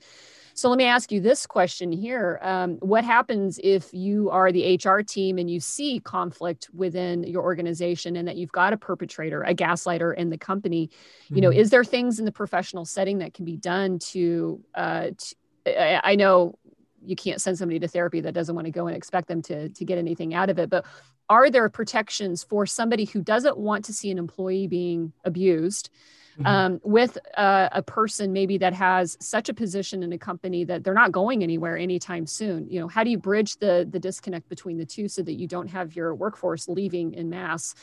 so 0.56 0.70
let 0.70 0.78
me 0.78 0.86
ask 0.86 1.12
you 1.12 1.20
this 1.20 1.48
question 1.48 1.92
here. 1.92 2.40
Um, 2.42 2.78
what 2.78 3.04
happens 3.04 3.60
if 3.64 3.92
you 3.92 4.30
are 4.30 4.52
the 4.52 4.80
HR 4.84 5.00
team 5.00 5.40
and 5.40 5.50
you 5.50 5.60
see 5.60 6.00
conflict 6.00 6.70
within 6.74 7.24
your 7.24 7.42
organization 7.42 8.16
and 8.16 8.28
that 8.28 8.36
you've 8.36 8.52
got 8.52 8.72
a 8.72 8.78
perpetrator, 8.78 9.42
a 9.42 9.56
gaslighter 9.56 10.16
in 10.16 10.30
the 10.30 10.38
company? 10.38 10.88
Mm-hmm. 10.88 11.36
You 11.36 11.42
know, 11.42 11.50
mm-hmm. 11.50 11.60
is 11.60 11.72
there 11.72 11.84
things 11.84 12.20
in 12.20 12.26
the 12.26 12.32
professional 12.32 12.86
setting 12.86 13.18
that 13.18 13.34
can 13.34 13.46
be 13.46 13.58
done 13.58 13.98
to, 14.00 14.62
uh, 14.76 15.08
to 15.18 15.36
I, 15.66 16.02
I 16.04 16.16
know 16.16 16.58
you 17.06 17.16
can't 17.16 17.42
send 17.42 17.58
somebody 17.58 17.80
to 17.80 17.88
therapy 17.88 18.22
that 18.22 18.34
doesn't 18.34 18.56
want 18.56 18.66
to 18.66 18.72
go 18.72 18.88
and 18.88 18.96
expect 18.96 19.28
them 19.28 19.42
to, 19.44 19.70
to 19.70 19.86
get 19.86 19.98
anything 19.98 20.34
out 20.34 20.50
of 20.50 20.58
it, 20.60 20.70
but 20.70 20.86
are 21.30 21.50
there 21.50 21.68
protections 21.70 22.44
for 22.44 22.66
somebody 22.66 23.06
who 23.06 23.22
doesn't 23.22 23.58
want 23.58 23.86
to 23.86 23.94
see 23.94 24.12
an 24.12 24.18
employee 24.18 24.68
being 24.68 25.14
abused? 25.24 25.90
Mm-hmm. 26.38 26.46
um, 26.46 26.82
with 26.84 27.18
a, 27.38 27.70
a, 27.74 27.84
person 27.84 28.34
maybe 28.34 28.58
that 28.58 28.74
has 28.74 29.18
such 29.20 29.50
a 29.50 29.54
position 29.54 30.04
in 30.04 30.14
a 30.14 30.18
company 30.18 30.64
that 30.64 30.84
they're 30.84 30.94
not 30.94 31.12
going 31.12 31.44
anywhere 31.44 31.78
anytime 31.78 32.26
soon 32.26 32.68
you 32.70 32.80
know 32.80 32.88
how 32.88 33.04
do 33.04 33.10
you 33.10 33.18
bridge 33.18 33.58
the 33.58 33.88
the 33.90 34.00
disconnect 34.00 34.48
between 34.50 34.78
the 34.78 34.86
two 34.86 35.08
so 35.08 35.22
that 35.22 35.34
you 35.34 35.48
don't 35.48 35.68
have 35.68 35.96
your 35.96 36.16
workforce 36.16 36.68
leaving 36.68 37.14
in 37.14 37.30
mass 37.30 37.76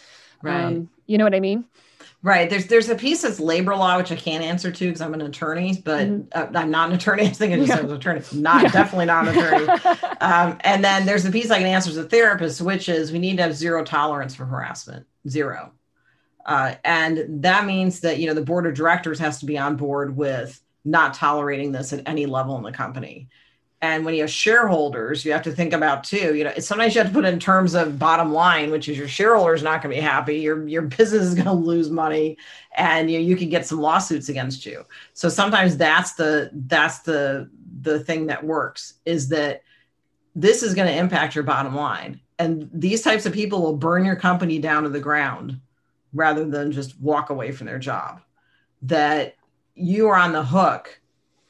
right 0.43 0.65
um, 0.65 0.91
you 1.07 1.19
know 1.19 1.25
what 1.25 1.35
i 1.35 1.41
mean 1.41 1.65
Right. 2.23 2.51
There's 2.51 2.67
there's 2.67 2.89
a 2.91 2.95
piece 2.95 3.23
that's 3.23 3.41
labor 3.41 3.75
law, 3.75 3.97
which 3.97 4.13
I 4.13 4.17
can't 4.17 4.45
answer 4.45 4.71
to 4.71 4.87
because 4.87 5.01
I'm 5.01 5.15
an 5.15 5.23
attorney, 5.23 5.81
but 5.83 6.07
mm-hmm. 6.07 6.57
uh, 6.57 6.59
I'm 6.59 6.71
not 6.71 6.91
an 6.91 6.97
attorney. 6.97 7.23
I 7.27 7.31
think 7.31 7.55
I 7.55 7.57
just 7.57 7.69
yeah. 7.69 7.79
an 7.79 7.91
attorney. 7.91 8.23
Not 8.35 8.63
yeah. 8.63 8.69
definitely 8.71 9.07
not 9.07 9.29
an 9.29 9.39
attorney. 9.39 9.69
um, 10.21 10.59
and 10.61 10.85
then 10.85 11.07
there's 11.07 11.25
a 11.25 11.31
piece 11.31 11.51
I 11.51 11.59
can 11.59 11.67
answer 11.67 11.91
as 11.91 11.97
a 11.97 12.05
therapist, 12.05 12.61
which 12.61 12.91
is 12.91 13.11
we 13.11 13.19
need 13.19 13.39
to 13.39 13.45
have 13.45 13.55
zero 13.55 13.85
tolerance 13.85 14.35
for 14.35 14.45
harassment. 14.45 15.07
Zero. 15.29 15.73
Uh, 16.51 16.75
and 16.85 17.45
that 17.45 17.65
means 17.65 18.01
that 18.01 18.19
you 18.19 18.27
know 18.27 18.35
the 18.35 18.43
board 18.43 18.67
of 18.67 18.75
directors 18.75 19.21
has 19.21 19.39
to 19.39 19.47
be 19.47 19.57
on 19.57 19.77
board 19.77 20.17
with 20.17 20.61
not 20.85 21.15
tolerating 21.15 21.71
this 21.71 21.93
at 21.93 22.03
any 22.09 22.27
level 22.27 22.57
in 22.57 22.65
the 22.65 22.73
company. 22.73 23.29
And 23.81 24.05
when 24.05 24.15
you 24.15 24.23
have 24.23 24.31
shareholders, 24.33 25.25
you 25.25 25.31
have 25.31 25.45
to 25.45 25.53
think 25.53 25.73
about 25.73 26.03
too. 26.03 26.35
You 26.35 26.43
know, 26.43 26.53
sometimes 26.59 26.95
you 26.95 27.03
have 27.03 27.11
to 27.11 27.15
put 27.15 27.25
in 27.25 27.39
terms 27.39 27.75
of 27.75 28.01
bottom 28.01 28.33
line, 28.33 28.73
which 28.73 28.89
is 28.89 28.99
your 28.99 29.07
shareholders 29.07 29.63
not 29.63 29.81
going 29.81 29.95
to 29.95 30.01
be 30.01 30.05
happy. 30.05 30.41
Your 30.41 30.67
your 30.67 30.83
business 30.83 31.23
is 31.23 31.35
going 31.35 31.47
to 31.47 31.53
lose 31.53 31.89
money, 31.89 32.37
and 32.77 33.09
you 33.09 33.21
you 33.21 33.37
can 33.37 33.49
get 33.49 33.65
some 33.65 33.81
lawsuits 33.81 34.29
against 34.29 34.67
you. 34.67 34.85
So 35.15 35.29
sometimes 35.29 35.77
that's 35.77 36.15
the 36.15 36.51
that's 36.53 36.99
the 36.99 37.49
the 37.81 38.01
thing 38.01 38.27
that 38.27 38.43
works 38.43 38.95
is 39.05 39.29
that 39.29 39.63
this 40.35 40.65
is 40.65 40.75
going 40.75 40.89
to 40.89 40.99
impact 40.99 41.37
your 41.37 41.45
bottom 41.45 41.77
line, 41.77 42.21
and 42.41 42.69
these 42.75 43.03
types 43.03 43.25
of 43.25 43.33
people 43.33 43.63
will 43.63 43.77
burn 43.77 44.05
your 44.05 44.17
company 44.17 44.59
down 44.59 44.83
to 44.83 44.89
the 44.89 44.99
ground 44.99 45.61
rather 46.13 46.45
than 46.45 46.73
just 46.73 46.99
walk 47.01 47.31
away 47.31 47.53
from 47.53 47.67
their 47.67 47.79
job. 47.79 48.21
That 48.83 49.37
you 49.75 50.09
are 50.09 50.17
on 50.17 50.33
the 50.33 50.45
hook. 50.45 50.97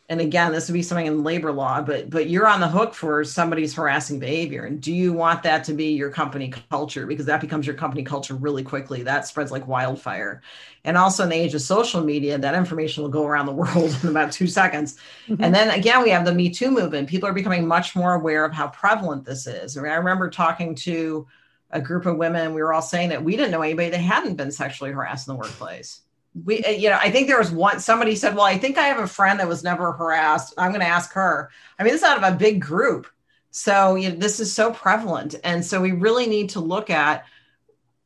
And 0.08 0.20
again 0.20 0.50
this 0.50 0.68
would 0.68 0.74
be 0.74 0.82
something 0.82 1.06
in 1.06 1.22
labor 1.22 1.52
law 1.52 1.80
but 1.80 2.10
but 2.10 2.28
you're 2.28 2.48
on 2.48 2.58
the 2.58 2.66
hook 2.66 2.94
for 2.94 3.22
somebody's 3.22 3.74
harassing 3.74 4.18
behavior. 4.18 4.64
And 4.64 4.80
do 4.80 4.92
you 4.92 5.12
want 5.12 5.44
that 5.44 5.62
to 5.64 5.72
be 5.72 5.92
your 5.92 6.10
company 6.10 6.52
culture? 6.68 7.06
Because 7.06 7.26
that 7.26 7.40
becomes 7.40 7.64
your 7.64 7.76
company 7.76 8.02
culture 8.02 8.34
really 8.34 8.64
quickly. 8.64 9.04
That 9.04 9.28
spreads 9.28 9.52
like 9.52 9.68
wildfire. 9.68 10.42
And 10.84 10.96
also 10.96 11.22
in 11.22 11.28
the 11.28 11.36
age 11.36 11.54
of 11.54 11.62
social 11.62 12.02
media 12.02 12.36
that 12.38 12.56
information 12.56 13.04
will 13.04 13.10
go 13.10 13.24
around 13.24 13.46
the 13.46 13.52
world 13.62 13.96
in 14.02 14.08
about 14.08 14.32
two 14.32 14.48
seconds. 14.48 14.96
Mm-hmm. 15.28 15.44
and 15.44 15.54
then 15.54 15.70
again 15.70 16.02
we 16.02 16.10
have 16.10 16.24
the 16.24 16.34
me 16.34 16.50
too 16.50 16.72
movement. 16.72 17.08
People 17.08 17.28
are 17.28 17.32
becoming 17.32 17.68
much 17.68 17.94
more 17.94 18.14
aware 18.14 18.44
of 18.44 18.52
how 18.52 18.66
prevalent 18.66 19.24
this 19.24 19.46
is. 19.46 19.76
I, 19.76 19.82
mean, 19.82 19.92
I 19.92 19.96
remember 19.96 20.28
talking 20.28 20.74
to 20.76 21.28
a 21.72 21.80
group 21.80 22.06
of 22.06 22.16
women 22.16 22.54
we 22.54 22.62
were 22.62 22.72
all 22.72 22.82
saying 22.82 23.10
that 23.10 23.22
we 23.22 23.36
didn't 23.36 23.50
know 23.50 23.62
anybody 23.62 23.90
that 23.90 23.98
hadn't 23.98 24.36
been 24.36 24.50
sexually 24.50 24.92
harassed 24.92 25.28
in 25.28 25.34
the 25.34 25.38
workplace. 25.38 26.00
We 26.44 26.62
uh, 26.64 26.70
you 26.70 26.88
know 26.88 26.98
i 27.00 27.10
think 27.10 27.26
there 27.26 27.38
was 27.38 27.50
one 27.50 27.80
somebody 27.80 28.14
said 28.14 28.36
well 28.36 28.44
i 28.44 28.56
think 28.56 28.78
i 28.78 28.86
have 28.86 29.00
a 29.00 29.06
friend 29.06 29.40
that 29.40 29.48
was 29.48 29.64
never 29.64 29.92
harassed. 29.92 30.54
I'm 30.56 30.70
going 30.70 30.80
to 30.80 30.86
ask 30.86 31.12
her. 31.12 31.50
I 31.78 31.82
mean 31.82 31.92
this 31.92 32.02
is 32.02 32.08
out 32.08 32.22
of 32.22 32.34
a 32.34 32.36
big 32.36 32.60
group. 32.60 33.06
So 33.50 33.96
you 33.96 34.10
know, 34.10 34.16
this 34.16 34.38
is 34.40 34.52
so 34.52 34.72
prevalent. 34.72 35.34
And 35.42 35.64
so 35.64 35.80
we 35.80 35.92
really 35.92 36.26
need 36.26 36.50
to 36.50 36.60
look 36.60 36.90
at 36.90 37.24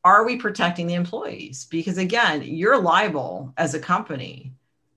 are 0.05 0.25
we 0.25 0.37
protecting 0.37 0.87
the 0.87 0.95
employees? 0.95 1.67
Because 1.71 1.99
again 1.99 2.43
you're 2.43 2.81
liable 2.81 3.53
as 3.57 3.75
a 3.75 3.81
company 3.81 4.53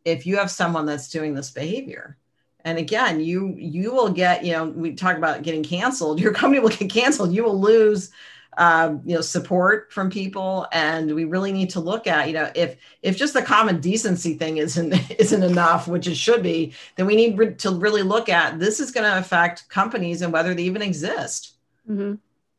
if 0.05 0.26
you 0.26 0.38
have 0.38 0.49
someone 0.49 0.86
that's 0.86 1.09
doing 1.09 1.34
this 1.34 1.51
behavior. 1.51 2.18
And 2.63 2.78
again 2.78 3.20
you 3.20 3.55
you 3.57 3.91
will 3.91 4.09
get 4.09 4.45
you 4.45 4.53
know 4.53 4.65
we 4.65 4.93
talk 4.93 5.18
about 5.18 5.43
getting 5.43 5.63
canceled. 5.63 6.20
Your 6.22 6.34
company 6.34 6.61
will 6.61 6.70
get 6.70 6.89
canceled. 6.89 7.34
You 7.34 7.43
will 7.43 7.59
lose 7.59 8.11
um, 8.58 9.01
you 9.05 9.16
know 9.16 9.22
support 9.22 9.93
from 9.93 10.10
people 10.10 10.68
and 10.72 11.14
we 11.14 11.26
really 11.26 11.51
need 11.51 11.70
to 11.70 11.80
look 11.80 12.08
at 12.08 12.28
you 12.28 12.34
know 12.34 12.51
if 12.55 12.76
if 13.03 13.16
just 13.16 13.34
the 13.34 13.41
common 13.41 13.80
decency 13.80 14.34
thing 14.34 14.58
isn't 14.58 14.93
isn't 15.20 15.43
enough 15.43 15.88
which 15.88 16.08
it 16.08 16.18
should 16.18 16.43
be 16.43 16.74
then 16.95 17.05
we 17.05 17.16
need 17.16 17.38
re- 17.38 17.53
to 17.53 17.72
really 17.72 18.01
look 18.01 18.30
at 18.30 18.60
this 18.60 18.80
is 18.80 18.91
going 18.91 19.10
to 19.10 19.18
affect 19.18 19.70
companies 19.70 20.22
and 20.22 20.34
whether 20.34 20.53
they 20.53 20.64
even 20.64 20.82
exist 20.82 21.53
mm-hmm. 21.88 22.01
you 22.01 22.18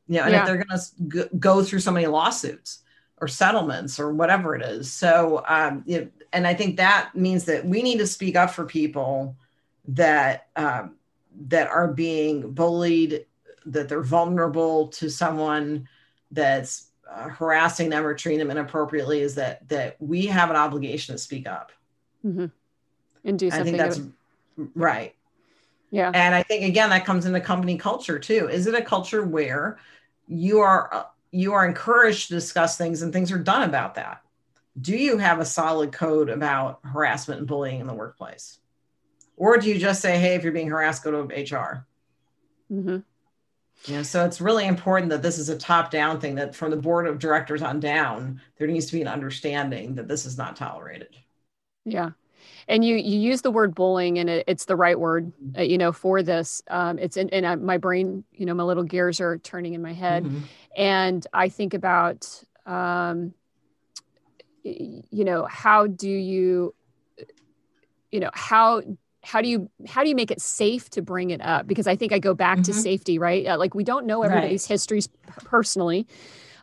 know 0.08 0.22
and 0.22 0.32
yeah. 0.32 0.40
if 0.40 0.46
they're 0.46 0.64
going 0.64 0.80
to 1.10 1.36
go 1.38 1.62
through 1.62 1.80
so 1.80 1.90
many 1.90 2.06
lawsuits 2.06 2.82
or 3.20 3.26
settlements 3.26 3.98
or 3.98 4.12
whatever 4.12 4.54
it 4.54 4.62
is 4.62 4.92
so 4.92 5.42
um, 5.48 5.82
it, 5.86 6.12
and 6.32 6.46
i 6.46 6.54
think 6.54 6.76
that 6.76 7.10
means 7.14 7.44
that 7.44 7.66
we 7.66 7.82
need 7.82 7.98
to 7.98 8.06
speak 8.06 8.36
up 8.36 8.50
for 8.50 8.64
people 8.64 9.36
that 9.88 10.48
um, 10.54 10.94
that 11.48 11.68
are 11.68 11.88
being 11.88 12.52
bullied 12.52 13.24
that 13.72 13.88
they're 13.88 14.02
vulnerable 14.02 14.88
to 14.88 15.10
someone 15.10 15.88
that's 16.30 16.88
uh, 17.10 17.28
harassing 17.28 17.88
them 17.88 18.06
or 18.06 18.14
treating 18.14 18.38
them 18.38 18.50
inappropriately 18.50 19.20
is 19.20 19.34
that 19.34 19.66
that 19.68 19.96
we 20.00 20.26
have 20.26 20.50
an 20.50 20.56
obligation 20.56 21.14
to 21.14 21.18
speak 21.18 21.46
up 21.48 21.72
mm-hmm. 22.24 22.46
and 23.24 23.38
do 23.38 23.50
something. 23.50 23.80
I 23.80 23.88
think 23.88 24.12
that's 24.56 24.70
right. 24.74 25.14
Yeah, 25.90 26.10
and 26.12 26.34
I 26.34 26.42
think 26.42 26.64
again 26.64 26.90
that 26.90 27.06
comes 27.06 27.24
into 27.24 27.40
company 27.40 27.78
culture 27.78 28.18
too. 28.18 28.48
Is 28.48 28.66
it 28.66 28.74
a 28.74 28.82
culture 28.82 29.24
where 29.24 29.78
you 30.26 30.60
are 30.60 30.92
uh, 30.94 31.04
you 31.30 31.54
are 31.54 31.66
encouraged 31.66 32.28
to 32.28 32.34
discuss 32.34 32.76
things 32.76 33.02
and 33.02 33.12
things 33.12 33.32
are 33.32 33.38
done 33.38 33.62
about 33.62 33.94
that? 33.94 34.22
Do 34.80 34.96
you 34.96 35.18
have 35.18 35.40
a 35.40 35.44
solid 35.44 35.92
code 35.92 36.28
about 36.28 36.80
harassment 36.84 37.40
and 37.40 37.48
bullying 37.48 37.80
in 37.80 37.86
the 37.86 37.94
workplace? 37.94 38.58
Or 39.36 39.56
do 39.56 39.68
you 39.68 39.78
just 39.78 40.00
say, 40.00 40.18
hey, 40.18 40.34
if 40.34 40.42
you're 40.42 40.52
being 40.52 40.68
harassed, 40.68 41.04
go 41.04 41.10
to 41.10 41.34
HR? 41.34 41.86
Mm-hmm. 42.70 42.98
Know, 43.86 44.02
so 44.02 44.24
it's 44.26 44.40
really 44.40 44.66
important 44.66 45.08
that 45.10 45.22
this 45.22 45.38
is 45.38 45.48
a 45.48 45.56
top-down 45.56 46.20
thing. 46.20 46.34
That 46.34 46.54
from 46.54 46.70
the 46.70 46.76
board 46.76 47.06
of 47.06 47.18
directors 47.18 47.62
on 47.62 47.80
down, 47.80 48.40
there 48.58 48.66
needs 48.66 48.86
to 48.86 48.92
be 48.92 49.00
an 49.00 49.08
understanding 49.08 49.94
that 49.94 50.08
this 50.08 50.26
is 50.26 50.36
not 50.36 50.56
tolerated. 50.56 51.16
Yeah, 51.86 52.10
and 52.66 52.84
you 52.84 52.96
you 52.96 53.18
use 53.18 53.40
the 53.40 53.50
word 53.50 53.74
bullying, 53.74 54.18
and 54.18 54.28
it, 54.28 54.44
it's 54.46 54.66
the 54.66 54.76
right 54.76 54.98
word, 54.98 55.32
uh, 55.56 55.62
you 55.62 55.78
know, 55.78 55.92
for 55.92 56.22
this. 56.22 56.60
Um, 56.68 56.98
it's 56.98 57.16
in, 57.16 57.30
and 57.30 57.46
uh, 57.46 57.56
my 57.56 57.78
brain, 57.78 58.24
you 58.32 58.44
know, 58.44 58.52
my 58.52 58.64
little 58.64 58.82
gears 58.82 59.20
are 59.20 59.38
turning 59.38 59.72
in 59.72 59.80
my 59.80 59.94
head, 59.94 60.24
mm-hmm. 60.24 60.40
and 60.76 61.26
I 61.32 61.48
think 61.48 61.72
about, 61.72 62.28
um, 62.66 63.32
you 64.64 65.24
know, 65.24 65.46
how 65.46 65.86
do 65.86 66.10
you, 66.10 66.74
you 68.10 68.20
know, 68.20 68.30
how 68.34 68.82
how 69.22 69.40
do 69.42 69.48
you 69.48 69.70
how 69.86 70.02
do 70.02 70.08
you 70.08 70.14
make 70.14 70.30
it 70.30 70.40
safe 70.40 70.88
to 70.90 71.02
bring 71.02 71.30
it 71.30 71.40
up 71.40 71.66
because 71.66 71.86
i 71.86 71.96
think 71.96 72.12
i 72.12 72.18
go 72.18 72.34
back 72.34 72.58
mm-hmm. 72.58 72.72
to 72.72 72.72
safety 72.72 73.18
right 73.18 73.46
uh, 73.46 73.58
like 73.58 73.74
we 73.74 73.84
don't 73.84 74.06
know 74.06 74.22
everybody's 74.22 74.64
right. 74.64 74.74
histories 74.74 75.08
personally 75.44 76.06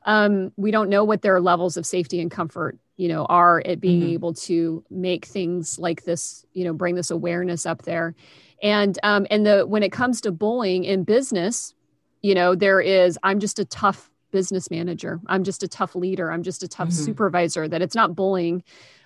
um, 0.08 0.52
we 0.56 0.70
don't 0.70 0.90
know 0.90 1.04
what 1.04 1.24
their 1.24 1.42
levels 1.42 1.78
of 1.78 1.86
safety 1.86 2.22
and 2.22 2.30
comfort 2.30 2.78
you 2.98 3.08
know 3.08 3.26
are 3.26 3.62
at 3.66 3.80
being 3.80 4.02
mm-hmm. 4.02 4.12
able 4.12 4.34
to 4.34 4.84
make 4.90 5.26
things 5.26 5.78
like 5.80 6.04
this 6.04 6.46
you 6.54 6.64
know 6.64 6.74
bring 6.74 6.96
this 6.96 7.12
awareness 7.12 7.66
up 7.66 7.82
there 7.84 8.16
and 8.64 8.98
um, 9.04 9.28
and 9.30 9.46
the 9.46 9.66
when 9.66 9.84
it 9.84 9.92
comes 9.92 10.22
to 10.22 10.32
bullying 10.32 10.84
in 10.84 11.04
business 11.04 11.74
you 12.22 12.34
know 12.34 12.56
there 12.56 12.80
is 12.80 13.18
i'm 13.24 13.40
just 13.40 13.60
a 13.60 13.66
tough 13.66 14.10
business 14.32 14.70
manager 14.72 15.20
i'm 15.28 15.44
just 15.44 15.64
a 15.64 15.68
tough 15.68 15.96
leader 15.96 16.32
i'm 16.32 16.44
just 16.44 16.64
a 16.64 16.68
tough 16.68 16.90
mm-hmm. 16.90 17.04
supervisor 17.06 17.68
that 17.68 17.82
it's 17.82 17.96
not 17.96 18.16
bullying 18.16 18.64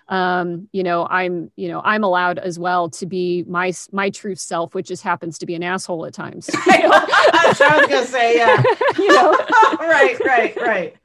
um, 0.09 0.67
you 0.71 0.81
know, 0.81 1.07
I'm, 1.07 1.51
you 1.55 1.67
know, 1.67 1.81
I'm 1.85 2.03
allowed 2.03 2.39
as 2.39 2.57
well 2.57 2.89
to 2.89 3.05
be 3.05 3.43
my 3.47 3.71
my 3.91 4.09
true 4.09 4.35
self, 4.35 4.73
which 4.73 4.87
just 4.87 5.03
happens 5.03 5.37
to 5.37 5.45
be 5.45 5.53
an 5.55 5.63
asshole 5.63 6.05
at 6.05 6.13
times. 6.13 6.49
You 6.79 6.87
know? 6.87 6.91
I 6.93 7.77
was 7.77 7.87
gonna 7.87 8.05
say, 8.05 8.37
yeah. 8.37 8.63
you 8.97 9.07
know, 9.07 9.31
right, 9.79 10.17
right, 10.23 10.55
right. 10.55 10.95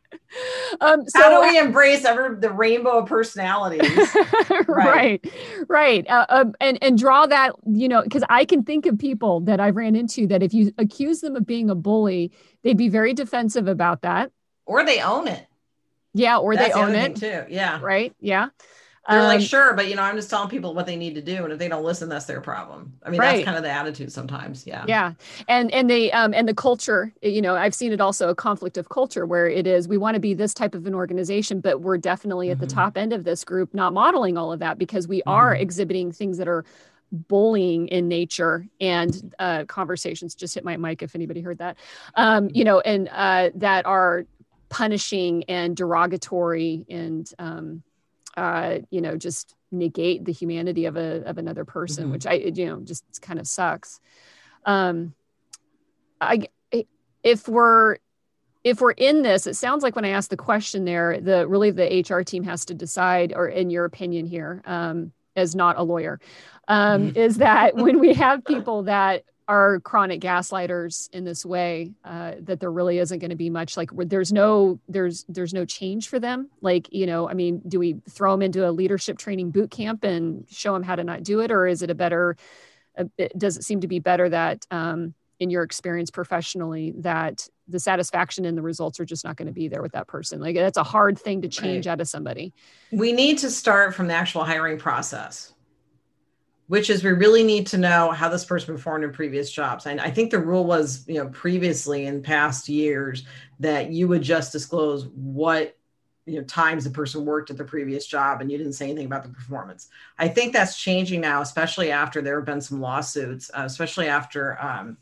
Um, 0.80 1.08
so, 1.08 1.20
How 1.20 1.42
do 1.42 1.48
we 1.48 1.58
embrace 1.58 2.04
ever 2.04 2.36
the 2.40 2.50
rainbow 2.50 2.98
of 2.98 3.06
personalities? 3.06 3.82
right, 4.50 4.68
right. 4.68 5.24
right. 5.68 6.08
Uh, 6.08 6.26
um, 6.28 6.54
and 6.60 6.78
and 6.82 6.96
draw 6.96 7.26
that, 7.26 7.54
you 7.66 7.88
know, 7.88 8.02
because 8.02 8.22
I 8.28 8.44
can 8.44 8.62
think 8.62 8.86
of 8.86 8.98
people 8.98 9.40
that 9.40 9.58
I've 9.58 9.76
ran 9.76 9.96
into 9.96 10.26
that 10.28 10.42
if 10.42 10.54
you 10.54 10.72
accuse 10.78 11.20
them 11.20 11.34
of 11.36 11.46
being 11.46 11.70
a 11.70 11.74
bully, 11.74 12.32
they'd 12.62 12.76
be 12.76 12.88
very 12.88 13.14
defensive 13.14 13.68
about 13.68 14.02
that, 14.02 14.30
or 14.64 14.84
they 14.84 15.00
own 15.00 15.28
it. 15.28 15.46
Yeah, 16.14 16.38
or 16.38 16.54
That's 16.54 16.74
they 16.74 16.80
own 16.80 16.94
it 16.94 17.16
too. 17.16 17.44
Yeah, 17.48 17.80
right. 17.82 18.14
Yeah. 18.20 18.48
They're 19.08 19.20
um, 19.20 19.26
like, 19.26 19.42
sure, 19.42 19.74
but 19.74 19.88
you 19.88 19.96
know, 19.96 20.02
I'm 20.02 20.16
just 20.16 20.30
telling 20.30 20.48
people 20.48 20.74
what 20.74 20.86
they 20.86 20.96
need 20.96 21.14
to 21.16 21.20
do, 21.20 21.44
and 21.44 21.52
if 21.52 21.58
they 21.58 21.68
don't 21.68 21.84
listen, 21.84 22.08
that's 22.08 22.24
their 22.24 22.40
problem. 22.40 22.94
I 23.02 23.10
mean, 23.10 23.20
right. 23.20 23.36
that's 23.36 23.44
kind 23.44 23.56
of 23.56 23.62
the 23.62 23.70
attitude 23.70 24.10
sometimes. 24.10 24.66
Yeah. 24.66 24.84
Yeah, 24.88 25.12
and 25.46 25.70
and 25.72 25.90
the 25.90 26.10
um 26.12 26.32
and 26.32 26.48
the 26.48 26.54
culture, 26.54 27.12
you 27.20 27.42
know, 27.42 27.54
I've 27.54 27.74
seen 27.74 27.92
it 27.92 28.00
also 28.00 28.30
a 28.30 28.34
conflict 28.34 28.78
of 28.78 28.88
culture 28.88 29.26
where 29.26 29.46
it 29.46 29.66
is 29.66 29.88
we 29.88 29.98
want 29.98 30.14
to 30.14 30.20
be 30.20 30.32
this 30.32 30.54
type 30.54 30.74
of 30.74 30.86
an 30.86 30.94
organization, 30.94 31.60
but 31.60 31.82
we're 31.82 31.98
definitely 31.98 32.50
at 32.50 32.56
mm-hmm. 32.56 32.66
the 32.66 32.74
top 32.74 32.96
end 32.96 33.12
of 33.12 33.24
this 33.24 33.44
group, 33.44 33.74
not 33.74 33.92
modeling 33.92 34.38
all 34.38 34.52
of 34.52 34.60
that 34.60 34.78
because 34.78 35.06
we 35.06 35.18
mm-hmm. 35.18 35.30
are 35.30 35.54
exhibiting 35.54 36.10
things 36.10 36.38
that 36.38 36.48
are 36.48 36.64
bullying 37.12 37.88
in 37.88 38.08
nature 38.08 38.66
and 38.80 39.34
uh, 39.38 39.64
conversations 39.66 40.34
just 40.34 40.54
hit 40.54 40.64
my 40.64 40.76
mic 40.76 41.00
if 41.00 41.14
anybody 41.14 41.40
heard 41.40 41.58
that 41.58 41.76
um, 42.16 42.48
you 42.52 42.64
know 42.64 42.80
and 42.80 43.08
uh, 43.12 43.50
that 43.54 43.86
are 43.86 44.24
punishing 44.68 45.44
and 45.44 45.76
derogatory 45.76 46.84
and 46.88 47.30
um, 47.38 47.82
uh, 48.36 48.78
you 48.90 49.00
know, 49.00 49.16
just 49.16 49.54
negate 49.70 50.24
the 50.24 50.32
humanity 50.32 50.86
of 50.86 50.96
a 50.96 51.22
of 51.24 51.38
another 51.38 51.64
person, 51.64 52.04
mm-hmm. 52.04 52.12
which 52.12 52.26
I 52.26 52.34
you 52.34 52.66
know 52.66 52.80
just 52.80 53.04
kind 53.22 53.38
of 53.38 53.46
sucks. 53.46 54.00
Um, 54.64 55.14
I 56.20 56.48
if 57.24 57.48
we're 57.48 57.96
if 58.62 58.80
we're 58.80 58.92
in 58.92 59.22
this, 59.22 59.46
it 59.46 59.54
sounds 59.54 59.82
like 59.82 59.96
when 59.96 60.04
I 60.04 60.10
asked 60.10 60.30
the 60.30 60.36
question 60.36 60.84
there, 60.84 61.20
the 61.20 61.46
really 61.46 61.70
the 61.70 62.04
HR 62.08 62.22
team 62.22 62.44
has 62.44 62.64
to 62.66 62.74
decide, 62.74 63.32
or 63.34 63.48
in 63.48 63.70
your 63.70 63.84
opinion 63.84 64.26
here, 64.26 64.62
um, 64.64 65.12
as 65.36 65.54
not 65.54 65.78
a 65.78 65.82
lawyer, 65.82 66.20
um, 66.68 67.08
mm-hmm. 67.08 67.18
is 67.18 67.38
that 67.38 67.74
when 67.76 67.98
we 67.98 68.14
have 68.14 68.44
people 68.44 68.84
that 68.84 69.24
are 69.46 69.80
chronic 69.80 70.20
gaslighters 70.20 71.10
in 71.12 71.24
this 71.24 71.44
way 71.44 71.92
uh, 72.04 72.32
that 72.40 72.60
there 72.60 72.72
really 72.72 72.98
isn't 72.98 73.18
going 73.18 73.30
to 73.30 73.36
be 73.36 73.50
much 73.50 73.76
like 73.76 73.90
there's 73.94 74.32
no 74.32 74.80
there's 74.88 75.24
there's 75.28 75.52
no 75.52 75.64
change 75.64 76.08
for 76.08 76.18
them. 76.18 76.48
Like 76.60 76.92
you 76.92 77.06
know 77.06 77.28
i 77.28 77.34
mean 77.34 77.60
do 77.66 77.78
we 77.78 77.96
throw 78.08 78.32
them 78.32 78.42
into 78.42 78.68
a 78.68 78.70
leadership 78.70 79.18
training 79.18 79.50
boot 79.50 79.70
camp 79.70 80.04
and 80.04 80.46
show 80.50 80.72
them 80.72 80.82
how 80.82 80.96
to 80.96 81.04
not 81.04 81.22
do 81.22 81.40
it? 81.40 81.50
Or 81.50 81.66
is 81.66 81.82
it 81.82 81.90
a 81.90 81.94
better 81.94 82.36
uh, 82.96 83.04
does 83.36 83.56
it 83.56 83.64
seem 83.64 83.80
to 83.80 83.88
be 83.88 83.98
better 83.98 84.28
that 84.28 84.66
um, 84.70 85.14
in 85.40 85.50
your 85.50 85.62
experience 85.62 86.10
professionally 86.10 86.94
that 86.98 87.48
the 87.66 87.80
satisfaction 87.80 88.44
and 88.44 88.56
the 88.56 88.62
results 88.62 89.00
are 89.00 89.04
just 89.04 89.24
not 89.24 89.36
going 89.36 89.46
to 89.46 89.52
be 89.52 89.68
there 89.68 89.82
with 89.82 89.92
that 89.92 90.06
person? 90.06 90.40
Like 90.40 90.54
that's 90.54 90.78
a 90.78 90.84
hard 90.84 91.18
thing 91.18 91.42
to 91.42 91.48
change 91.48 91.86
right. 91.86 91.92
out 91.92 92.00
of 92.00 92.08
somebody. 92.08 92.52
We 92.92 93.12
need 93.12 93.38
to 93.38 93.50
start 93.50 93.94
from 93.94 94.06
the 94.06 94.14
actual 94.14 94.44
hiring 94.44 94.78
process 94.78 95.53
which 96.66 96.88
is 96.88 97.04
we 97.04 97.10
really 97.10 97.44
need 97.44 97.66
to 97.68 97.78
know 97.78 98.10
how 98.10 98.28
this 98.28 98.44
person 98.44 98.74
performed 98.74 99.04
in 99.04 99.12
previous 99.12 99.50
jobs. 99.50 99.86
And 99.86 100.00
I 100.00 100.10
think 100.10 100.30
the 100.30 100.38
rule 100.38 100.64
was, 100.64 101.04
you 101.06 101.14
know, 101.14 101.28
previously 101.28 102.06
in 102.06 102.22
past 102.22 102.68
years 102.68 103.24
that 103.60 103.90
you 103.90 104.08
would 104.08 104.22
just 104.22 104.52
disclose 104.52 105.06
what 105.08 105.76
you 106.26 106.36
know 106.36 106.44
times 106.44 106.84
the 106.84 106.90
person 106.90 107.24
worked 107.26 107.50
at 107.50 107.58
the 107.58 107.64
previous 107.64 108.06
job 108.06 108.40
and 108.40 108.50
you 108.50 108.56
didn't 108.56 108.72
say 108.72 108.86
anything 108.86 109.04
about 109.04 109.22
the 109.22 109.28
performance 109.28 109.88
i 110.18 110.26
think 110.26 110.54
that's 110.54 110.80
changing 110.80 111.20
now 111.20 111.42
especially 111.42 111.90
after 111.90 112.22
there 112.22 112.36
have 112.38 112.46
been 112.46 112.62
some 112.62 112.80
lawsuits 112.80 113.50
uh, 113.52 113.64
especially 113.66 114.08
after 114.08 114.58
um, 114.58 114.96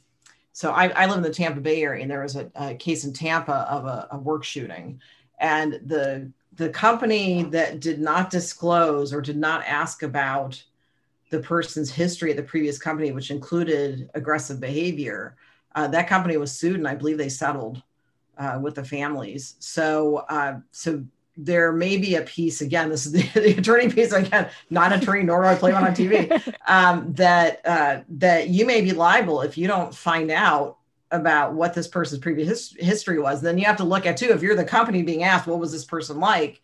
so 0.53 0.73
I, 0.73 0.89
I, 0.89 1.07
live 1.07 1.19
in 1.19 1.23
the 1.23 1.31
tampa 1.31 1.61
bay 1.61 1.81
area 1.83 2.03
and 2.03 2.11
there 2.11 2.23
was 2.23 2.35
a, 2.35 2.51
a 2.57 2.75
case 2.75 3.05
in 3.05 3.13
tampa 3.13 3.69
of 3.71 3.85
a, 3.85 4.09
a 4.11 4.19
work 4.19 4.43
shooting 4.43 5.01
and 5.39 5.75
the 5.87 6.29
the 6.55 6.69
company 6.71 7.45
that 7.45 7.79
did 7.79 8.01
not 8.01 8.31
disclose 8.31 9.13
or 9.13 9.21
did 9.21 9.37
not 9.37 9.65
ask 9.65 10.03
about 10.03 10.63
the 11.33 11.41
person's 11.41 11.91
history 11.91 12.30
at 12.30 12.37
the 12.37 12.43
previous 12.43 12.78
company, 12.78 13.11
which 13.11 13.30
included 13.30 14.09
aggressive 14.14 14.61
behavior, 14.61 15.35
uh, 15.74 15.89
that 15.89 16.07
company 16.07 16.37
was 16.37 16.53
sued, 16.53 16.76
and 16.76 16.87
I 16.87 16.95
believe 16.95 17.18
they 17.18 17.30
settled 17.30 17.83
uh, 18.39 18.59
with 18.62 18.74
the 18.74 18.85
families. 18.85 19.57
So, 19.59 20.18
uh, 20.28 20.61
so 20.70 21.03
there 21.37 21.72
may 21.72 21.97
be 21.97 22.16
a 22.16 22.22
piece 22.22 22.61
again. 22.61 22.91
This 22.91 23.07
is 23.07 23.12
the, 23.12 23.22
the 23.41 23.59
attorney 23.59 23.89
piece 23.89 24.12
again. 24.12 24.51
Not 24.68 24.93
attorney, 24.93 25.22
nor 25.22 25.43
do 25.43 25.49
I 25.49 25.55
play 25.55 25.72
one 25.72 25.85
on 25.85 25.95
TV. 25.95 26.30
Um, 26.68 27.12
that 27.14 27.61
uh, 27.66 28.03
that 28.09 28.49
you 28.49 28.64
may 28.64 28.83
be 28.83 28.93
liable 28.93 29.43
if 29.43 29.59
you 29.59 29.66
don't 29.66 29.95
find 29.95 30.30
out 30.30 30.78
about 31.11 31.55
what 31.55 31.74
this 31.74 31.89
person's 31.89 32.20
previous 32.20 32.49
his- 32.49 32.76
history 32.78 33.18
was. 33.18 33.43
Then 33.43 33.59
you 33.59 33.64
have 33.64 33.76
to 33.78 33.85
look 33.85 34.07
at 34.07 34.16
too. 34.16 34.30
If 34.30 34.43
you're 34.43 34.55
the 34.55 34.64
company 34.64 35.03
being 35.03 35.24
asked, 35.24 35.47
what 35.47 35.59
was 35.59 35.72
this 35.72 35.85
person 35.85 36.20
like? 36.20 36.62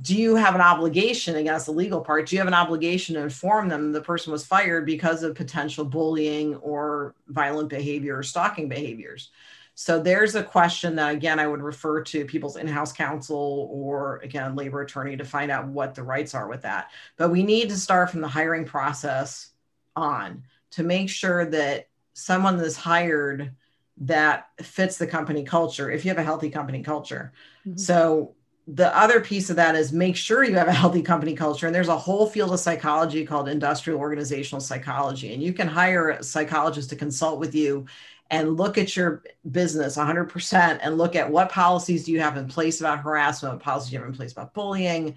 Do 0.00 0.16
you 0.16 0.36
have 0.36 0.54
an 0.54 0.60
obligation 0.60 1.36
against 1.36 1.66
the 1.66 1.72
legal 1.72 2.00
part? 2.00 2.26
Do 2.26 2.34
you 2.34 2.40
have 2.40 2.48
an 2.48 2.54
obligation 2.54 3.14
to 3.14 3.22
inform 3.22 3.68
them 3.68 3.92
the 3.92 4.00
person 4.00 4.32
was 4.32 4.46
fired 4.46 4.86
because 4.86 5.22
of 5.22 5.34
potential 5.34 5.84
bullying 5.84 6.56
or 6.56 7.14
violent 7.28 7.68
behavior 7.68 8.16
or 8.16 8.22
stalking 8.22 8.68
behaviors? 8.68 9.30
So 9.74 10.00
there's 10.00 10.34
a 10.34 10.42
question 10.42 10.96
that 10.96 11.14
again 11.14 11.38
I 11.38 11.46
would 11.46 11.62
refer 11.62 12.02
to 12.04 12.24
people's 12.24 12.56
in-house 12.56 12.92
counsel 12.92 13.68
or 13.70 14.18
again 14.18 14.54
labor 14.54 14.82
attorney 14.82 15.16
to 15.16 15.24
find 15.24 15.50
out 15.50 15.66
what 15.68 15.94
the 15.94 16.02
rights 16.02 16.34
are 16.34 16.48
with 16.48 16.62
that. 16.62 16.90
But 17.16 17.30
we 17.30 17.42
need 17.42 17.68
to 17.70 17.76
start 17.76 18.10
from 18.10 18.20
the 18.20 18.28
hiring 18.28 18.64
process 18.64 19.50
on 19.96 20.44
to 20.72 20.82
make 20.82 21.10
sure 21.10 21.44
that 21.46 21.88
someone 22.14 22.56
that's 22.56 22.76
hired 22.76 23.54
that 23.98 24.48
fits 24.60 24.96
the 24.98 25.06
company 25.06 25.44
culture 25.44 25.90
if 25.90 26.04
you 26.04 26.10
have 26.10 26.18
a 26.18 26.22
healthy 26.22 26.50
company 26.50 26.82
culture. 26.82 27.32
Mm-hmm. 27.66 27.78
So 27.78 28.34
the 28.68 28.96
other 28.96 29.20
piece 29.20 29.50
of 29.50 29.56
that 29.56 29.74
is 29.74 29.92
make 29.92 30.14
sure 30.14 30.44
you 30.44 30.54
have 30.54 30.68
a 30.68 30.72
healthy 30.72 31.02
company 31.02 31.34
culture. 31.34 31.66
And 31.66 31.74
there's 31.74 31.88
a 31.88 31.96
whole 31.98 32.26
field 32.26 32.52
of 32.52 32.60
psychology 32.60 33.26
called 33.26 33.48
industrial 33.48 33.98
organizational 33.98 34.60
psychology. 34.60 35.34
And 35.34 35.42
you 35.42 35.52
can 35.52 35.66
hire 35.66 36.10
a 36.10 36.22
psychologist 36.22 36.90
to 36.90 36.96
consult 36.96 37.40
with 37.40 37.54
you 37.54 37.86
and 38.30 38.56
look 38.56 38.78
at 38.78 38.96
your 38.96 39.22
business 39.50 39.96
100% 39.96 40.78
and 40.80 40.96
look 40.96 41.16
at 41.16 41.30
what 41.30 41.50
policies 41.50 42.04
do 42.04 42.12
you 42.12 42.20
have 42.20 42.36
in 42.36 42.48
place 42.48 42.80
about 42.80 43.00
harassment, 43.00 43.54
what 43.54 43.62
policies 43.62 43.90
do 43.90 43.94
you 43.94 44.00
have 44.00 44.08
in 44.08 44.14
place 44.16 44.32
about 44.32 44.54
bullying. 44.54 45.16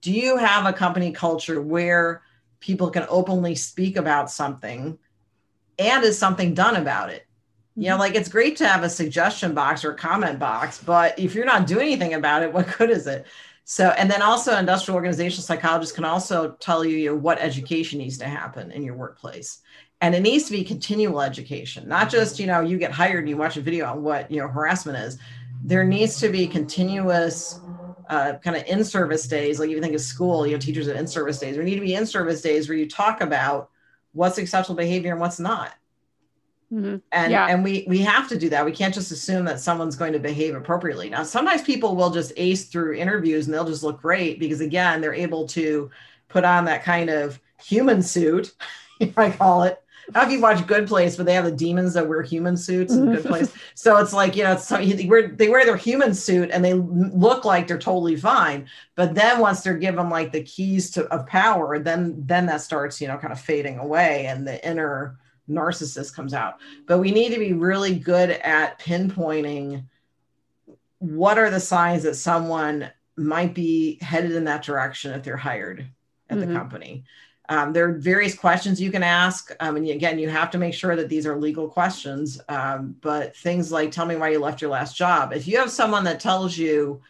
Do 0.00 0.12
you 0.12 0.36
have 0.36 0.66
a 0.66 0.72
company 0.72 1.12
culture 1.12 1.62
where 1.62 2.22
people 2.60 2.90
can 2.90 3.06
openly 3.08 3.54
speak 3.54 3.96
about 3.96 4.30
something 4.30 4.98
and 5.78 6.04
is 6.04 6.18
something 6.18 6.52
done 6.52 6.76
about 6.76 7.10
it? 7.10 7.26
You 7.76 7.84
know 7.84 7.92
mm-hmm. 7.92 8.00
like 8.00 8.14
it's 8.14 8.28
great 8.28 8.56
to 8.56 8.66
have 8.66 8.82
a 8.82 8.90
suggestion 8.90 9.54
box 9.54 9.84
or 9.84 9.92
a 9.92 9.96
comment 9.96 10.38
box 10.38 10.82
but 10.82 11.18
if 11.18 11.34
you're 11.34 11.46
not 11.46 11.66
doing 11.66 11.86
anything 11.88 12.14
about 12.14 12.42
it 12.42 12.52
what 12.52 12.66
good 12.78 12.90
is 12.90 13.06
it? 13.06 13.26
So 13.64 13.90
and 13.90 14.10
then 14.10 14.22
also 14.22 14.56
industrial 14.56 14.96
organizational 14.96 15.44
psychologists 15.44 15.94
can 15.94 16.04
also 16.04 16.52
tell 16.60 16.84
you, 16.84 16.96
you 16.96 17.10
know, 17.10 17.16
what 17.16 17.38
education 17.38 17.98
needs 17.98 18.18
to 18.18 18.26
happen 18.26 18.72
in 18.72 18.82
your 18.82 18.96
workplace. 18.96 19.60
And 20.00 20.14
it 20.16 20.20
needs 20.20 20.44
to 20.46 20.52
be 20.52 20.64
continual 20.64 21.22
education 21.22 21.88
not 21.88 22.10
just 22.10 22.40
you 22.40 22.46
know 22.46 22.60
you 22.60 22.76
get 22.76 22.90
hired 22.90 23.20
and 23.20 23.28
you 23.28 23.36
watch 23.36 23.56
a 23.56 23.60
video 23.60 23.86
on 23.86 24.02
what 24.02 24.30
you 24.30 24.40
know 24.40 24.48
harassment 24.48 24.98
is. 24.98 25.18
There 25.64 25.84
needs 25.84 26.18
to 26.18 26.28
be 26.28 26.46
continuous 26.46 27.60
uh, 28.10 28.34
kind 28.42 28.56
of 28.56 28.64
in-service 28.64 29.28
days 29.28 29.60
like 29.60 29.70
if 29.70 29.76
you 29.76 29.80
think 29.80 29.94
of 29.94 30.00
school 30.00 30.46
you 30.46 30.54
know 30.54 30.58
teachers 30.58 30.88
at 30.88 30.96
in-service 30.96 31.38
days. 31.38 31.54
There 31.54 31.64
need 31.64 31.76
to 31.76 31.80
be 31.80 31.94
in-service 31.94 32.42
days 32.42 32.68
where 32.68 32.76
you 32.76 32.88
talk 32.88 33.20
about 33.20 33.70
what's 34.12 34.38
acceptable 34.38 34.76
behavior 34.76 35.12
and 35.12 35.20
what's 35.20 35.38
not 35.38 35.72
Mm-hmm. 36.72 36.96
And 37.12 37.32
yeah. 37.32 37.48
and 37.48 37.62
we 37.62 37.84
we 37.86 37.98
have 37.98 38.28
to 38.28 38.38
do 38.38 38.48
that. 38.48 38.64
We 38.64 38.72
can't 38.72 38.94
just 38.94 39.12
assume 39.12 39.44
that 39.44 39.60
someone's 39.60 39.96
going 39.96 40.14
to 40.14 40.18
behave 40.18 40.54
appropriately. 40.54 41.10
Now, 41.10 41.22
sometimes 41.22 41.60
people 41.60 41.94
will 41.94 42.10
just 42.10 42.32
ace 42.36 42.64
through 42.64 42.94
interviews 42.94 43.46
and 43.46 43.52
they'll 43.52 43.66
just 43.66 43.82
look 43.82 44.00
great 44.00 44.40
because 44.40 44.62
again, 44.62 45.00
they're 45.00 45.12
able 45.12 45.46
to 45.48 45.90
put 46.28 46.44
on 46.44 46.64
that 46.64 46.82
kind 46.82 47.10
of 47.10 47.38
human 47.62 48.00
suit, 48.00 48.52
if 49.00 49.18
I 49.18 49.30
call 49.30 49.64
it. 49.64 49.78
Now, 50.14 50.22
if 50.22 50.32
you 50.32 50.40
watch 50.40 50.66
Good 50.66 50.88
Place, 50.88 51.16
but 51.16 51.26
they 51.26 51.34
have 51.34 51.44
the 51.44 51.52
demons 51.52 51.94
that 51.94 52.08
wear 52.08 52.22
human 52.22 52.56
suits 52.56 52.92
in 52.92 53.12
Good 53.12 53.24
Place, 53.24 53.52
so 53.74 53.98
it's 53.98 54.14
like 54.14 54.34
you 54.34 54.42
know, 54.42 54.54
it's, 54.54 54.66
they 54.68 55.06
wear 55.06 55.28
they 55.28 55.50
wear 55.50 55.66
their 55.66 55.76
human 55.76 56.14
suit 56.14 56.50
and 56.50 56.64
they 56.64 56.72
look 56.72 57.44
like 57.44 57.68
they're 57.68 57.78
totally 57.78 58.16
fine. 58.16 58.66
But 58.94 59.14
then 59.14 59.40
once 59.40 59.60
they're 59.60 59.76
given 59.76 60.08
like 60.08 60.32
the 60.32 60.42
keys 60.42 60.90
to 60.92 61.04
of 61.08 61.26
power, 61.26 61.78
then 61.78 62.14
then 62.26 62.46
that 62.46 62.62
starts 62.62 62.98
you 62.98 63.08
know 63.08 63.18
kind 63.18 63.32
of 63.32 63.40
fading 63.40 63.78
away, 63.78 64.24
and 64.26 64.46
the 64.46 64.66
inner 64.66 65.18
narcissist 65.52 66.14
comes 66.14 66.34
out. 66.34 66.58
But 66.86 66.98
we 66.98 67.10
need 67.10 67.32
to 67.32 67.38
be 67.38 67.52
really 67.52 67.94
good 67.94 68.30
at 68.30 68.78
pinpointing 68.80 69.84
what 70.98 71.38
are 71.38 71.50
the 71.50 71.60
signs 71.60 72.04
that 72.04 72.14
someone 72.14 72.90
might 73.16 73.54
be 73.54 73.98
headed 74.00 74.32
in 74.32 74.44
that 74.44 74.62
direction 74.62 75.12
if 75.12 75.22
they're 75.22 75.36
hired 75.36 75.86
at 76.30 76.38
mm-hmm. 76.38 76.48
the 76.48 76.58
company. 76.58 77.04
Um, 77.48 77.72
there 77.72 77.88
are 77.88 77.92
various 77.92 78.34
questions 78.34 78.80
you 78.80 78.90
can 78.90 79.02
ask. 79.02 79.54
Um, 79.60 79.76
and 79.76 79.88
again, 79.88 80.18
you 80.18 80.30
have 80.30 80.50
to 80.52 80.58
make 80.58 80.74
sure 80.74 80.96
that 80.96 81.08
these 81.08 81.26
are 81.26 81.36
legal 81.36 81.68
questions. 81.68 82.40
Um, 82.48 82.96
but 83.00 83.36
things 83.36 83.70
like, 83.72 83.90
tell 83.90 84.06
me 84.06 84.16
why 84.16 84.30
you 84.30 84.38
left 84.38 84.62
your 84.62 84.70
last 84.70 84.96
job. 84.96 85.32
If 85.32 85.46
you 85.46 85.58
have 85.58 85.70
someone 85.70 86.04
that 86.04 86.20
tells 86.20 86.56
you 86.56 87.02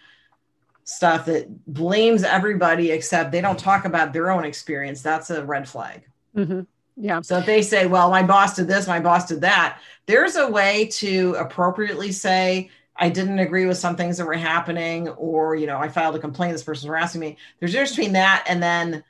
stuff 0.84 1.26
that 1.26 1.46
blames 1.72 2.24
everybody 2.24 2.90
except 2.90 3.30
they 3.30 3.40
don't 3.40 3.58
talk 3.58 3.84
about 3.84 4.12
their 4.12 4.30
own 4.30 4.44
experience, 4.44 5.02
that's 5.02 5.30
a 5.30 5.44
red 5.44 5.68
flag. 5.68 6.02
Mm-hmm. 6.36 6.62
Yeah. 6.96 7.20
So 7.22 7.38
if 7.38 7.46
they 7.46 7.62
say, 7.62 7.86
well, 7.86 8.10
my 8.10 8.22
boss 8.22 8.56
did 8.56 8.68
this, 8.68 8.86
my 8.86 9.00
boss 9.00 9.26
did 9.26 9.40
that, 9.40 9.78
there's 10.06 10.36
a 10.36 10.48
way 10.48 10.86
to 10.92 11.34
appropriately 11.38 12.12
say, 12.12 12.70
I 12.96 13.08
didn't 13.08 13.38
agree 13.38 13.66
with 13.66 13.78
some 13.78 13.96
things 13.96 14.18
that 14.18 14.26
were 14.26 14.34
happening, 14.34 15.08
or, 15.08 15.56
you 15.56 15.66
know, 15.66 15.78
I 15.78 15.88
filed 15.88 16.14
a 16.14 16.18
complaint, 16.18 16.52
this 16.52 16.62
person's 16.62 16.88
harassing 16.88 17.20
me. 17.20 17.38
There's 17.58 17.70
a 17.70 17.74
difference 17.74 17.96
between 17.96 18.12
that 18.12 18.44
and 18.46 18.62
then 18.62 19.02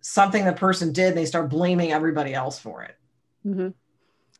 something 0.00 0.44
the 0.44 0.52
person 0.52 0.92
did, 0.92 1.08
and 1.08 1.18
they 1.18 1.26
start 1.26 1.50
blaming 1.50 1.92
everybody 1.92 2.32
else 2.32 2.58
for 2.58 2.82
it. 2.82 2.96
Mm-hmm. 3.46 3.68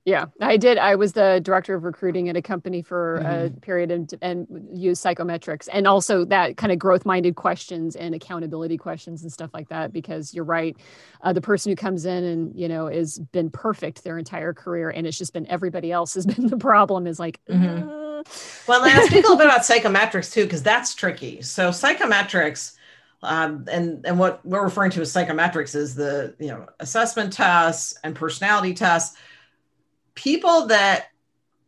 Yeah, 0.07 0.26
I 0.40 0.57
did. 0.57 0.78
I 0.78 0.94
was 0.94 1.14
the 1.14 1.40
director 1.42 1.74
of 1.74 1.82
recruiting 1.82 2.28
at 2.28 2.36
a 2.36 2.42
company 2.42 2.80
for 2.80 3.20
mm-hmm. 3.24 3.57
a 3.57 3.61
period 3.61 3.90
and, 3.90 4.14
and 4.22 4.46
used 4.72 5.04
psychometrics 5.04 5.68
and 5.72 5.88
also 5.88 6.24
that 6.26 6.57
kind 6.57 6.72
of 6.72 6.78
growth 6.78 7.04
minded 7.04 7.34
questions 7.34 7.96
and 7.96 8.14
accountability 8.14 8.76
questions 8.76 9.22
and 9.22 9.32
stuff 9.32 9.50
like 9.52 9.68
that. 9.68 9.92
Because 9.92 10.32
you're 10.32 10.44
right, 10.44 10.76
uh, 11.22 11.32
the 11.32 11.40
person 11.40 11.72
who 11.72 11.76
comes 11.76 12.07
in 12.07 12.22
and 12.22 12.57
you 12.57 12.68
know 12.68 12.86
has 12.86 13.18
been 13.18 13.50
perfect 13.50 14.04
their 14.04 14.16
entire 14.16 14.54
career 14.54 14.90
and 14.90 15.09
it's 15.09 15.18
just 15.18 15.32
been 15.32 15.44
everybody 15.48 15.90
else 15.90 16.14
has 16.14 16.24
been 16.34 16.46
the 16.46 16.57
problem 16.57 17.09
is 17.09 17.18
like. 17.18 17.40
Mm-hmm. 17.50 17.88
Uh. 17.88 18.22
Well, 18.68 18.82
let's 18.82 19.09
speak 19.09 19.24
a 19.24 19.28
little 19.28 19.36
bit 19.36 19.46
about 19.46 19.61
psychometrics 19.62 20.32
too, 20.32 20.44
because 20.44 20.62
that's 20.62 20.94
tricky. 20.94 21.42
So 21.42 21.70
psychometrics. 21.70 22.76
Um, 23.24 23.64
and 23.72 24.07
and 24.07 24.20
what 24.20 24.46
we're 24.46 24.62
referring 24.62 24.92
to 24.92 25.00
as 25.00 25.12
psychometrics 25.12 25.74
is 25.74 25.96
the 25.96 26.36
you 26.38 26.46
know 26.46 26.66
assessment 26.78 27.32
tests 27.32 27.98
and 28.04 28.14
personality 28.14 28.72
tests 28.72 29.16
people 30.16 30.66
that 30.66 31.10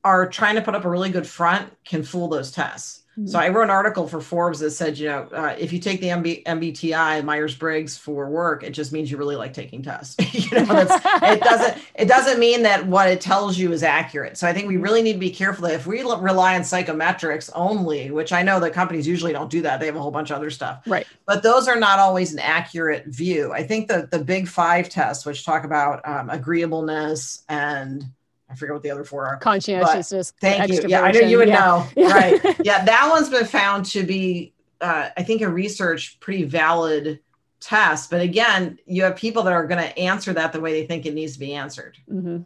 are 0.03 0.29
trying 0.29 0.57
to 0.57 0.63
put 0.63 0.75
up 0.75 0.85
a 0.85 0.91
really 0.91 1.11
good 1.11 1.27
front 1.27 1.73
can 1.85 2.03
fool 2.03 2.27
those 2.27 2.51
tests. 2.51 3.05
So 3.27 3.39
I 3.39 3.49
wrote 3.49 3.65
an 3.65 3.71
article 3.71 4.07
for 4.07 4.21
Forbes 4.21 4.61
that 4.61 4.71
said, 4.71 4.97
you 4.97 5.09
know, 5.09 5.29
uh, 5.33 5.57
if 5.59 5.73
you 5.73 5.81
take 5.81 6.01
the 6.01 6.09
MB, 6.09 6.45
MBTI 6.45 7.25
Myers 7.25 7.55
Briggs 7.57 7.99
for 7.99 8.29
work, 8.31 8.63
it 8.63 8.71
just 8.71 8.93
means 8.93 9.11
you 9.11 9.17
really 9.17 9.35
like 9.35 9.53
taking 9.53 9.83
tests. 9.83 10.15
you 10.35 10.57
know, 10.57 10.87
it 11.23 11.41
doesn't 11.41 11.83
it 11.97 12.07
doesn't 12.07 12.39
mean 12.39 12.63
that 12.63 12.87
what 12.87 13.09
it 13.09 13.21
tells 13.21 13.59
you 13.59 13.73
is 13.73 13.83
accurate. 13.83 14.37
So 14.37 14.47
I 14.47 14.53
think 14.53 14.69
we 14.69 14.77
really 14.77 15.03
need 15.03 15.15
to 15.15 15.19
be 15.19 15.31
careful 15.31 15.67
that 15.67 15.75
if 15.75 15.87
we 15.87 16.03
rely 16.03 16.55
on 16.55 16.61
psychometrics 16.61 17.51
only, 17.57 18.13
which 18.13 18.33
I 18.33 18.43
know 18.43 18.61
that 18.61 18.73
companies 18.73 19.07
usually 19.07 19.33
don't 19.33 19.51
do 19.51 19.63
that, 19.63 19.81
they 19.81 19.87
have 19.87 19.97
a 19.97 20.01
whole 20.01 20.13
bunch 20.13 20.31
of 20.31 20.37
other 20.37 20.51
stuff. 20.51 20.83
Right. 20.87 21.07
But 21.27 21.43
those 21.43 21.67
are 21.67 21.79
not 21.79 21.99
always 21.99 22.33
an 22.33 22.39
accurate 22.39 23.07
view. 23.07 23.53
I 23.53 23.65
think 23.65 23.89
that 23.89 24.13
the 24.13 24.21
big 24.21 24.47
five 24.47 24.89
tests, 24.89 25.27
which 25.27 25.45
talk 25.45 25.65
about 25.65 26.07
um, 26.07 26.31
agreeableness 26.31 27.43
and 27.49 28.05
I 28.51 28.55
forget 28.55 28.75
what 28.75 28.83
the 28.83 28.91
other 28.91 29.05
four 29.05 29.27
are. 29.27 29.37
Conscientiousness. 29.37 30.33
Thank 30.41 30.71
you. 30.73 30.83
Yeah, 30.89 31.03
I 31.03 31.13
know 31.13 31.21
you 31.21 31.39
would 31.39 31.49
yeah. 31.49 31.59
know. 31.59 31.87
Yeah. 31.97 32.13
Right. 32.13 32.57
Yeah, 32.65 32.85
that 32.85 33.09
one's 33.11 33.29
been 33.29 33.47
found 33.47 33.87
to 33.87 34.03
be, 34.03 34.55
uh, 34.81 35.11
I 35.17 35.23
think, 35.23 35.43
a 35.43 35.49
research 35.49 36.19
pretty 36.21 36.45
valid 36.45 37.21
test. 37.61 38.11
But 38.11 38.21
again, 38.21 38.79
you 38.87 39.05
have 39.05 39.17
people 39.17 39.43
that 39.45 39.53
are 39.53 39.67
going 39.67 39.83
to 39.83 39.99
answer 39.99 40.33
that 40.33 40.53
the 40.53 40.61
way 40.61 40.73
they 40.73 40.87
think 40.87 41.07
it 41.07 41.15
needs 41.15 41.35
to 41.35 41.39
be 41.39 41.55
answered. 41.55 41.99
Mm-hmm. 42.11 42.43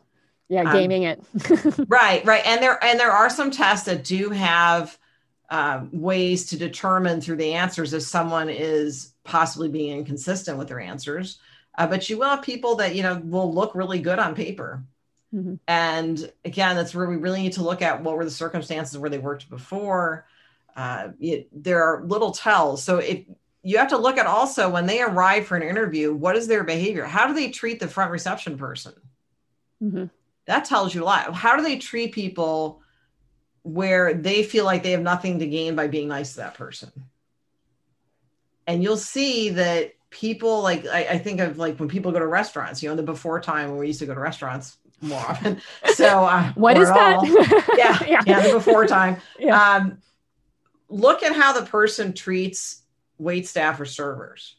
Yeah, 0.48 0.62
um, 0.62 0.72
gaming 0.72 1.07
um, 1.07 1.16
it. 1.34 1.74
right, 1.88 2.24
right, 2.24 2.46
and 2.46 2.62
there 2.62 2.82
and 2.84 3.00
there 3.00 3.12
are 3.12 3.30
some 3.30 3.50
tests 3.50 3.86
that 3.86 4.05
do 4.05 4.30
have 4.30 4.98
um, 5.48 5.88
ways 5.92 6.46
to 6.46 6.59
determine 6.59 7.20
through 7.20 7.36
the 7.36 7.55
answers 7.55 7.94
if 7.94 8.03
someone 8.03 8.50
is 8.50 9.14
possibly 9.24 9.68
being 9.68 9.98
inconsistent 9.98 10.59
with 10.59 10.68
their 10.68 10.80
answers. 10.80 11.38
Uh, 11.78 11.86
but 11.86 12.11
you 12.11 12.18
will 12.18 12.28
have 12.28 12.42
people 12.42 12.76
that 12.76 12.94
you 12.94 13.03
know 13.03 13.20
will 13.24 13.53
look 13.53 13.74
really 13.74 14.00
good 14.00 14.18
on 14.18 14.34
paper 14.34 14.82
Mm-hmm. 15.35 15.55
And 15.66 16.33
again, 16.45 16.76
that's 16.76 16.95
where 16.95 17.09
we 17.09 17.16
really 17.16 17.43
need 17.43 17.55
to 17.55 17.62
look 17.62 17.83
at 17.83 18.03
what 18.03 18.16
were 18.16 18.24
the 18.24 18.30
circumstances 18.30 18.99
where 18.99 19.11
they 19.11 19.18
worked 19.18 19.49
before. 19.49 20.26
Uh, 20.76 21.09
it, 21.20 21.49
there 21.53 21.83
are 21.83 22.05
little 22.05 22.33
tells. 22.33 22.83
So 22.83 22.99
if 22.99 23.24
you 23.62 23.78
have 23.78 23.89
to 23.89 23.99
look 23.99 24.18
at 24.18 24.26
also 24.26 24.68
when 24.68 24.87
they 24.87 25.01
arrive 25.01 25.47
for 25.47 25.57
an 25.57 25.62
interview, 25.62 26.12
what 26.12 26.37
is 26.37 26.49
their 26.49 26.64
behavior? 26.64 27.05
How 27.05 27.26
do 27.26 27.35
they 27.35 27.51
treat 27.51 27.80
the 27.80 27.89
front 27.89 28.11
reception 28.11 28.59
person? 28.59 28.95
Mm-hmm. 29.83 30.05
That 30.47 30.64
tells 30.64 30.95
you 30.95 31.03
a 31.03 31.07
lot. 31.07 31.35
How 31.35 31.57
do 31.57 31.62
they 31.62 31.78
treat 31.78 32.12
people 32.12 32.83
where 33.62 34.12
they 34.12 34.43
feel 34.43 34.64
like 34.64 34.83
they 34.83 34.91
have 34.91 35.03
nothing 35.03 35.39
to 35.39 35.47
gain 35.47 35.76
by 35.76 35.87
being 35.87 36.09
nice 36.09 36.33
to 36.33 36.39
that 36.39 36.55
person? 36.55 36.91
And 38.66 38.83
you'll 38.83 38.97
see 38.97 39.51
that 39.51 39.95
people 40.11 40.62
like 40.62 40.87
I, 40.87 41.05
I, 41.05 41.18
think 41.18 41.41
of 41.41 41.59
like 41.59 41.80
when 41.80 41.89
people 41.89 42.12
go 42.12 42.18
to 42.18 42.26
restaurants, 42.26 42.83
you 42.83 42.89
know, 42.89 42.95
the 42.95 43.03
before 43.03 43.41
time 43.41 43.70
when 43.70 43.78
we 43.78 43.87
used 43.87 43.99
to 44.01 44.07
go 44.07 44.14
to 44.14 44.20
restaurants 44.20 44.76
more 45.03 45.18
often. 45.18 45.61
So 45.94 46.24
uh, 46.24 46.53
what 46.55 46.78
is 46.78 46.88
that? 46.88 47.20
yeah, 47.76 47.98
yeah, 48.09 48.22
yeah, 48.26 48.46
the 48.46 48.55
before 48.55 48.86
time. 48.86 49.18
yeah. 49.38 49.74
Um, 49.74 49.98
look 50.88 51.22
at 51.22 51.34
how 51.34 51.53
the 51.53 51.66
person 51.66 52.12
treats 52.14 52.82
wait 53.18 53.46
staff 53.46 53.78
or 53.78 53.84
servers. 53.84 54.57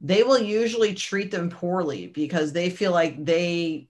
They 0.00 0.22
will 0.22 0.38
usually 0.38 0.94
treat 0.94 1.30
them 1.30 1.50
poorly 1.50 2.06
because 2.06 2.52
they 2.52 2.70
feel 2.70 2.92
like 2.92 3.22
they 3.22 3.88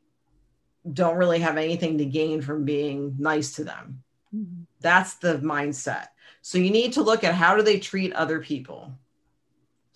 don't 0.90 1.16
really 1.16 1.38
have 1.40 1.56
anything 1.56 1.98
to 1.98 2.04
gain 2.04 2.40
from 2.40 2.64
being 2.64 3.14
nice 3.18 3.52
to 3.56 3.64
them. 3.64 4.02
Mm-hmm. 4.34 4.62
That's 4.80 5.14
the 5.14 5.38
mindset. 5.38 6.06
So 6.40 6.58
you 6.58 6.70
need 6.70 6.94
to 6.94 7.02
look 7.02 7.24
at 7.24 7.34
how 7.34 7.56
do 7.56 7.62
they 7.62 7.78
treat 7.78 8.12
other 8.14 8.40
people 8.40 8.92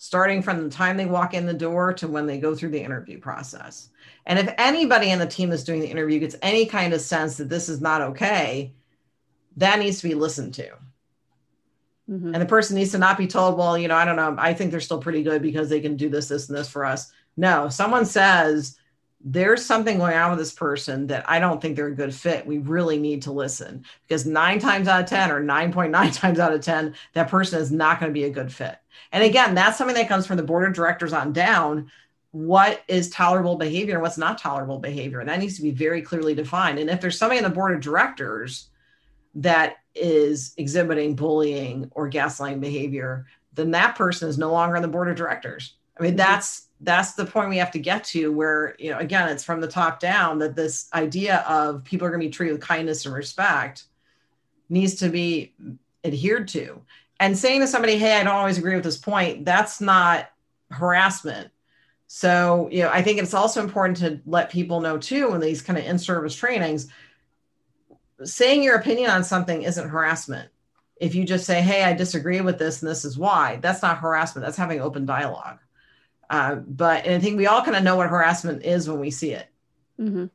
starting 0.03 0.41
from 0.41 0.61
the 0.61 0.69
time 0.69 0.97
they 0.97 1.05
walk 1.05 1.33
in 1.33 1.45
the 1.45 1.53
door 1.53 1.93
to 1.93 2.09
when 2.09 2.27
they 2.27 2.37
go 2.37 2.53
through 2.53 2.69
the 2.69 2.83
interview 2.83 3.17
process. 3.17 3.89
And 4.25 4.39
if 4.39 4.53
anybody 4.57 5.09
in 5.09 5.19
the 5.19 5.27
team 5.27 5.49
that's 5.49 5.63
doing 5.63 5.79
the 5.79 5.87
interview 5.87 6.19
gets 6.19 6.35
any 6.41 6.65
kind 6.65 6.93
of 6.93 7.01
sense 7.01 7.37
that 7.37 7.49
this 7.49 7.69
is 7.69 7.81
not 7.81 8.01
okay, 8.01 8.73
that 9.57 9.79
needs 9.79 9.99
to 10.01 10.07
be 10.07 10.15
listened 10.15 10.53
to. 10.55 10.69
Mm-hmm. 12.09 12.33
And 12.33 12.41
the 12.41 12.45
person 12.45 12.75
needs 12.75 12.91
to 12.91 12.97
not 12.97 13.17
be 13.17 13.27
told, 13.27 13.57
well, 13.57 13.77
you 13.77 13.87
know, 13.87 13.95
I 13.95 14.05
don't 14.05 14.15
know, 14.15 14.35
I 14.37 14.53
think 14.53 14.71
they're 14.71 14.79
still 14.79 14.99
pretty 14.99 15.23
good 15.23 15.41
because 15.41 15.69
they 15.69 15.79
can 15.79 15.95
do 15.95 16.09
this, 16.09 16.27
this, 16.27 16.49
and 16.49 16.57
this 16.57 16.69
for 16.69 16.85
us. 16.85 17.11
No, 17.37 17.69
someone 17.69 18.05
says, 18.05 18.77
there's 19.25 19.65
something 19.65 19.97
going 19.97 20.15
on 20.15 20.31
with 20.31 20.39
this 20.39 20.53
person 20.53 21.07
that 21.07 21.29
I 21.29 21.39
don't 21.39 21.61
think 21.61 21.75
they're 21.75 21.87
a 21.87 21.95
good 21.95 22.13
fit. 22.13 22.45
We 22.45 22.57
really 22.57 22.99
need 22.99 23.21
to 23.23 23.31
listen 23.31 23.85
because 24.05 24.25
nine 24.25 24.59
times 24.59 24.89
out 24.89 25.01
of 25.01 25.09
10 25.09 25.31
or 25.31 25.41
9.9 25.41 26.13
times 26.19 26.39
out 26.39 26.53
of 26.53 26.61
10, 26.61 26.93
that 27.13 27.29
person 27.29 27.61
is 27.61 27.71
not 27.71 27.99
going 27.99 28.09
to 28.09 28.13
be 28.13 28.25
a 28.25 28.29
good 28.29 28.51
fit. 28.51 28.77
And 29.13 29.23
again, 29.23 29.55
that's 29.55 29.77
something 29.77 29.95
that 29.95 30.09
comes 30.09 30.27
from 30.27 30.37
the 30.37 30.43
board 30.43 30.67
of 30.67 30.73
directors 30.73 31.13
on 31.13 31.31
down. 31.31 31.89
What 32.33 32.83
is 32.87 33.09
tolerable 33.09 33.55
behavior 33.55 33.93
and 33.93 34.01
what's 34.01 34.17
not 34.17 34.37
tolerable 34.37 34.79
behavior? 34.79 35.21
And 35.21 35.29
that 35.29 35.39
needs 35.39 35.55
to 35.55 35.61
be 35.61 35.71
very 35.71 36.01
clearly 36.01 36.35
defined. 36.35 36.79
And 36.79 36.89
if 36.89 36.99
there's 36.99 37.17
somebody 37.17 37.39
on 37.39 37.43
the 37.43 37.55
board 37.55 37.73
of 37.73 37.81
directors 37.81 38.69
that 39.35 39.77
is 39.95 40.53
exhibiting 40.57 41.15
bullying 41.15 41.89
or 41.91 42.09
gaslighting 42.09 42.59
behavior, 42.59 43.27
then 43.53 43.71
that 43.71 43.95
person 43.95 44.27
is 44.27 44.37
no 44.37 44.51
longer 44.51 44.75
on 44.75 44.81
the 44.81 44.87
board 44.87 45.09
of 45.09 45.15
directors. 45.15 45.75
I 45.97 46.03
mean, 46.03 46.11
mm-hmm. 46.11 46.17
that's 46.17 46.67
that's 46.83 47.13
the 47.13 47.25
point 47.25 47.49
we 47.49 47.57
have 47.57 47.71
to 47.71 47.79
get 47.79 48.03
to 48.03 48.31
where 48.31 48.75
you 48.77 48.91
know 48.91 48.97
again 48.97 49.29
it's 49.29 49.43
from 49.43 49.61
the 49.61 49.67
top 49.67 49.99
down 49.99 50.37
that 50.39 50.55
this 50.55 50.89
idea 50.93 51.37
of 51.47 51.83
people 51.83 52.05
are 52.05 52.11
going 52.11 52.21
to 52.21 52.27
be 52.27 52.31
treated 52.31 52.53
with 52.53 52.61
kindness 52.61 53.05
and 53.05 53.15
respect 53.15 53.83
needs 54.69 54.95
to 54.95 55.09
be 55.09 55.53
adhered 56.03 56.47
to 56.49 56.81
and 57.19 57.37
saying 57.37 57.61
to 57.61 57.67
somebody 57.67 57.97
hey 57.97 58.19
i 58.19 58.23
don't 58.23 58.35
always 58.35 58.57
agree 58.57 58.75
with 58.75 58.83
this 58.83 58.97
point 58.97 59.45
that's 59.45 59.79
not 59.79 60.29
harassment 60.71 61.49
so 62.15 62.69
you 62.71 62.83
know 62.83 62.89
i 62.89 63.01
think 63.01 63.19
it's 63.19 63.33
also 63.33 63.61
important 63.61 63.97
to 63.97 64.19
let 64.25 64.51
people 64.51 64.81
know 64.81 64.97
too 64.97 65.33
in 65.33 65.41
these 65.41 65.61
kind 65.61 65.79
of 65.79 65.85
in-service 65.85 66.35
trainings 66.35 66.87
saying 68.23 68.61
your 68.61 68.75
opinion 68.75 69.09
on 69.09 69.23
something 69.23 69.63
isn't 69.63 69.89
harassment 69.89 70.49
if 70.97 71.15
you 71.15 71.23
just 71.25 71.45
say 71.45 71.61
hey 71.61 71.83
i 71.83 71.93
disagree 71.93 72.41
with 72.41 72.59
this 72.59 72.81
and 72.81 72.91
this 72.91 73.03
is 73.03 73.17
why 73.17 73.57
that's 73.61 73.81
not 73.81 73.97
harassment 73.97 74.45
that's 74.45 74.57
having 74.57 74.79
open 74.79 75.05
dialogue 75.05 75.59
uh, 76.29 76.55
but 76.55 77.07
I 77.07 77.19
think 77.19 77.37
we 77.37 77.45
all 77.45 77.61
kind 77.61 77.75
of 77.77 77.83
know 77.83 77.95
what 77.95 78.09
harassment 78.09 78.63
is 78.63 78.89
when 78.89 78.99
we 78.99 79.11
see 79.11 79.33
it. 79.33 79.47
Mm-hmm. 79.99 80.25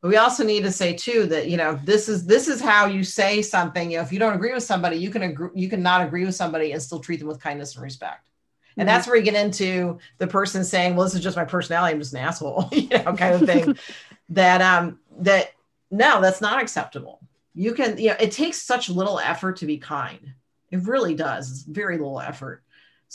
But 0.00 0.08
we 0.08 0.16
also 0.16 0.42
need 0.44 0.64
to 0.64 0.72
say 0.72 0.94
too 0.94 1.26
that 1.26 1.48
you 1.48 1.56
know 1.56 1.78
this 1.84 2.08
is 2.08 2.26
this 2.26 2.48
is 2.48 2.60
how 2.60 2.86
you 2.86 3.04
say 3.04 3.40
something. 3.40 3.90
You 3.90 3.98
know, 3.98 4.02
if 4.02 4.12
you 4.12 4.18
don't 4.18 4.34
agree 4.34 4.52
with 4.52 4.64
somebody, 4.64 4.96
you 4.96 5.10
can 5.10 5.22
agree, 5.22 5.50
you 5.54 5.68
can 5.68 5.80
not 5.80 6.04
agree 6.04 6.24
with 6.24 6.34
somebody 6.34 6.72
and 6.72 6.82
still 6.82 6.98
treat 6.98 7.20
them 7.20 7.28
with 7.28 7.40
kindness 7.40 7.76
and 7.76 7.84
respect. 7.84 8.26
And 8.76 8.88
mm-hmm. 8.88 8.94
that's 8.94 9.06
where 9.06 9.16
you 9.16 9.22
get 9.22 9.34
into 9.34 9.98
the 10.18 10.26
person 10.26 10.64
saying, 10.64 10.96
"Well, 10.96 11.04
this 11.04 11.14
is 11.14 11.22
just 11.22 11.36
my 11.36 11.44
personality. 11.44 11.94
I'm 11.94 12.00
just 12.00 12.12
an 12.12 12.20
asshole," 12.20 12.68
you 12.72 12.88
know, 12.88 13.14
kind 13.14 13.34
of 13.34 13.46
thing. 13.46 13.76
that 14.30 14.60
um 14.60 14.98
that 15.18 15.52
no, 15.90 16.20
that's 16.20 16.40
not 16.40 16.60
acceptable. 16.60 17.20
You 17.54 17.74
can 17.74 17.98
you 17.98 18.10
know 18.10 18.16
it 18.18 18.32
takes 18.32 18.60
such 18.62 18.88
little 18.88 19.18
effort 19.18 19.58
to 19.58 19.66
be 19.66 19.78
kind. 19.78 20.34
It 20.70 20.82
really 20.88 21.14
does. 21.14 21.50
It's 21.50 21.62
very 21.62 21.98
little 21.98 22.20
effort. 22.20 22.64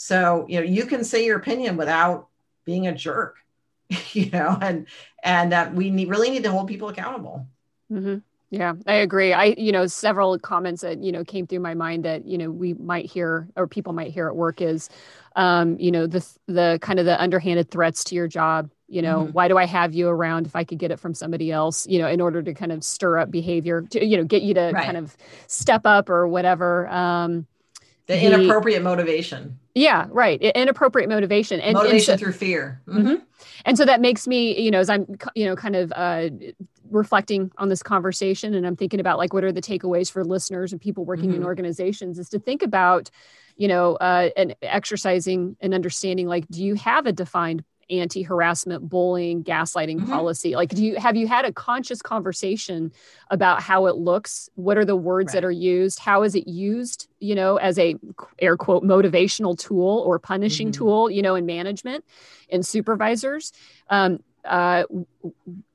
So, 0.02 0.46
you 0.48 0.58
know, 0.58 0.64
you 0.64 0.86
can 0.86 1.04
say 1.04 1.26
your 1.26 1.36
opinion 1.36 1.76
without 1.76 2.28
being 2.64 2.86
a 2.86 2.94
jerk, 2.94 3.36
you 4.12 4.30
know, 4.30 4.56
and, 4.62 4.86
and 5.22 5.52
that 5.52 5.74
we 5.74 5.90
need, 5.90 6.08
really 6.08 6.30
need 6.30 6.42
to 6.44 6.50
hold 6.50 6.68
people 6.68 6.88
accountable. 6.88 7.46
Mm-hmm. 7.92 8.18
Yeah, 8.48 8.76
I 8.86 8.94
agree. 8.94 9.34
I, 9.34 9.54
you 9.58 9.72
know, 9.72 9.86
several 9.86 10.38
comments 10.38 10.80
that, 10.80 11.02
you 11.02 11.12
know, 11.12 11.22
came 11.22 11.46
through 11.46 11.60
my 11.60 11.74
mind 11.74 12.06
that, 12.06 12.24
you 12.24 12.38
know, 12.38 12.50
we 12.50 12.72
might 12.72 13.04
hear 13.04 13.46
or 13.56 13.68
people 13.68 13.92
might 13.92 14.10
hear 14.10 14.26
at 14.26 14.34
work 14.34 14.62
is, 14.62 14.88
um, 15.36 15.78
you 15.78 15.90
know, 15.90 16.06
the, 16.06 16.26
the 16.46 16.78
kind 16.80 16.98
of 16.98 17.06
the 17.06 17.20
underhanded 17.20 17.70
threats 17.70 18.04
to 18.04 18.14
your 18.14 18.28
job. 18.28 18.70
You 18.88 19.02
know, 19.02 19.20
mm-hmm. 19.20 19.32
why 19.32 19.46
do 19.46 19.56
I 19.56 19.66
have 19.66 19.94
you 19.94 20.08
around 20.08 20.46
if 20.46 20.56
I 20.56 20.64
could 20.64 20.78
get 20.78 20.90
it 20.90 20.98
from 20.98 21.14
somebody 21.14 21.52
else, 21.52 21.86
you 21.86 22.00
know, 22.00 22.08
in 22.08 22.20
order 22.20 22.42
to 22.42 22.52
kind 22.54 22.72
of 22.72 22.82
stir 22.82 23.18
up 23.18 23.30
behavior 23.30 23.82
to, 23.82 24.04
you 24.04 24.16
know, 24.16 24.24
get 24.24 24.42
you 24.42 24.52
to 24.54 24.72
right. 24.74 24.84
kind 24.84 24.96
of 24.96 25.16
step 25.46 25.82
up 25.84 26.10
or 26.10 26.26
whatever. 26.26 26.88
Um, 26.88 27.46
the, 28.10 28.24
inappropriate 28.24 28.82
motivation 28.82 29.58
yeah 29.74 30.06
right 30.10 30.42
inappropriate 30.42 31.08
motivation 31.08 31.60
and 31.60 31.74
motivation 31.74 32.12
and 32.12 32.20
so, 32.20 32.24
through 32.24 32.32
fear 32.32 32.80
mm-hmm. 32.86 33.06
Mm-hmm. 33.06 33.24
and 33.64 33.78
so 33.78 33.84
that 33.84 34.00
makes 34.00 34.26
me 34.26 34.58
you 34.60 34.70
know 34.70 34.80
as 34.80 34.90
i'm 34.90 35.06
you 35.34 35.46
know 35.46 35.54
kind 35.54 35.76
of 35.76 35.92
uh, 35.94 36.28
reflecting 36.90 37.52
on 37.56 37.68
this 37.68 37.82
conversation 37.82 38.54
and 38.54 38.66
i'm 38.66 38.76
thinking 38.76 38.98
about 39.00 39.18
like 39.18 39.32
what 39.32 39.44
are 39.44 39.52
the 39.52 39.62
takeaways 39.62 40.10
for 40.10 40.24
listeners 40.24 40.72
and 40.72 40.80
people 40.80 41.04
working 41.04 41.26
mm-hmm. 41.26 41.42
in 41.42 41.44
organizations 41.44 42.18
is 42.18 42.28
to 42.28 42.38
think 42.38 42.62
about 42.62 43.10
you 43.56 43.68
know 43.68 43.96
uh, 43.96 44.30
and 44.36 44.54
exercising 44.62 45.56
and 45.60 45.74
understanding 45.74 46.26
like 46.26 46.46
do 46.48 46.64
you 46.64 46.74
have 46.74 47.06
a 47.06 47.12
defined 47.12 47.64
anti-harassment 47.90 48.88
bullying 48.88 49.42
gaslighting 49.42 49.98
mm-hmm. 49.98 50.12
policy 50.12 50.54
like 50.54 50.70
do 50.70 50.84
you 50.84 50.96
have 50.96 51.16
you 51.16 51.26
had 51.26 51.44
a 51.44 51.52
conscious 51.52 52.00
conversation 52.00 52.92
about 53.30 53.60
how 53.60 53.86
it 53.86 53.96
looks 53.96 54.48
what 54.54 54.78
are 54.78 54.84
the 54.84 54.96
words 54.96 55.28
right. 55.28 55.40
that 55.40 55.44
are 55.44 55.50
used 55.50 55.98
how 55.98 56.22
is 56.22 56.34
it 56.34 56.46
used 56.46 57.08
you 57.18 57.34
know 57.34 57.56
as 57.56 57.78
a 57.78 57.96
air 58.38 58.56
quote 58.56 58.84
motivational 58.84 59.58
tool 59.58 60.02
or 60.06 60.18
punishing 60.18 60.68
mm-hmm. 60.68 60.78
tool 60.78 61.10
you 61.10 61.20
know 61.20 61.34
in 61.34 61.46
management 61.46 62.04
and 62.50 62.64
supervisors 62.64 63.52
um, 63.90 64.20
uh, 64.44 64.84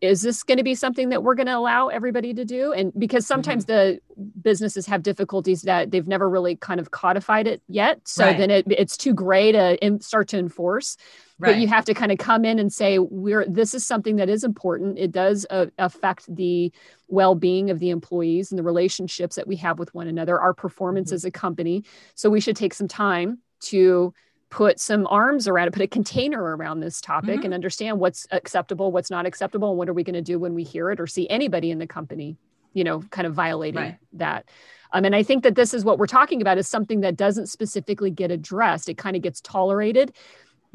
is 0.01 0.21
this 0.21 0.43
going 0.43 0.57
to 0.57 0.63
be 0.63 0.75
something 0.75 1.09
that 1.09 1.23
we're 1.23 1.35
going 1.35 1.47
to 1.47 1.55
allow 1.55 1.87
everybody 1.87 2.33
to 2.33 2.45
do? 2.45 2.71
And 2.73 2.91
because 2.97 3.27
sometimes 3.27 3.65
mm-hmm. 3.65 3.93
the 4.17 4.31
businesses 4.41 4.85
have 4.87 5.03
difficulties 5.03 5.63
that 5.63 5.91
they've 5.91 6.07
never 6.07 6.29
really 6.29 6.55
kind 6.55 6.79
of 6.79 6.91
codified 6.91 7.47
it 7.47 7.61
yet, 7.67 8.07
so 8.07 8.25
right. 8.25 8.37
then 8.37 8.49
it, 8.49 8.65
it's 8.69 8.97
too 8.97 9.13
gray 9.13 9.51
to 9.51 9.83
in, 9.85 9.99
start 10.01 10.27
to 10.29 10.37
enforce. 10.37 10.97
Right. 11.37 11.51
But 11.51 11.59
you 11.59 11.67
have 11.67 11.85
to 11.85 11.93
kind 11.93 12.11
of 12.11 12.17
come 12.17 12.45
in 12.45 12.59
and 12.59 12.71
say, 12.71 12.97
"We're 12.97 13.45
this 13.45 13.73
is 13.73 13.85
something 13.85 14.15
that 14.15 14.29
is 14.29 14.43
important. 14.43 14.97
It 14.97 15.11
does 15.11 15.45
uh, 15.49 15.67
affect 15.77 16.33
the 16.33 16.71
well-being 17.07 17.69
of 17.69 17.79
the 17.79 17.89
employees 17.89 18.51
and 18.51 18.57
the 18.57 18.63
relationships 18.63 19.35
that 19.35 19.47
we 19.47 19.57
have 19.57 19.77
with 19.77 19.93
one 19.93 20.07
another, 20.07 20.39
our 20.39 20.53
performance 20.53 21.09
mm-hmm. 21.09 21.15
as 21.15 21.25
a 21.25 21.31
company. 21.31 21.83
So 22.15 22.29
we 22.29 22.39
should 22.39 22.55
take 22.55 22.73
some 22.73 22.87
time 22.87 23.39
to." 23.63 24.13
Put 24.49 24.79
some 24.79 25.07
arms 25.07 25.47
around 25.47 25.67
it, 25.67 25.73
put 25.73 25.81
a 25.81 25.87
container 25.87 26.55
around 26.55 26.79
this 26.79 27.01
topic 27.01 27.37
mm-hmm. 27.37 27.45
and 27.45 27.53
understand 27.53 27.99
what's 27.99 28.27
acceptable, 28.31 28.91
what's 28.91 29.09
not 29.09 29.25
acceptable, 29.25 29.69
and 29.69 29.77
what 29.77 29.89
are 29.89 29.93
we 29.93 30.03
going 30.03 30.13
to 30.13 30.21
do 30.21 30.39
when 30.39 30.53
we 30.53 30.63
hear 30.63 30.91
it 30.91 30.99
or 30.99 31.07
see 31.07 31.27
anybody 31.29 31.71
in 31.71 31.79
the 31.79 31.87
company, 31.87 32.37
you 32.73 32.83
know, 32.83 33.01
kind 33.09 33.27
of 33.27 33.33
violating 33.33 33.81
right. 33.81 33.97
that. 34.13 34.45
Um, 34.93 35.03
and 35.03 35.15
I 35.15 35.23
think 35.23 35.43
that 35.43 35.55
this 35.55 35.73
is 35.73 35.83
what 35.83 35.97
we're 35.97 36.07
talking 36.07 36.41
about 36.41 36.57
is 36.57 36.67
something 36.67 37.01
that 37.01 37.17
doesn't 37.17 37.47
specifically 37.47 38.11
get 38.11 38.31
addressed. 38.31 38.87
It 38.87 38.97
kind 38.97 39.15
of 39.15 39.21
gets 39.21 39.41
tolerated 39.41 40.13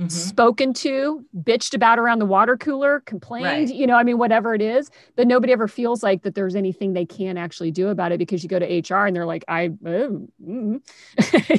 mm-hmm. 0.00 0.08
spoken 0.08 0.72
to, 0.72 1.24
bitched 1.36 1.74
about 1.74 1.98
around 1.98 2.18
the 2.18 2.26
water 2.26 2.56
cooler, 2.56 3.00
complained, 3.00 3.44
right. 3.44 3.74
you 3.74 3.86
know, 3.86 3.96
I 3.96 4.02
mean, 4.02 4.18
whatever 4.18 4.54
it 4.54 4.62
is, 4.62 4.90
but 5.14 5.26
nobody 5.26 5.52
ever 5.52 5.68
feels 5.68 6.02
like 6.02 6.22
that 6.22 6.34
there's 6.34 6.56
anything 6.56 6.94
they 6.94 7.04
can 7.04 7.36
actually 7.36 7.70
do 7.70 7.88
about 7.88 8.10
it 8.10 8.18
because 8.18 8.42
you 8.42 8.48
go 8.48 8.58
to 8.58 8.66
HR 8.66 9.06
and 9.06 9.14
they're 9.14 9.26
like, 9.26 9.44
I, 9.46 9.66
oh, 9.86 10.28
mm. 10.42 10.80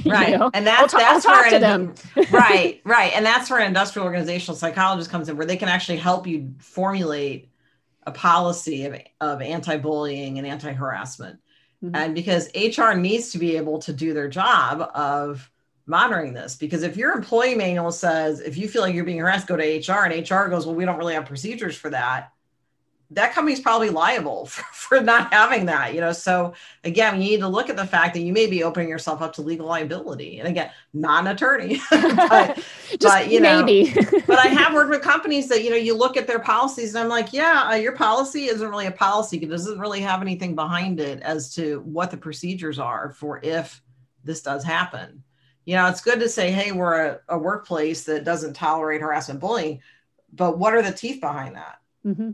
right. 0.06 0.38
Know? 0.38 0.50
And 0.54 0.66
that's, 0.66 0.94
I'll 0.94 1.00
that's 1.00 1.26
where, 1.26 1.60
them. 1.60 1.94
right, 2.32 2.82
right. 2.86 3.14
And 3.14 3.26
that's 3.26 3.50
where 3.50 3.60
an 3.60 3.68
industrial 3.68 4.06
organizational 4.06 4.56
psychologist 4.56 5.12
comes 5.12 5.30
in, 5.30 5.38
where 5.38 5.46
they 5.46 5.58
can 5.58 5.70
actually 5.70 5.98
help 5.98 6.26
you 6.26 6.54
formulate 6.58 7.50
a 8.08 8.12
policy 8.12 8.86
of, 8.86 8.96
of 9.20 9.42
anti-bullying 9.42 10.40
and 10.40 10.48
anti-harassment. 10.48 11.40
Mm-hmm. 11.84 11.96
And 11.96 12.16
because 12.16 12.50
HR 12.56 12.94
needs 12.94 13.32
to 13.32 13.38
be 13.38 13.58
able 13.58 13.80
to 13.80 13.94
do 13.94 14.14
their 14.14 14.28
job 14.28 14.90
of 14.96 15.52
monitoring 15.86 16.34
this 16.34 16.56
because 16.56 16.84
if 16.84 16.96
your 16.96 17.12
employee 17.12 17.56
manual 17.56 17.92
says 17.92 18.40
if 18.40 18.58
you 18.58 18.68
feel 18.68 18.82
like 18.82 18.94
you're 18.94 19.04
being 19.04 19.20
harassed 19.20 19.48
go 19.48 19.58
to 19.58 19.80
hr 19.80 20.06
and 20.06 20.30
hr 20.30 20.48
goes 20.48 20.66
well 20.66 20.76
we 20.76 20.86
don't 20.86 20.98
really 20.98 21.14
have 21.14 21.26
procedures 21.26 21.76
for 21.76 21.90
that 21.90 22.32
that 23.14 23.34
company's 23.34 23.60
probably 23.60 23.90
liable 23.90 24.46
for, 24.48 24.64
for 24.74 25.02
not 25.02 25.34
having 25.34 25.66
that 25.66 25.94
you 25.94 26.02
know 26.02 26.12
so 26.12 26.54
again 26.84 27.22
you 27.22 27.32
need 27.32 27.40
to 27.40 27.48
look 27.48 27.70
at 27.70 27.76
the 27.76 27.86
fact 27.86 28.14
that 28.14 28.22
you 28.22 28.34
may 28.34 28.48
be 28.48 28.64
opening 28.64 28.90
yourself 28.90 29.22
up 29.22 29.34
to 29.34 29.42
legal 29.42 29.68
liability 29.68 30.40
and 30.40 30.48
again 30.48 30.72
not 30.94 31.26
an 31.26 31.32
attorney 31.34 31.80
but, 31.92 32.64
but 33.00 33.30
you 33.30 33.40
know 33.40 33.64
maybe. 33.64 33.94
but 34.28 34.40
i 34.40 34.48
have 34.48 34.74
worked 34.74 34.90
with 34.90 35.02
companies 35.02 35.48
that 35.48 35.64
you 35.64 35.70
know 35.70 35.76
you 35.76 35.96
look 35.96 36.16
at 36.16 36.28
their 36.28 36.40
policies 36.40 36.96
and 36.96 37.04
i'm 37.04 37.10
like 37.10 37.34
yeah 37.34 37.70
uh, 37.72 37.76
your 37.76 37.94
policy 37.94 38.46
isn't 38.46 38.70
really 38.70 38.88
a 38.88 38.92
policy 38.92 39.38
it 39.38 39.50
doesn't 39.50 39.80
really 39.80 40.02
have 40.02 40.22
anything 40.22 40.56
behind 40.56 41.00
it 41.00 41.22
as 41.22 41.54
to 41.54 41.82
what 41.82 42.12
the 42.12 42.18
procedures 42.18 42.80
are 42.80 43.12
for 43.12 43.40
if 43.44 43.82
this 44.24 44.42
does 44.42 44.64
happen 44.64 45.24
you 45.66 45.76
know 45.76 45.88
it's 45.88 46.02
good 46.02 46.20
to 46.20 46.30
say 46.30 46.52
hey 46.52 46.72
we're 46.72 47.06
a, 47.06 47.20
a 47.30 47.38
workplace 47.38 48.04
that 48.04 48.24
doesn't 48.24 48.54
tolerate 48.54 49.02
harassment 49.02 49.40
bullying 49.40 49.80
but 50.34 50.58
what 50.58 50.74
are 50.74 50.82
the 50.82 50.92
teeth 50.92 51.22
behind 51.22 51.56
that? 51.56 51.80
Mm-hmm. 52.06 52.32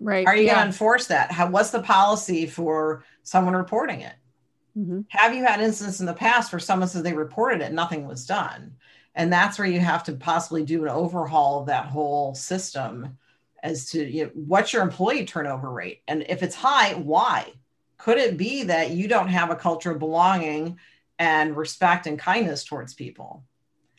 right. 0.00 0.26
Are 0.26 0.34
you 0.34 0.44
yeah. 0.44 0.54
going 0.54 0.62
to 0.62 0.66
enforce 0.66 1.06
that? 1.08 1.30
How, 1.30 1.50
what's 1.50 1.70
the 1.70 1.82
policy 1.82 2.46
for 2.46 3.04
someone 3.22 3.54
reporting 3.54 4.00
it? 4.00 4.14
Mm-hmm. 4.76 5.00
have 5.08 5.32
you 5.32 5.42
had 5.42 5.62
instances 5.62 6.00
in 6.00 6.06
the 6.06 6.12
past 6.12 6.52
where 6.52 6.60
someone 6.60 6.86
says 6.86 7.02
they 7.02 7.14
reported 7.14 7.62
it 7.62 7.72
nothing 7.72 8.06
was 8.06 8.26
done? 8.26 8.74
And 9.14 9.32
that's 9.32 9.58
where 9.58 9.66
you 9.66 9.80
have 9.80 10.04
to 10.04 10.12
possibly 10.12 10.64
do 10.64 10.82
an 10.82 10.90
overhaul 10.90 11.60
of 11.60 11.66
that 11.68 11.86
whole 11.86 12.34
system 12.34 13.16
as 13.62 13.86
to 13.92 14.04
you 14.04 14.24
know, 14.24 14.30
what's 14.34 14.74
your 14.74 14.82
employee 14.82 15.24
turnover 15.24 15.70
rate? 15.70 16.02
And 16.06 16.26
if 16.28 16.42
it's 16.42 16.54
high 16.54 16.92
why? 16.92 17.54
Could 17.96 18.18
it 18.18 18.36
be 18.36 18.64
that 18.64 18.90
you 18.90 19.08
don't 19.08 19.28
have 19.28 19.50
a 19.50 19.56
culture 19.56 19.92
of 19.92 19.98
belonging 19.98 20.78
and 21.18 21.56
respect 21.56 22.06
and 22.06 22.18
kindness 22.18 22.64
towards 22.64 22.94
people. 22.94 23.44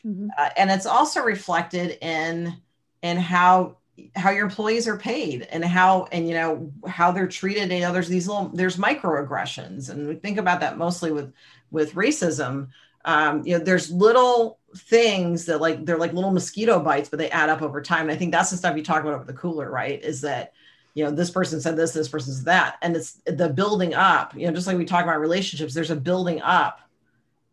Mm-hmm. 0.06 0.30
uh, 0.38 0.50
and 0.56 0.70
it's 0.70 0.86
also 0.86 1.22
reflected 1.22 1.98
in 2.02 2.56
in 3.02 3.18
how 3.18 3.78
how 4.16 4.30
your 4.30 4.46
employees 4.46 4.88
are 4.88 4.98
paid 4.98 5.42
and 5.52 5.66
how 5.66 6.08
and 6.12 6.28
you 6.28 6.36
know 6.36 6.72
how 6.88 7.12
they're 7.12 7.28
treated. 7.28 7.72
You 7.72 7.82
know 7.82 7.94
there's 7.94 8.08
these 8.08 8.28
little 8.28 8.50
there's 8.50 8.78
microaggressions 8.78 9.90
and 9.90 10.08
we 10.08 10.16
think 10.16 10.38
about 10.38 10.62
that 10.62 10.78
mostly 10.78 11.12
with 11.12 11.34
with 11.72 11.94
racism. 11.94 12.70
Um, 13.06 13.46
you 13.46 13.58
know 13.58 13.64
there's 13.64 13.92
little 13.92 14.60
things 14.76 15.46
that 15.46 15.62
like 15.62 15.86
they're 15.86 15.98
like 15.98 16.14
little 16.14 16.32
mosquito 16.32 16.80
bites 16.80 17.10
but 17.10 17.20
they 17.20 17.32
add 17.32 17.50
up 17.50 17.62
over 17.62 17.82
time. 17.82 18.02
And 18.02 18.12
i 18.12 18.16
think 18.16 18.32
that's 18.32 18.52
the 18.52 18.58
stuff 18.58 18.78
you 18.78 18.84
talk 18.84 19.02
about 19.02 19.16
over 19.16 19.24
the 19.24 19.34
cooler 19.34 19.70
right 19.70 20.02
is 20.04 20.22
that 20.22 20.54
you 20.94 21.04
know 21.04 21.12
this 21.12 21.32
person 21.32 21.60
said 21.60 21.76
this 21.76 21.92
this 21.92 22.10
person 22.10 22.34
said 22.34 22.46
that. 22.46 22.78
And 22.82 22.96
it's 22.96 23.20
the 23.26 23.50
building 23.50 23.94
up 23.96 24.36
you 24.36 24.46
know 24.46 24.54
just 24.54 24.68
like 24.68 24.78
we 24.78 24.86
talk 24.86 25.04
about 25.04 25.20
relationships 25.20 25.74
there's 25.74 25.92
a 25.92 25.96
building 25.96 26.42
up 26.42 26.87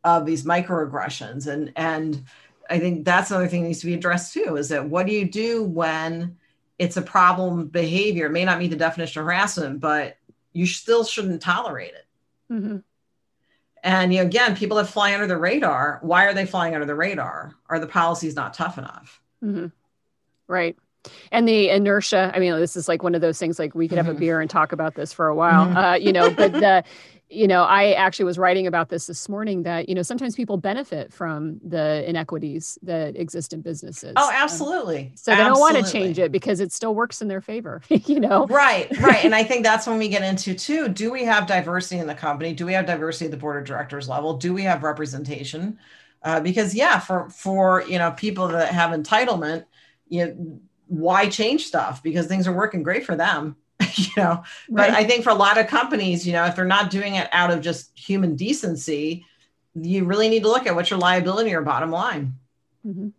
of 0.04 0.26
these 0.26 0.44
microaggressions 0.44 1.46
and 1.46 1.72
and 1.76 2.24
i 2.70 2.78
think 2.78 3.04
that's 3.04 3.30
another 3.30 3.48
thing 3.48 3.62
that 3.62 3.68
needs 3.68 3.80
to 3.80 3.86
be 3.86 3.94
addressed 3.94 4.32
too 4.34 4.56
is 4.56 4.68
that 4.68 4.86
what 4.88 5.06
do 5.06 5.12
you 5.12 5.24
do 5.28 5.64
when 5.64 6.36
it's 6.78 6.96
a 6.96 7.02
problem 7.02 7.66
behavior 7.68 8.26
it 8.26 8.30
may 8.32 8.44
not 8.44 8.58
meet 8.58 8.68
the 8.68 8.76
definition 8.76 9.20
of 9.20 9.26
harassment 9.26 9.80
but 9.80 10.16
you 10.52 10.66
still 10.66 11.04
shouldn't 11.04 11.40
tolerate 11.42 11.92
it 11.94 12.06
Mm-hmm. 12.52 12.76
and 13.82 14.12
you 14.12 14.20
know, 14.20 14.26
again, 14.26 14.54
people 14.56 14.76
that 14.76 14.86
fly 14.86 15.14
under 15.14 15.26
the 15.26 15.36
radar, 15.36 15.98
why 16.02 16.26
are 16.26 16.34
they 16.34 16.46
flying 16.46 16.74
under 16.74 16.86
the 16.86 16.94
radar? 16.94 17.54
Are 17.68 17.78
the 17.78 17.86
policies 17.86 18.36
not 18.36 18.54
tough 18.54 18.76
enough? 18.78 19.20
Mm-hmm. 19.42 19.66
Right. 20.46 20.76
And 21.32 21.46
the 21.48 21.68
inertia, 21.70 22.30
I 22.34 22.38
mean, 22.38 22.52
this 22.58 22.76
is 22.76 22.88
like 22.88 23.02
one 23.02 23.14
of 23.14 23.20
those 23.20 23.38
things 23.38 23.58
like 23.58 23.74
we 23.74 23.88
could 23.88 23.98
have 23.98 24.08
a 24.08 24.14
Mhm. 24.14 24.18
beer 24.20 24.40
and 24.40 24.48
talk 24.50 24.72
about 24.72 24.94
this 24.94 25.12
for 25.12 25.26
a 25.26 25.34
while, 25.34 25.66
Mhm. 25.66 25.92
uh, 25.92 25.96
you 25.96 26.12
know, 26.12 26.30
but 26.30 26.52
the, 26.52 26.84
you 27.34 27.48
know, 27.48 27.62
I 27.64 27.92
actually 27.92 28.26
was 28.26 28.38
writing 28.38 28.66
about 28.66 28.88
this 28.88 29.06
this 29.06 29.28
morning 29.28 29.62
that, 29.64 29.88
you 29.88 29.94
know, 29.94 30.02
sometimes 30.02 30.34
people 30.34 30.56
benefit 30.56 31.12
from 31.12 31.60
the 31.64 32.08
inequities 32.08 32.78
that 32.82 33.16
exist 33.16 33.52
in 33.52 33.62
businesses. 33.62 34.12
Oh, 34.16 34.30
Um, 34.30 34.34
absolutely. 34.34 35.12
so 35.14 35.34
they 35.36 35.44
don't 35.44 35.60
want 35.60 35.76
to 35.76 35.82
change 35.84 36.18
it 36.18 36.32
because 36.32 36.60
it 36.60 36.72
still 36.72 36.94
works 36.94 37.22
in 37.22 37.28
their 37.28 37.40
favor, 37.40 37.82
you 37.88 38.20
know? 38.20 38.48
Right, 38.48 38.94
right. 38.98 39.24
and 39.24 39.34
I 39.34 39.42
think 39.44 39.64
that's 39.64 39.86
when 39.86 39.98
we 39.98 40.08
get 40.08 40.22
into 40.22 40.54
too. 40.54 40.88
Do 40.88 41.10
we 41.10 41.24
have 41.24 41.46
diversity 41.46 41.98
in 41.98 42.06
the 42.06 42.14
company? 42.14 42.52
Do 42.52 42.66
we 42.66 42.74
have 42.74 42.84
diversity 42.86 43.26
at 43.26 43.30
the 43.30 43.36
board 43.38 43.56
of 43.56 43.64
directors 43.66 44.08
level? 44.08 44.34
Do 44.36 44.52
we 44.52 44.64
have 44.64 44.82
representation? 44.82 45.78
Uh, 46.22 46.40
because 46.40 46.74
yeah, 46.74 46.98
for 46.98 47.30
for 47.30 47.82
you 47.88 47.98
know 47.98 48.10
people 48.12 48.48
that 48.48 48.72
have 48.72 48.90
entitlement, 48.90 49.64
you 50.08 50.26
know, 50.26 50.60
why 50.88 51.28
change 51.28 51.64
stuff? 51.66 52.02
Because 52.02 52.26
things 52.26 52.46
are 52.46 52.52
working 52.52 52.82
great 52.82 53.04
for 53.06 53.16
them. 53.16 53.56
you 53.96 54.12
know, 54.16 54.42
but 54.68 54.90
I 54.90 55.04
think 55.04 55.24
for 55.24 55.30
a 55.30 55.34
lot 55.34 55.58
of 55.58 55.66
companies, 55.66 56.26
you 56.26 56.32
know, 56.32 56.44
if 56.44 56.56
they're 56.56 56.64
not 56.64 56.90
doing 56.90 57.14
it 57.16 57.28
out 57.32 57.50
of 57.50 57.60
just 57.60 57.96
human 57.98 58.36
decency, 58.36 59.24
you 59.74 60.04
really 60.04 60.28
need 60.28 60.42
to 60.42 60.48
look 60.48 60.66
at 60.66 60.74
what's 60.74 60.90
your 60.90 60.98
liability 60.98 61.54
or 61.54 61.62
bottom 61.62 61.90
line. 61.90 62.34
Mhm. 62.86 63.12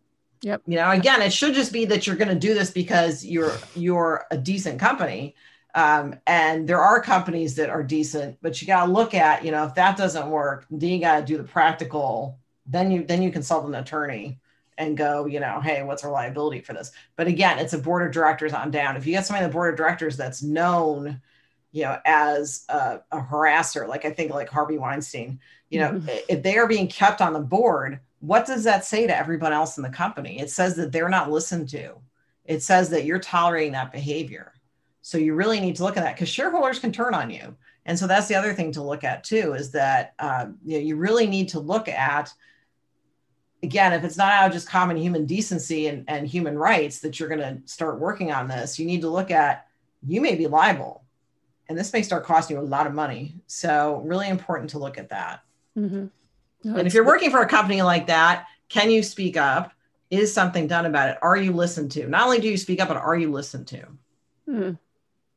You 0.67 0.75
know, 0.77 0.91
again, 0.91 1.21
it 1.21 1.33
should 1.33 1.55
just 1.55 1.73
be 1.73 1.85
that 1.85 2.05
you're 2.05 2.15
going 2.15 2.29
to 2.29 2.35
do 2.35 2.53
this 2.53 2.71
because 2.71 3.25
you're 3.25 3.57
you're 3.75 4.25
a 4.31 4.37
decent 4.37 4.79
company. 4.79 5.35
Um, 5.73 6.15
and 6.25 6.69
there 6.69 6.79
are 6.79 7.01
companies 7.01 7.55
that 7.55 7.69
are 7.69 7.83
decent, 7.83 8.37
but 8.41 8.61
you 8.61 8.67
got 8.67 8.85
to 8.85 8.91
look 8.91 9.13
at, 9.13 9.43
you 9.43 9.51
know, 9.51 9.65
if 9.65 9.75
that 9.75 9.97
doesn't 9.97 10.29
work, 10.29 10.65
then 10.71 10.89
you 10.89 10.99
got 11.01 11.19
to 11.19 11.25
do 11.25 11.37
the 11.37 11.43
practical. 11.43 12.37
Then 12.65 12.91
you 12.91 13.03
then 13.03 13.21
you 13.21 13.31
consult 13.31 13.65
an 13.65 13.75
attorney 13.75 14.39
and 14.77 14.97
go, 14.97 15.25
you 15.25 15.39
know, 15.39 15.61
hey, 15.61 15.83
what's 15.83 16.03
our 16.03 16.11
liability 16.11 16.61
for 16.61 16.73
this? 16.73 16.91
But 17.15 17.27
again, 17.27 17.59
it's 17.59 17.73
a 17.73 17.77
board 17.77 18.05
of 18.05 18.11
directors 18.11 18.53
on 18.53 18.71
down. 18.71 18.97
If 18.97 19.05
you 19.05 19.13
get 19.13 19.25
somebody 19.25 19.45
on 19.45 19.49
the 19.49 19.53
board 19.53 19.73
of 19.73 19.77
directors 19.77 20.17
that's 20.17 20.43
known, 20.43 21.21
you 21.71 21.83
know, 21.83 21.97
as 22.05 22.65
a, 22.69 23.01
a 23.11 23.19
harasser, 23.21 23.87
like 23.87 24.05
I 24.05 24.11
think 24.11 24.33
like 24.33 24.49
Harvey 24.49 24.77
Weinstein, 24.77 25.39
you 25.69 25.79
know, 25.79 25.91
Mhm. 25.93 26.19
if 26.29 26.43
they 26.43 26.57
are 26.57 26.67
being 26.67 26.87
kept 26.87 27.21
on 27.21 27.33
the 27.33 27.39
board, 27.39 27.99
what 28.19 28.45
does 28.45 28.63
that 28.63 28.85
say 28.85 29.07
to 29.07 29.17
everyone 29.17 29.53
else 29.53 29.77
in 29.77 29.83
the 29.83 29.89
company? 29.89 30.39
It 30.39 30.49
says 30.49 30.75
that 30.75 30.91
they're 30.91 31.09
not 31.09 31.31
listened 31.31 31.69
to. 31.69 31.95
It 32.45 32.61
says 32.63 32.89
that 32.89 33.05
you're 33.05 33.19
tolerating 33.19 33.73
that 33.73 33.91
behavior. 33.91 34.53
So 35.01 35.17
you 35.17 35.35
really 35.35 35.59
need 35.59 35.75
to 35.77 35.83
look 35.83 35.97
at 35.97 36.03
that 36.03 36.15
because 36.15 36.29
shareholders 36.29 36.79
can 36.79 36.91
turn 36.91 37.13
on 37.13 37.29
you. 37.29 37.55
And 37.85 37.97
so 37.97 38.07
that's 38.07 38.27
the 38.27 38.35
other 38.35 38.53
thing 38.53 38.71
to 38.73 38.81
look 38.81 39.03
at 39.03 39.23
too 39.23 39.53
is 39.53 39.71
that 39.71 40.13
um, 40.19 40.57
you 40.65 40.77
know 40.77 40.83
you 40.83 40.95
really 40.95 41.27
need 41.27 41.49
to 41.49 41.59
look 41.59 41.87
at 41.87 42.33
again 43.65 43.91
if 43.93 44.03
it's 44.03 44.17
not 44.17 44.31
out 44.31 44.47
of 44.47 44.53
just 44.53 44.69
common 44.69 44.95
human 44.97 45.25
decency 45.25 45.87
and, 45.87 46.05
and 46.07 46.27
human 46.27 46.57
rights 46.57 46.99
that 46.99 47.19
you're 47.19 47.29
going 47.29 47.39
to 47.39 47.57
start 47.67 47.99
working 47.99 48.31
on 48.31 48.47
this 48.47 48.79
you 48.79 48.85
need 48.85 49.01
to 49.01 49.09
look 49.09 49.31
at 49.31 49.67
you 50.07 50.21
may 50.21 50.35
be 50.35 50.47
liable 50.47 51.03
and 51.67 51.77
this 51.77 51.91
may 51.93 52.01
start 52.01 52.23
costing 52.23 52.55
you 52.57 52.61
a 52.61 52.63
lot 52.63 52.87
of 52.87 52.93
money 52.93 53.35
so 53.47 54.01
really 54.05 54.29
important 54.29 54.69
to 54.69 54.79
look 54.79 54.97
at 54.97 55.09
that 55.09 55.41
Mhm. 55.77 56.09
No, 56.63 56.77
and 56.77 56.87
if 56.87 56.93
you're 56.93 57.05
working 57.05 57.29
for 57.29 57.41
a 57.41 57.47
company 57.47 57.81
like 57.83 58.07
that, 58.07 58.47
can 58.69 58.89
you 58.89 59.03
speak 59.03 59.37
up? 59.37 59.71
Is 60.09 60.33
something 60.33 60.65
done 60.67 60.85
about 60.87 61.09
it? 61.09 61.17
Are 61.21 61.37
you 61.37 61.51
listened 61.51 61.91
to? 61.91 62.07
Not 62.07 62.23
only 62.23 62.39
do 62.39 62.47
you 62.47 62.57
speak 62.57 62.79
up, 62.81 62.87
but 62.87 62.97
are 62.97 63.15
you 63.15 63.29
listened 63.31 63.67
to? 63.67 63.85
Hmm. 64.49 64.71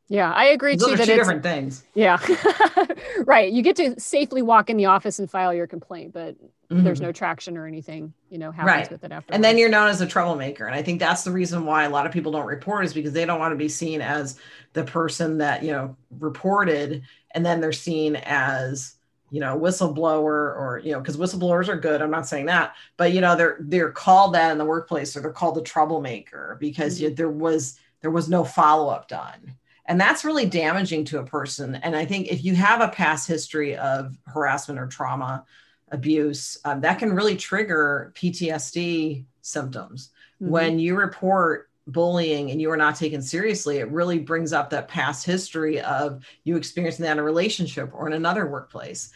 Yeah, 0.09 0.33
I 0.33 0.47
agree 0.47 0.77
Those 0.77 0.87
too 0.89 0.95
are 0.95 0.97
that 0.97 1.07
two 1.07 1.13
it's 1.13 1.21
different 1.21 1.43
things. 1.43 1.85
yeah, 1.95 2.17
right. 3.29 3.53
You 3.53 3.63
get 3.63 3.77
to 3.77 4.01
safely 4.01 4.43
walk 4.43 4.71
in 4.71 4.77
the 4.77 4.87
office 4.87 5.21
and 5.21 5.31
file 5.31 5.55
your 5.55 5.69
complaint, 5.69 6.13
but 6.13 6.35
there's 6.71 6.99
Mhm. 6.99 7.03
no 7.03 7.13
traction 7.13 7.57
or 7.57 7.67
anything, 7.67 8.13
you 8.31 8.39
know, 8.39 8.51
happens 8.51 8.67
Right. 8.67 8.91
with 8.91 9.05
it 9.05 9.13
after. 9.13 9.33
and 9.35 9.45
then 9.45 9.59
you're 9.59 9.69
known 9.71 9.89
as 9.89 10.01
a 10.01 10.07
troublemaker. 10.07 10.67
And 10.67 10.75
I 10.75 10.83
think 10.83 11.01
that's 11.01 11.25
the 11.25 11.31
reason 11.33 11.65
why 11.67 11.85
a 11.85 11.91
lot 11.91 12.07
of 12.07 12.13
people 12.13 12.33
don't 12.33 12.47
report 12.47 12.85
is 12.85 12.95
because 12.95 13.13
they 13.13 13.25
don't 13.25 13.39
want 13.39 13.53
to 13.53 13.57
be 13.57 13.69
seen 13.69 14.01
as 14.03 14.39
the 14.75 14.85
person 14.85 15.39
that, 15.39 15.63
you 15.63 15.73
know, 15.73 15.97
reported 16.19 17.03
and 17.33 17.45
then 17.47 17.61
they're 17.61 17.73
seen 17.73 18.17
as, 18.17 18.95
you 19.31 19.41
know, 19.41 19.59
whistleblower 19.59 20.25
or, 20.57 20.81
you 20.85 20.93
know, 20.93 21.01
because 21.01 21.17
whistleblowers 21.17 21.69
are 21.69 21.77
good. 21.77 22.01
I'm 22.03 22.11
not 22.11 22.27
saying 22.29 22.47
that, 22.47 22.75
but 22.97 23.13
you 23.13 23.21
know, 23.21 23.37
they're 23.37 23.59
they're 23.61 23.93
called 23.93 24.35
that 24.35 24.53
in 24.53 24.59
the 24.59 24.65
workplace 24.65 25.17
or 25.17 25.21
they're 25.21 25.33
called 25.33 25.55
the 25.57 25.63
troublemaker 25.63 26.57
because 26.61 27.01
you, 27.01 27.11
there 27.15 27.31
was 27.31 27.79
there 28.01 28.11
was 28.11 28.29
no 28.29 28.45
follow-up 28.45 29.09
done. 29.09 29.57
And 29.89 30.01
that's 30.01 30.25
really 30.25 30.47
damaging 30.47 31.07
to 31.07 31.19
a 31.19 31.25
person. 31.25 31.75
And 31.77 31.97
I 31.97 32.05
think 32.05 32.29
if 32.29 32.45
you 32.45 32.55
have 32.55 32.83
a 32.83 32.89
past 32.89 33.27
history 33.27 33.75
of 33.77 34.17
harassment 34.27 34.79
or 34.79 34.87
trauma, 34.87 35.45
abuse, 35.91 36.59
um, 36.67 36.83
that 36.83 36.99
can 36.99 37.15
really 37.15 37.37
trigger 37.37 38.13
PTSD 38.15 39.25
symptoms. 39.41 40.11
Mhm. 40.43 40.49
When 40.49 40.79
you 40.79 40.95
report 40.95 41.71
bullying 41.87 42.51
and 42.51 42.61
you 42.61 42.71
are 42.71 42.77
not 42.77 42.97
taken 42.97 43.23
seriously, 43.23 43.79
it 43.79 43.91
really 43.91 44.19
brings 44.19 44.53
up 44.53 44.69
that 44.71 44.89
past 44.89 45.25
history 45.25 45.81
of 45.81 46.23
you 46.45 46.57
experiencing 46.57 47.05
that 47.05 47.13
in 47.13 47.19
a 47.19 47.23
relationship 47.23 47.91
or 47.95 48.07
in 48.07 48.13
another 48.13 48.47
workplace. 48.47 49.11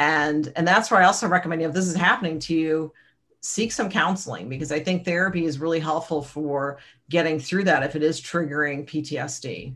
And 0.00 0.52
and 0.56 0.66
that's 0.66 0.90
where 0.90 1.00
I 1.00 1.06
also 1.06 1.28
recommend 1.28 1.62
if 1.62 1.72
this 1.72 1.86
is 1.86 1.94
happening 1.94 2.40
to 2.40 2.54
you, 2.54 2.92
seek 3.40 3.70
some 3.70 3.88
counseling 3.88 4.48
because 4.48 4.72
I 4.72 4.80
think 4.80 5.04
therapy 5.04 5.44
is 5.44 5.60
really 5.60 5.78
helpful 5.78 6.20
for 6.20 6.78
getting 7.08 7.38
through 7.38 7.64
that 7.64 7.84
if 7.84 7.94
it 7.94 8.02
is 8.02 8.20
triggering 8.20 8.86
PTSD 8.86 9.72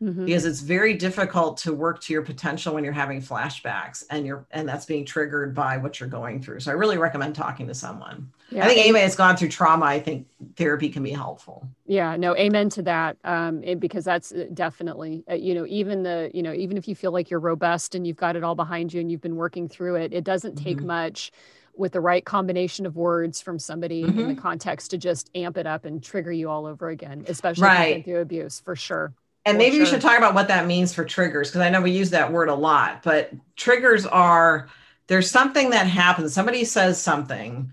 Mhm. 0.00 0.26
because 0.26 0.44
it's 0.44 0.60
very 0.60 0.94
difficult 0.94 1.56
to 1.58 1.72
work 1.72 2.00
to 2.02 2.12
your 2.12 2.22
potential 2.22 2.74
when 2.74 2.84
you're 2.84 2.92
having 2.92 3.20
flashbacks 3.22 4.04
and 4.10 4.26
you're 4.26 4.46
and 4.50 4.68
that's 4.68 4.84
being 4.86 5.04
triggered 5.04 5.54
by 5.54 5.76
what 5.78 5.98
you're 6.00 6.08
going 6.08 6.42
through 6.42 6.60
so 6.60 6.70
i 6.70 6.74
really 6.74 6.98
recommend 6.98 7.34
talking 7.34 7.66
to 7.66 7.74
someone 7.74 8.30
Yeah, 8.50 8.62
i 8.62 8.68
think 8.68 8.80
anybody 8.80 9.02
that's 9.04 9.16
gone 9.16 9.36
through 9.36 9.48
trauma 9.48 9.86
i 9.86 9.98
think 10.00 10.26
therapy 10.56 10.88
can 10.90 11.02
be 11.02 11.10
helpful 11.12 11.68
Yeah, 11.86 12.16
no, 12.16 12.36
amen 12.36 12.68
to 12.70 12.82
that. 12.82 13.16
Um, 13.24 13.62
and 13.64 13.80
because 13.80 14.04
that's 14.04 14.30
uh, 14.32 14.46
definitely, 14.54 15.24
uh, 15.28 15.34
you 15.34 15.54
know, 15.54 15.66
even 15.66 16.02
the, 16.04 16.30
you 16.32 16.42
know, 16.42 16.52
even 16.52 16.76
if 16.76 16.86
you 16.86 16.94
feel 16.94 17.10
like 17.10 17.30
you're 17.30 17.40
robust 17.40 17.94
and 17.94 18.06
you've 18.06 18.16
got 18.16 18.36
it 18.36 18.44
all 18.44 18.54
behind 18.54 18.92
you 18.92 19.00
and 19.00 19.10
you've 19.10 19.20
been 19.20 19.34
working 19.36 19.66
through 19.68 19.96
it, 19.96 20.12
it 20.12 20.22
doesn't 20.22 20.54
take 20.56 20.82
Mhm. 20.82 20.84
much 20.84 21.32
with 21.74 21.92
the 21.92 22.00
right 22.00 22.24
combination 22.24 22.86
of 22.86 22.96
words 22.96 23.40
from 23.40 23.58
somebody 23.58 24.14
in 24.16 24.28
the 24.28 24.34
context 24.36 24.90
to 24.90 24.98
just 24.98 25.30
amp 25.34 25.56
it 25.56 25.66
up 25.66 25.84
and 25.84 26.02
trigger 26.02 26.30
you 26.32 26.48
all 26.48 26.66
over 26.66 26.90
again, 26.90 27.24
especially 27.28 27.68
if 27.68 27.78
you've 27.78 27.88
been 27.88 28.02
Right. 28.02 28.04
through 28.04 28.20
abuse 28.20 28.60
for 28.60 28.76
sure. 28.76 29.12
And 29.46 29.58
maybe 29.58 29.78
we 29.78 29.86
should 29.86 30.00
talk 30.00 30.18
about 30.18 30.34
what 30.34 30.48
that 30.48 30.66
means 30.66 30.92
for 30.94 31.04
triggers 31.04 31.48
because 31.48 31.60
i 31.60 31.68
know 31.68 31.80
we 31.80 31.90
use 31.90 32.10
that 32.10 32.32
word 32.32 32.48
a 32.48 32.54
lot 32.54 33.02
but 33.02 33.32
triggers 33.56 34.06
are 34.06 34.68
there's 35.06 35.30
something 35.30 35.70
that 35.70 35.86
happens 35.86 36.32
somebody 36.32 36.64
says 36.64 37.00
something 37.00 37.70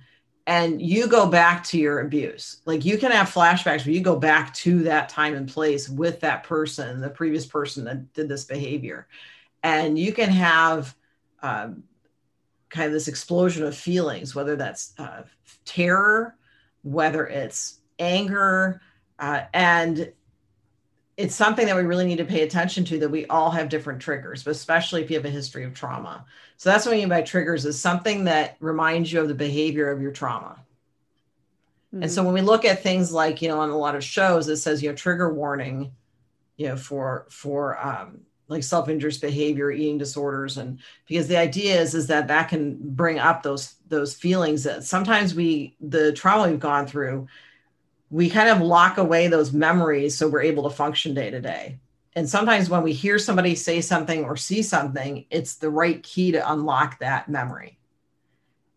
and 0.48 0.82
you 0.82 1.08
go 1.08 1.28
back 1.28 1.66
to 1.66 1.78
your 1.78 2.00
abuse. 2.00 2.62
Like 2.66 2.86
you 2.86 2.98
can 2.98 3.12
have 3.12 3.30
flashbacks 3.30 3.86
where 3.86 3.94
you 3.94 4.00
go 4.00 4.16
back 4.16 4.54
to 4.56 4.84
that 4.84 5.10
time 5.10 5.36
and 5.36 5.48
place 5.48 5.90
with 5.90 6.22
that 6.22 6.44
person 6.44 7.02
the 7.02 7.10
previous 7.10 7.46
person 7.46 7.84
that 7.84 8.14
did 8.14 8.30
this 8.30 8.46
behavior. 8.46 9.08
And 9.62 10.00
you 10.00 10.14
can 10.14 10.30
have 10.30 10.96
um, 11.42 11.84
kind 12.70 12.88
of 12.88 12.94
this 12.94 13.10
explosion 13.10 13.66
of 13.66 13.76
feelings, 13.76 14.34
whether 14.34 14.56
that's 14.56 14.94
uh, 14.98 15.24
terror, 15.66 16.36
whether 16.82 17.28
it's 17.28 17.80
anger, 18.00 18.82
uh, 19.20 19.42
and 19.54 20.14
it's 21.18 21.36
something 21.36 21.66
that 21.66 21.76
we 21.76 21.82
really 21.82 22.06
need 22.06 22.20
to 22.20 22.26
pay 22.26 22.44
attention 22.44 22.86
to 22.86 23.00
that 23.00 23.10
we 23.10 23.26
all 23.26 23.50
have 23.50 23.70
different 23.70 24.00
triggers, 24.00 24.44
but 24.44 24.52
especially 24.52 25.02
if 25.02 25.10
you 25.10 25.18
have 25.18 25.26
a 25.26 25.30
history 25.30 25.64
of 25.64 25.74
trauma. 25.74 26.24
So 26.58 26.70
that's 26.70 26.86
what 26.86 26.94
I 26.94 26.98
mean 26.98 27.10
by 27.10 27.24
triggers 27.24 27.66
is 27.66 27.80
something 27.80 28.26
that 28.26 28.56
reminds 28.60 29.12
you 29.12 29.20
of 29.20 29.28
the 29.28 29.34
behavior 29.34 29.92
of 29.92 30.00
your 30.00 30.12
trauma. 30.12 30.60
Mm-hmm. 31.94 32.04
And 32.04 32.12
so 32.12 32.24
when 32.24 32.36
we 32.36 32.42
look 32.42 32.66
at 32.66 32.84
things 32.84 33.12
like, 33.12 33.42
you 33.42 33.50
know, 33.50 33.60
on 33.60 33.72
a 33.72 33.78
lot 33.78 33.96
of 33.96 34.04
shows, 34.04 34.48
it 34.48 34.58
says, 34.58 34.84
you 34.84 34.90
know, 34.90 34.96
trigger 34.96 35.34
warning, 35.34 35.92
you 36.56 36.68
know, 36.68 36.78
for, 36.78 37.26
for, 37.30 37.84
um, 37.84 38.22
like 38.48 38.64
self-injurious 38.64 39.18
behavior 39.18 39.72
eating 39.72 39.98
disorders 39.98 40.58
and 40.58 40.80
because 41.06 41.28
the 41.28 41.36
idea 41.36 41.82
is 41.82 41.94
is 41.94 42.08
that 42.08 42.30
that 42.30 42.48
can 42.48 42.78
bring 42.82 43.20
up 43.20 43.44
those 43.44 43.76
those 43.90 44.14
feelings 44.14 44.64
that 44.64 44.86
sometimes 44.86 45.36
we 45.36 45.76
the 45.82 46.14
trauma 46.14 46.50
we've 46.50 46.58
gone 46.58 46.88
through 46.88 47.28
we 48.10 48.30
kind 48.30 48.50
of 48.50 48.62
lock 48.62 48.98
away 48.98 49.28
those 49.28 49.52
memories 49.52 50.18
so 50.18 50.28
we're 50.28 50.42
able 50.42 50.64
to 50.64 50.70
function 50.70 51.14
day 51.14 51.30
to 51.30 51.42
day. 51.42 51.80
And 52.16 52.28
sometimes 52.28 52.70
when 52.70 52.82
we 52.82 52.94
hear 52.94 53.20
somebody 53.20 53.54
say 53.54 53.82
something 53.82 54.26
or 54.26 54.38
see 54.38 54.64
something, 54.64 55.26
it's 55.30 55.56
the 55.56 55.70
right 55.70 56.02
key 56.02 56.32
to 56.32 56.52
unlock 56.52 57.00
that 57.00 57.30
memory. 57.30 57.78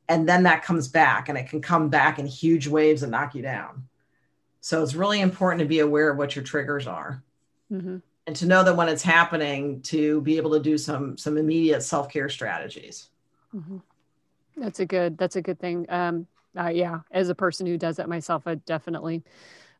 And 0.09 0.29
then 0.29 0.43
that 0.43 0.65
comes 0.65 0.89
back 0.89 1.29
and 1.29 1.39
it 1.39 1.49
can 1.49 1.63
come 1.63 1.89
back 1.89 2.19
in 2.19 2.27
huge 2.27 2.67
waves 2.67 3.03
and 3.03 3.13
knock 3.13 3.35
you 3.35 3.43
down. 3.43 3.85
So 4.61 4.83
it's 4.83 4.95
really 4.95 5.21
important 5.21 5.61
to 5.61 5.67
be 5.67 5.79
aware 5.79 6.11
of 6.11 6.19
what 6.19 6.37
your 6.37 6.45
triggers 6.45 6.87
are. 6.87 7.23
Mm-hmm. 7.73 7.99
And 8.27 8.37
to 8.37 8.47
know 8.47 8.63
that 8.63 8.77
when 8.77 8.89
it's 8.89 9.03
happening, 9.03 9.81
to 9.83 10.21
be 10.21 10.37
able 10.37 10.51
to 10.51 10.61
do 10.61 10.77
some 10.77 11.17
some 11.17 11.39
immediate 11.39 11.83
self 11.83 12.11
care 12.11 12.29
strategies. 12.29 13.09
Mm-hmm. 13.55 13.79
That's 14.57 14.81
a 14.81 14.87
good. 14.87 15.17
That's 15.17 15.37
a 15.37 15.43
good 15.43 15.59
thing. 15.59 15.87
Um, 15.89 16.27
uh, 16.59 16.69
yeah, 16.69 17.01
as 17.11 17.29
a 17.29 17.35
person 17.35 17.67
who 17.67 17.77
does 17.77 17.97
that 17.97 18.09
myself, 18.09 18.47
I 18.47 18.57
definitely, 18.57 19.23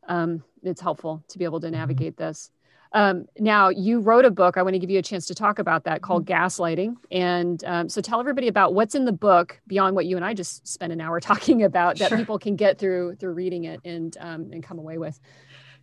um, 0.07 0.43
it's 0.63 0.81
helpful 0.81 1.23
to 1.29 1.37
be 1.37 1.45
able 1.45 1.59
to 1.61 1.67
mm-hmm. 1.67 1.75
navigate 1.75 2.17
this. 2.17 2.51
Um, 2.93 3.25
now, 3.39 3.69
you 3.69 4.01
wrote 4.01 4.25
a 4.25 4.31
book. 4.31 4.57
I 4.57 4.63
want 4.63 4.73
to 4.73 4.79
give 4.79 4.89
you 4.89 4.99
a 4.99 5.03
chance 5.03 5.25
to 5.27 5.35
talk 5.35 5.59
about 5.59 5.85
that 5.85 6.01
called 6.01 6.25
mm-hmm. 6.25 6.45
Gaslighting. 6.45 6.95
And 7.09 7.63
um, 7.63 7.89
so 7.89 8.01
tell 8.01 8.19
everybody 8.19 8.47
about 8.49 8.73
what's 8.73 8.95
in 8.95 9.05
the 9.05 9.13
book 9.13 9.61
beyond 9.67 9.95
what 9.95 10.05
you 10.05 10.17
and 10.17 10.25
I 10.25 10.33
just 10.33 10.67
spent 10.67 10.91
an 10.91 10.99
hour 10.99 11.19
talking 11.21 11.63
about 11.63 11.97
that 11.99 12.09
sure. 12.09 12.17
people 12.17 12.37
can 12.37 12.55
get 12.55 12.77
through 12.77 13.15
through 13.15 13.33
reading 13.33 13.63
it 13.63 13.79
and 13.85 14.15
um, 14.19 14.49
and 14.51 14.61
come 14.61 14.77
away 14.77 14.97
with. 14.97 15.19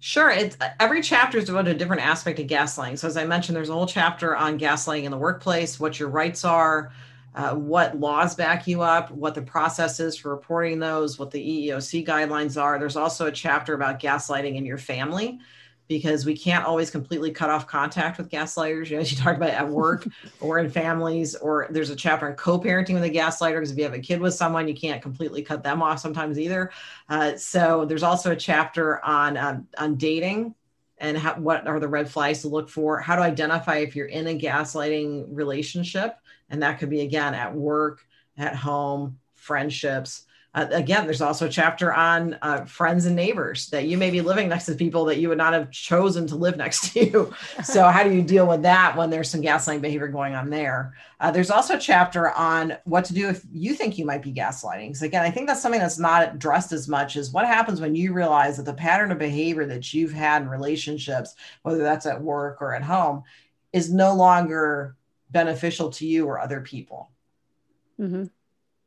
Sure. 0.00 0.30
It's 0.30 0.56
every 0.78 1.02
chapter 1.02 1.38
is 1.38 1.46
devoted 1.46 1.70
to 1.70 1.76
a 1.76 1.78
different 1.78 2.02
aspect 2.02 2.38
of 2.38 2.46
gaslighting. 2.46 2.98
So 2.98 3.08
as 3.08 3.16
I 3.16 3.24
mentioned, 3.24 3.56
there's 3.56 3.68
a 3.68 3.72
whole 3.72 3.86
chapter 3.86 4.36
on 4.36 4.58
gaslighting 4.58 5.04
in 5.04 5.10
the 5.10 5.18
workplace, 5.18 5.80
what 5.80 5.98
your 5.98 6.08
rights 6.08 6.44
are, 6.44 6.92
uh, 7.38 7.54
what 7.54 8.00
laws 8.00 8.34
back 8.34 8.66
you 8.66 8.82
up, 8.82 9.12
what 9.12 9.32
the 9.32 9.40
process 9.40 10.00
is 10.00 10.16
for 10.16 10.30
reporting 10.30 10.80
those, 10.80 11.20
what 11.20 11.30
the 11.30 11.68
EEOC 11.68 12.04
guidelines 12.04 12.60
are. 12.60 12.80
There's 12.80 12.96
also 12.96 13.26
a 13.26 13.32
chapter 13.32 13.74
about 13.74 14.00
gaslighting 14.00 14.56
in 14.56 14.66
your 14.66 14.76
family 14.76 15.38
because 15.86 16.26
we 16.26 16.36
can't 16.36 16.64
always 16.64 16.90
completely 16.90 17.30
cut 17.30 17.48
off 17.48 17.68
contact 17.68 18.18
with 18.18 18.28
gaslighters. 18.28 18.90
You 18.90 18.96
know, 18.96 19.02
as 19.02 19.12
you 19.12 19.18
talked 19.18 19.36
about 19.36 19.50
at 19.50 19.68
work 19.68 20.04
or 20.40 20.58
in 20.58 20.68
families, 20.68 21.36
or 21.36 21.68
there's 21.70 21.90
a 21.90 21.96
chapter 21.96 22.28
on 22.28 22.34
co-parenting 22.34 22.94
with 22.94 23.04
a 23.04 23.10
gaslighter 23.10 23.54
because 23.54 23.70
if 23.70 23.78
you 23.78 23.84
have 23.84 23.94
a 23.94 24.00
kid 24.00 24.20
with 24.20 24.34
someone, 24.34 24.66
you 24.66 24.74
can't 24.74 25.00
completely 25.00 25.40
cut 25.40 25.62
them 25.62 25.80
off 25.80 26.00
sometimes 26.00 26.40
either. 26.40 26.72
Uh, 27.08 27.36
so 27.36 27.84
there's 27.84 28.02
also 28.02 28.32
a 28.32 28.36
chapter 28.36 29.02
on 29.04 29.36
um, 29.36 29.68
on 29.78 29.94
dating 29.94 30.56
and 30.98 31.16
how, 31.16 31.34
what 31.34 31.68
are 31.68 31.78
the 31.78 31.86
red 31.86 32.10
flags 32.10 32.40
to 32.40 32.48
look 32.48 32.68
for, 32.68 32.98
how 32.98 33.14
to 33.14 33.22
identify 33.22 33.76
if 33.76 33.94
you're 33.94 34.06
in 34.06 34.26
a 34.26 34.36
gaslighting 34.36 35.26
relationship 35.28 36.16
and 36.50 36.62
that 36.62 36.78
could 36.78 36.90
be 36.90 37.00
again 37.00 37.34
at 37.34 37.54
work, 37.54 38.04
at 38.36 38.54
home, 38.54 39.18
friendships. 39.34 40.24
Uh, 40.54 40.66
again, 40.72 41.04
there's 41.04 41.20
also 41.20 41.46
a 41.46 41.50
chapter 41.50 41.92
on 41.92 42.36
uh, 42.40 42.64
friends 42.64 43.04
and 43.04 43.14
neighbors 43.14 43.68
that 43.68 43.84
you 43.84 43.98
may 43.98 44.10
be 44.10 44.22
living 44.22 44.48
next 44.48 44.64
to 44.64 44.74
people 44.74 45.04
that 45.04 45.18
you 45.18 45.28
would 45.28 45.36
not 45.36 45.52
have 45.52 45.70
chosen 45.70 46.26
to 46.26 46.36
live 46.36 46.56
next 46.64 46.92
to 46.92 47.04
you. 47.04 47.34
so, 47.62 47.84
how 47.84 48.02
do 48.02 48.10
you 48.10 48.22
deal 48.22 48.46
with 48.46 48.62
that 48.62 48.96
when 48.96 49.10
there's 49.10 49.28
some 49.28 49.42
gaslighting 49.42 49.82
behavior 49.82 50.08
going 50.08 50.34
on 50.34 50.48
there? 50.48 50.94
Uh, 51.20 51.30
there's 51.30 51.50
also 51.50 51.76
a 51.76 51.78
chapter 51.78 52.30
on 52.30 52.76
what 52.84 53.04
to 53.04 53.12
do 53.12 53.28
if 53.28 53.44
you 53.52 53.74
think 53.74 53.98
you 53.98 54.06
might 54.06 54.22
be 54.22 54.32
gaslighting. 54.32 54.88
Because, 54.88 55.02
again, 55.02 55.22
I 55.22 55.30
think 55.30 55.46
that's 55.46 55.60
something 55.60 55.80
that's 55.80 55.98
not 55.98 56.34
addressed 56.34 56.72
as 56.72 56.88
much 56.88 57.16
as 57.16 57.30
what 57.30 57.46
happens 57.46 57.80
when 57.80 57.94
you 57.94 58.14
realize 58.14 58.56
that 58.56 58.64
the 58.64 58.74
pattern 58.74 59.12
of 59.12 59.18
behavior 59.18 59.66
that 59.66 59.92
you've 59.92 60.12
had 60.12 60.42
in 60.42 60.48
relationships, 60.48 61.34
whether 61.62 61.82
that's 61.82 62.06
at 62.06 62.22
work 62.22 62.62
or 62.62 62.74
at 62.74 62.82
home, 62.82 63.22
is 63.72 63.92
no 63.92 64.14
longer 64.14 64.96
beneficial 65.30 65.90
to 65.90 66.06
you 66.06 66.26
or 66.26 66.38
other 66.38 66.60
people. 66.60 67.10
Mm-hmm. 68.00 68.24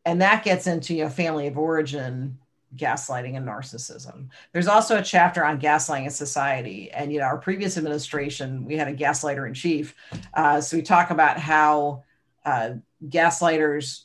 And 0.06 0.22
that 0.22 0.44
gets 0.44 0.68
into 0.68 0.96
you 0.96 1.04
know 1.04 1.10
family 1.10 1.48
of 1.48 1.58
origin 1.58 2.40
gaslighting 2.76 3.36
and 3.36 3.48
narcissism. 3.48 4.30
There's 4.54 4.68
also 4.68 4.98
a 4.98 5.04
chapter 5.04 5.44
on 5.44 5.60
gaslighting 5.60 6.06
in 6.06 6.10
society. 6.10 6.92
And, 6.92 7.12
you 7.12 7.20
know, 7.20 7.26
our 7.26 7.38
previous 7.38 7.78
administration, 7.78 8.66
we 8.66 8.78
had 8.78 8.88
a 8.88 8.94
gaslighter 8.94 9.48
in 9.48 9.54
chief. 9.54 9.96
Uh, 10.34 10.62
so 10.62 10.78
we 10.78 10.84
talk 10.84 11.12
about 11.12 11.38
how 11.38 12.04
uh, 12.46 12.72
gaslighters 13.08 14.04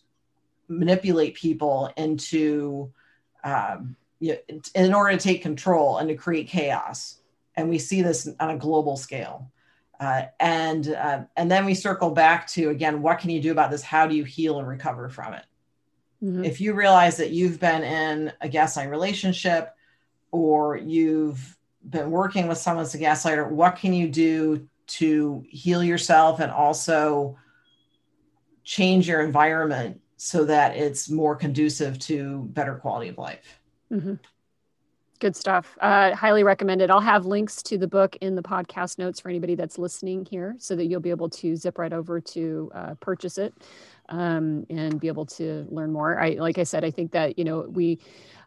manipulate 0.69 1.35
people 1.35 1.93
into, 1.97 2.93
um, 3.45 3.97
you 4.19 4.37
know, 4.49 4.61
in 4.75 4.93
order 4.93 5.17
to 5.17 5.23
take 5.23 5.43
control 5.43 5.99
and 5.99 6.09
to 6.09 6.17
create 6.17 6.49
chaos. 6.49 7.19
And 7.55 7.69
we 7.69 7.79
see 7.79 8.03
this 8.03 8.29
on 8.41 8.51
a 8.51 8.59
global 8.59 8.97
scale. 8.97 9.51
Uh, 9.99 10.25
and 10.41 10.89
uh, 10.89 11.23
and 11.37 11.51
then 11.51 11.65
we 11.65 11.75
circle 11.75 12.11
back 12.11 12.47
to 12.47 12.69
again 12.69 13.01
what 13.01 13.19
can 13.19 13.31
you 13.31 13.41
do 13.41 13.51
about 13.51 13.71
this 13.71 13.81
how 13.81 14.07
do 14.07 14.15
you 14.15 14.25
heal 14.25 14.59
and 14.59 14.69
recover 14.69 15.09
from 15.09 15.33
it 15.33 15.45
mm-hmm. 16.23 16.45
if 16.45 16.61
you 16.61 16.75
realize 16.75 17.17
that 17.17 17.31
you've 17.31 17.59
been 17.59 17.83
in 17.83 18.31
a 18.43 18.49
gaslighting 18.49 18.91
relationship 18.91 19.75
or 20.33 20.77
you've 20.77 21.57
been 21.89 22.11
working 22.11 22.47
with 22.47 22.59
someone 22.59 22.85
as 22.85 22.95
a 22.95 22.99
gaslighter 22.99 23.49
what 23.49 23.77
can 23.77 23.95
you 23.95 24.07
do 24.07 24.69
to 24.87 25.43
heal 25.49 25.83
yourself 25.83 26.41
and 26.41 26.53
also 26.53 27.39
change 28.63 29.09
your 29.09 29.23
environment 29.23 29.99
so 30.19 30.45
that 30.45 30.77
it's 30.77 31.09
more 31.09 31.35
conducive 31.35 31.99
to 31.99 32.43
better 32.53 32.75
quality 32.75 33.09
of 33.09 33.17
life 33.17 33.61
mm-hmm. 33.91 34.15
Good 35.19 35.35
stuff. 35.35 35.77
Uh, 35.81 36.15
highly 36.15 36.45
recommended. 36.45 36.91
I'll 36.91 37.01
have 37.01 37.27
links 37.27 37.63
to 37.65 37.79
the 37.79 37.89
book 37.89 38.17
in 38.21 38.35
the 38.35 38.43
podcast 38.43 38.99
notes 38.99 39.21
for 39.21 39.29
anybody 39.29 39.55
that's 39.55 39.79
listening 39.79 40.27
here 40.27 40.57
so 40.59 40.77
that 40.77 40.87
you'll 40.87 41.01
be 41.01 41.11
able 41.11 41.31
to 41.31 41.57
zip 41.57 41.79
right 41.79 41.93
over 41.93 42.21
to 42.21 42.71
uh, 42.75 42.95
purchase 43.01 43.39
it 43.39 43.55
um, 44.09 44.67
and 44.69 45.01
be 45.01 45.09
able 45.09 45.27
to 45.27 45.67
learn 45.71 45.93
more. 45.93 46.21
I, 46.21 46.31
like 46.35 46.59
I 46.59 46.65
said, 46.65 46.85
I 46.85 46.91
think 46.91 47.13
that, 47.13 47.39
you 47.39 47.45
know, 47.45 47.61
we, 47.61 47.99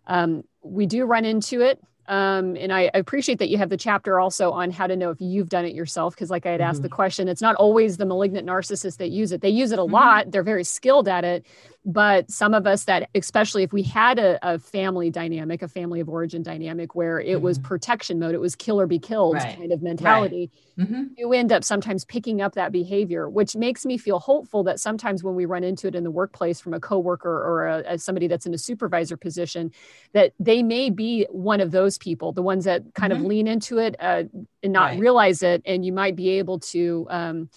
um, 0.08 0.44
we 0.62 0.86
do 0.86 1.06
run 1.06 1.26
into 1.26 1.62
it 1.62 1.82
um, 2.10 2.58
and 2.58 2.74
I, 2.74 2.90
appreciate 2.96 3.38
that 3.38 3.50
you 3.50 3.60
have 3.60 3.70
the 3.70 3.78
chapter 3.78 4.20
also 4.20 4.52
on 4.52 4.72
how 4.72 4.88
to 4.88 4.96
know 4.96 5.12
if 5.12 5.22
you've 5.22 5.48
done 5.48 5.64
it 5.64 5.76
yourself. 5.76 6.16
Because, 6.16 6.32
like 6.32 6.48
I 6.48 6.50
had 6.50 6.60
mm-hmm. 6.60 6.70
asked 6.72 6.82
the 6.82 6.90
question, 6.90 7.28
it's 7.28 7.42
not 7.42 7.56
always 7.56 7.98
the 7.98 8.06
malignant 8.06 8.48
narcissist 8.48 8.98
that 8.98 9.12
use 9.12 9.32
it. 9.32 9.42
They 9.42 9.50
use 9.50 9.72
it 9.72 9.78
a 9.78 9.84
mm-hmm. 9.84 9.94
lot. 9.94 10.32
They're 10.32 10.42
very 10.42 10.64
skilled 10.64 11.08
at 11.08 11.24
it, 11.24 11.46
but 11.86 12.30
some 12.30 12.54
of 12.54 12.68
us 12.68 12.84
that 12.84 13.10
especially 13.16 13.64
if 13.64 13.72
we 13.72 13.82
had 13.82 14.20
a, 14.20 14.38
a 14.42 14.60
family 14.60 15.10
dynamic 15.10 15.62
a 15.62 15.68
family 15.68 16.02
of 16.02 16.10
origin 16.10 16.44
dynamic 16.44 16.94
where 16.94 17.20
it 17.20 17.36
mm-hmm. 17.36 17.46
was 17.46 17.58
protection 17.60 18.20
mode 18.20 18.36
it 18.36 18.40
was 18.40 18.56
kill 18.56 18.80
or 18.80 18.86
be 18.86 19.00
killed 19.00 19.36
right. 19.36 19.58
kind 19.58 19.72
of 19.72 19.82
mentality 19.82 20.52
right. 20.78 20.88
mm-hmm. 20.88 21.04
you 21.16 21.32
end 21.32 21.52
up 21.52 21.64
sometimes 21.64 22.04
picking 22.04 22.42
up 22.42 22.54
that 22.54 22.72
behavior 22.72 23.30
which 23.30 23.56
makes 23.56 23.86
me 23.86 23.98
feel 23.98 24.20
hopeful 24.20 24.64
that 24.64 24.80
sometimes 24.80 25.24
when 25.24 25.36
we 25.36 25.46
run 25.46 25.64
into 25.64 25.88
it 25.88 25.96
in 25.96 26.04
the 26.04 26.12
workplace 26.12 26.60
from 26.60 26.74
a 26.74 26.80
coworker 26.80 27.32
or 27.32 27.68
a, 27.68 27.94
a 27.94 27.98
somebody 27.98 28.28
that's 28.28 28.46
in 28.46 28.54
a 28.54 28.58
supervisor 28.58 29.16
position 29.16 29.72
that 30.12 30.34
they 30.40 30.62
may 30.62 30.90
be 30.90 31.26
one 31.32 31.62
of 31.62 31.72
those 31.72 31.98
people 31.98 32.34
the 32.34 32.42
ones 32.42 32.66
that 32.66 32.84
kind 32.94 33.14
mm-hmm. 33.14 33.24
of 33.24 33.28
lean 33.28 33.48
into 33.48 33.78
it 33.78 33.96
uh, 34.02 34.24
and 34.62 34.74
not 34.74 34.92
right. 34.92 35.00
realize 35.00 35.42
it 35.42 35.62
and 35.66 35.86
you 35.86 35.94
might 35.94 36.18
be 36.18 36.30
able 36.30 36.60
to 36.60 37.08
um, 37.10 37.50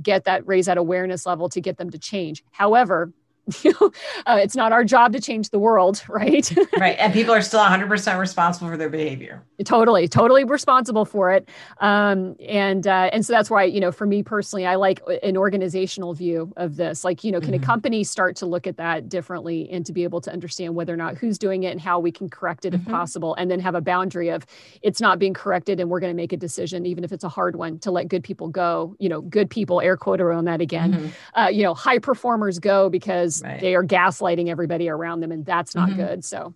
get 0.00 0.24
that 0.24 0.46
raise 0.46 0.66
that 0.66 0.78
awareness 0.78 1.26
level 1.26 1.48
to 1.48 1.60
get 1.60 1.76
them 1.76 1.90
to 1.90 1.98
change 1.98 2.44
however 2.52 3.12
uh, 3.64 4.38
it's 4.40 4.56
not 4.56 4.72
our 4.72 4.84
job 4.84 5.12
to 5.12 5.20
change 5.20 5.50
the 5.50 5.58
world, 5.58 6.02
right? 6.08 6.50
right. 6.78 6.96
And 6.98 7.12
people 7.12 7.34
are 7.34 7.42
still 7.42 7.60
100% 7.60 8.18
responsible 8.18 8.68
for 8.68 8.76
their 8.76 8.88
behavior. 8.88 9.42
Totally, 9.64 10.08
totally 10.08 10.44
responsible 10.44 11.04
for 11.04 11.30
it. 11.30 11.48
Um, 11.80 12.36
and 12.40 12.86
uh, 12.86 13.10
and 13.12 13.24
so 13.24 13.32
that's 13.32 13.50
why, 13.50 13.64
you 13.64 13.80
know, 13.80 13.92
for 13.92 14.06
me 14.06 14.22
personally, 14.22 14.66
I 14.66 14.76
like 14.76 15.00
an 15.22 15.36
organizational 15.36 16.14
view 16.14 16.52
of 16.56 16.76
this. 16.76 17.04
Like, 17.04 17.22
you 17.22 17.30
know, 17.30 17.40
can 17.40 17.52
mm-hmm. 17.52 17.62
a 17.62 17.66
company 17.66 18.04
start 18.04 18.36
to 18.36 18.46
look 18.46 18.66
at 18.66 18.78
that 18.78 19.08
differently 19.08 19.68
and 19.70 19.84
to 19.86 19.92
be 19.92 20.04
able 20.04 20.20
to 20.22 20.32
understand 20.32 20.74
whether 20.74 20.92
or 20.92 20.96
not 20.96 21.16
who's 21.16 21.38
doing 21.38 21.64
it 21.64 21.70
and 21.70 21.80
how 21.80 22.00
we 22.00 22.10
can 22.10 22.28
correct 22.28 22.64
it 22.64 22.72
mm-hmm. 22.72 22.88
if 22.88 22.92
possible, 22.92 23.34
and 23.34 23.50
then 23.50 23.60
have 23.60 23.74
a 23.74 23.80
boundary 23.80 24.30
of 24.30 24.46
it's 24.82 25.00
not 25.00 25.18
being 25.18 25.34
corrected 25.34 25.80
and 25.80 25.90
we're 25.90 26.00
going 26.00 26.12
to 26.12 26.16
make 26.16 26.32
a 26.32 26.36
decision, 26.36 26.86
even 26.86 27.04
if 27.04 27.12
it's 27.12 27.24
a 27.24 27.28
hard 27.28 27.56
one, 27.56 27.78
to 27.80 27.90
let 27.90 28.08
good 28.08 28.24
people 28.24 28.48
go. 28.48 28.96
You 28.98 29.08
know, 29.08 29.20
good 29.20 29.50
people, 29.50 29.80
air 29.80 29.96
quote 29.96 30.14
on 30.20 30.44
that 30.46 30.60
again. 30.60 30.92
Mm-hmm. 30.92 31.40
Uh, 31.40 31.48
you 31.48 31.62
know, 31.62 31.74
high 31.74 31.98
performers 31.98 32.58
go 32.58 32.88
because 32.88 33.33
because 33.40 33.52
right. 33.52 33.60
they 33.60 33.74
are 33.74 33.84
gaslighting 33.84 34.48
everybody 34.48 34.88
around 34.88 35.20
them 35.20 35.32
and 35.32 35.44
that's 35.44 35.74
not 35.74 35.88
mm-hmm. 35.88 35.98
good 35.98 36.24
so 36.24 36.54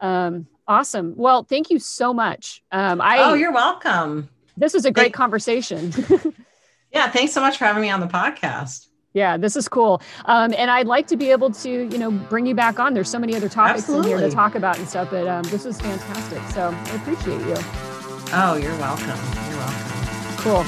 um, 0.00 0.46
awesome 0.66 1.14
well 1.16 1.44
thank 1.44 1.70
you 1.70 1.78
so 1.78 2.12
much 2.12 2.62
um, 2.72 3.00
I, 3.00 3.18
oh 3.18 3.34
you're 3.34 3.52
welcome 3.52 4.28
this 4.56 4.74
was 4.74 4.84
a 4.84 4.90
great 4.90 5.04
Thank- 5.04 5.14
conversation 5.14 5.92
yeah 6.92 7.10
thanks 7.10 7.32
so 7.32 7.40
much 7.40 7.58
for 7.58 7.64
having 7.64 7.82
me 7.82 7.90
on 7.90 8.00
the 8.00 8.06
podcast 8.06 8.88
Yeah, 9.16 9.36
this 9.36 9.54
is 9.54 9.68
cool. 9.68 10.02
Um, 10.24 10.52
and 10.58 10.72
I'd 10.72 10.88
like 10.88 11.06
to 11.06 11.16
be 11.16 11.30
able 11.30 11.52
to, 11.62 11.70
you 11.70 11.98
know, 11.98 12.10
bring 12.10 12.46
you 12.46 12.54
back 12.56 12.80
on. 12.80 12.94
There's 12.94 13.08
so 13.08 13.20
many 13.20 13.36
other 13.36 13.48
topics 13.48 13.82
Absolutely. 13.82 14.10
in 14.10 14.18
here 14.18 14.28
to 14.28 14.34
talk 14.34 14.56
about 14.56 14.76
and 14.76 14.88
stuff, 14.88 15.08
but 15.08 15.28
um, 15.28 15.44
this 15.44 15.64
was 15.64 15.80
fantastic. 15.80 16.42
So 16.50 16.74
I 16.74 16.96
appreciate 16.96 17.38
you. 17.46 17.54
Oh, 18.34 18.58
you're 18.60 18.76
welcome. 18.78 19.06
You're 19.06 19.58
welcome. 19.62 20.36
Cool. 20.42 20.64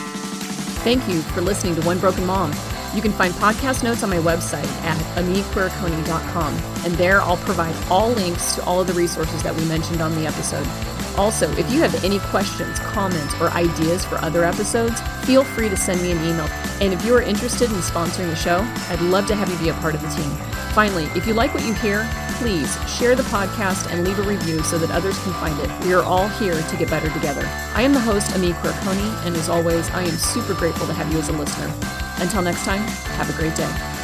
Thank 0.87 1.09
you 1.09 1.23
for 1.35 1.41
listening 1.41 1.75
to 1.75 1.83
One 1.83 1.99
Broken 1.99 2.25
Mom. 2.25 2.53
You 2.97 3.03
can 3.03 3.13
find 3.13 3.35
podcast 3.35 3.85
notes 3.85 4.03
on 4.03 4.09
my 4.09 4.17
website 4.17 4.65
at 4.83 4.97
amiquiriconi.com, 5.23 6.55
and 6.87 6.95
there 6.95 7.21
I'll 7.21 7.37
provide 7.37 7.75
all 7.91 8.09
links 8.09 8.55
to 8.55 8.65
all 8.65 8.81
of 8.81 8.87
the 8.87 8.95
resources 8.95 9.43
that 9.43 9.55
we 9.55 9.67
mentioned 9.67 10.01
on 10.01 10.15
the 10.15 10.27
episode. 10.27 10.96
Also, 11.17 11.51
if 11.53 11.71
you 11.73 11.81
have 11.81 12.05
any 12.05 12.19
questions, 12.19 12.79
comments, 12.81 13.35
or 13.41 13.49
ideas 13.51 14.05
for 14.05 14.17
other 14.17 14.45
episodes, 14.45 15.01
feel 15.25 15.45
free 15.45 15.69
to 15.69 15.77
send 15.77 16.03
me 16.03 16.13
an 16.13 16.19
email. 16.19 16.47
And 16.81 16.93
if 16.93 17.05
you 17.05 17.15
are 17.15 17.23
interested 17.23 17.71
in 17.71 17.77
sponsoring 17.77 18.29
the 18.29 18.37
show, 18.37 18.59
I'd 18.91 19.01
love 19.01 19.27
to 19.29 19.35
have 19.35 19.51
you 19.51 19.59
be 19.59 19.71
a 19.71 19.75
part 19.75 19.95
of 19.95 20.03
the 20.03 20.09
team. 20.09 20.31
Finally, 20.75 21.05
if 21.17 21.27
you 21.27 21.33
like 21.33 21.55
what 21.55 21.65
you 21.65 21.73
hear, 21.75 22.07
please 22.37 22.77
share 22.87 23.15
the 23.15 23.23
podcast 23.25 23.91
and 23.91 24.05
leave 24.05 24.19
a 24.19 24.23
review 24.23 24.63
so 24.63 24.77
that 24.77 24.91
others 24.91 25.19
can 25.23 25.33
find 25.35 25.59
it. 25.59 25.87
We 25.87 25.95
are 25.95 26.03
all 26.03 26.29
here 26.29 26.61
to 26.61 26.77
get 26.77 26.91
better 26.91 27.09
together. 27.11 27.49
I 27.75 27.81
am 27.81 27.95
the 27.95 28.01
host, 28.01 28.35
Ami 28.35 28.53
Quirconi, 28.53 29.27
and 29.27 29.35
as 29.37 29.49
always, 29.49 29.89
I 29.91 30.03
am 30.03 30.17
super 30.19 30.53
grateful 30.53 30.87
to 30.87 30.93
have 30.93 31.11
you 31.11 31.19
as 31.19 31.31
a 31.31 31.33
listener. 31.33 31.73
Until 32.19 32.43
next 32.43 32.65
time, 32.65 32.83
have 33.17 33.31
a 33.31 33.33
great 33.33 33.57
day. 33.57 33.96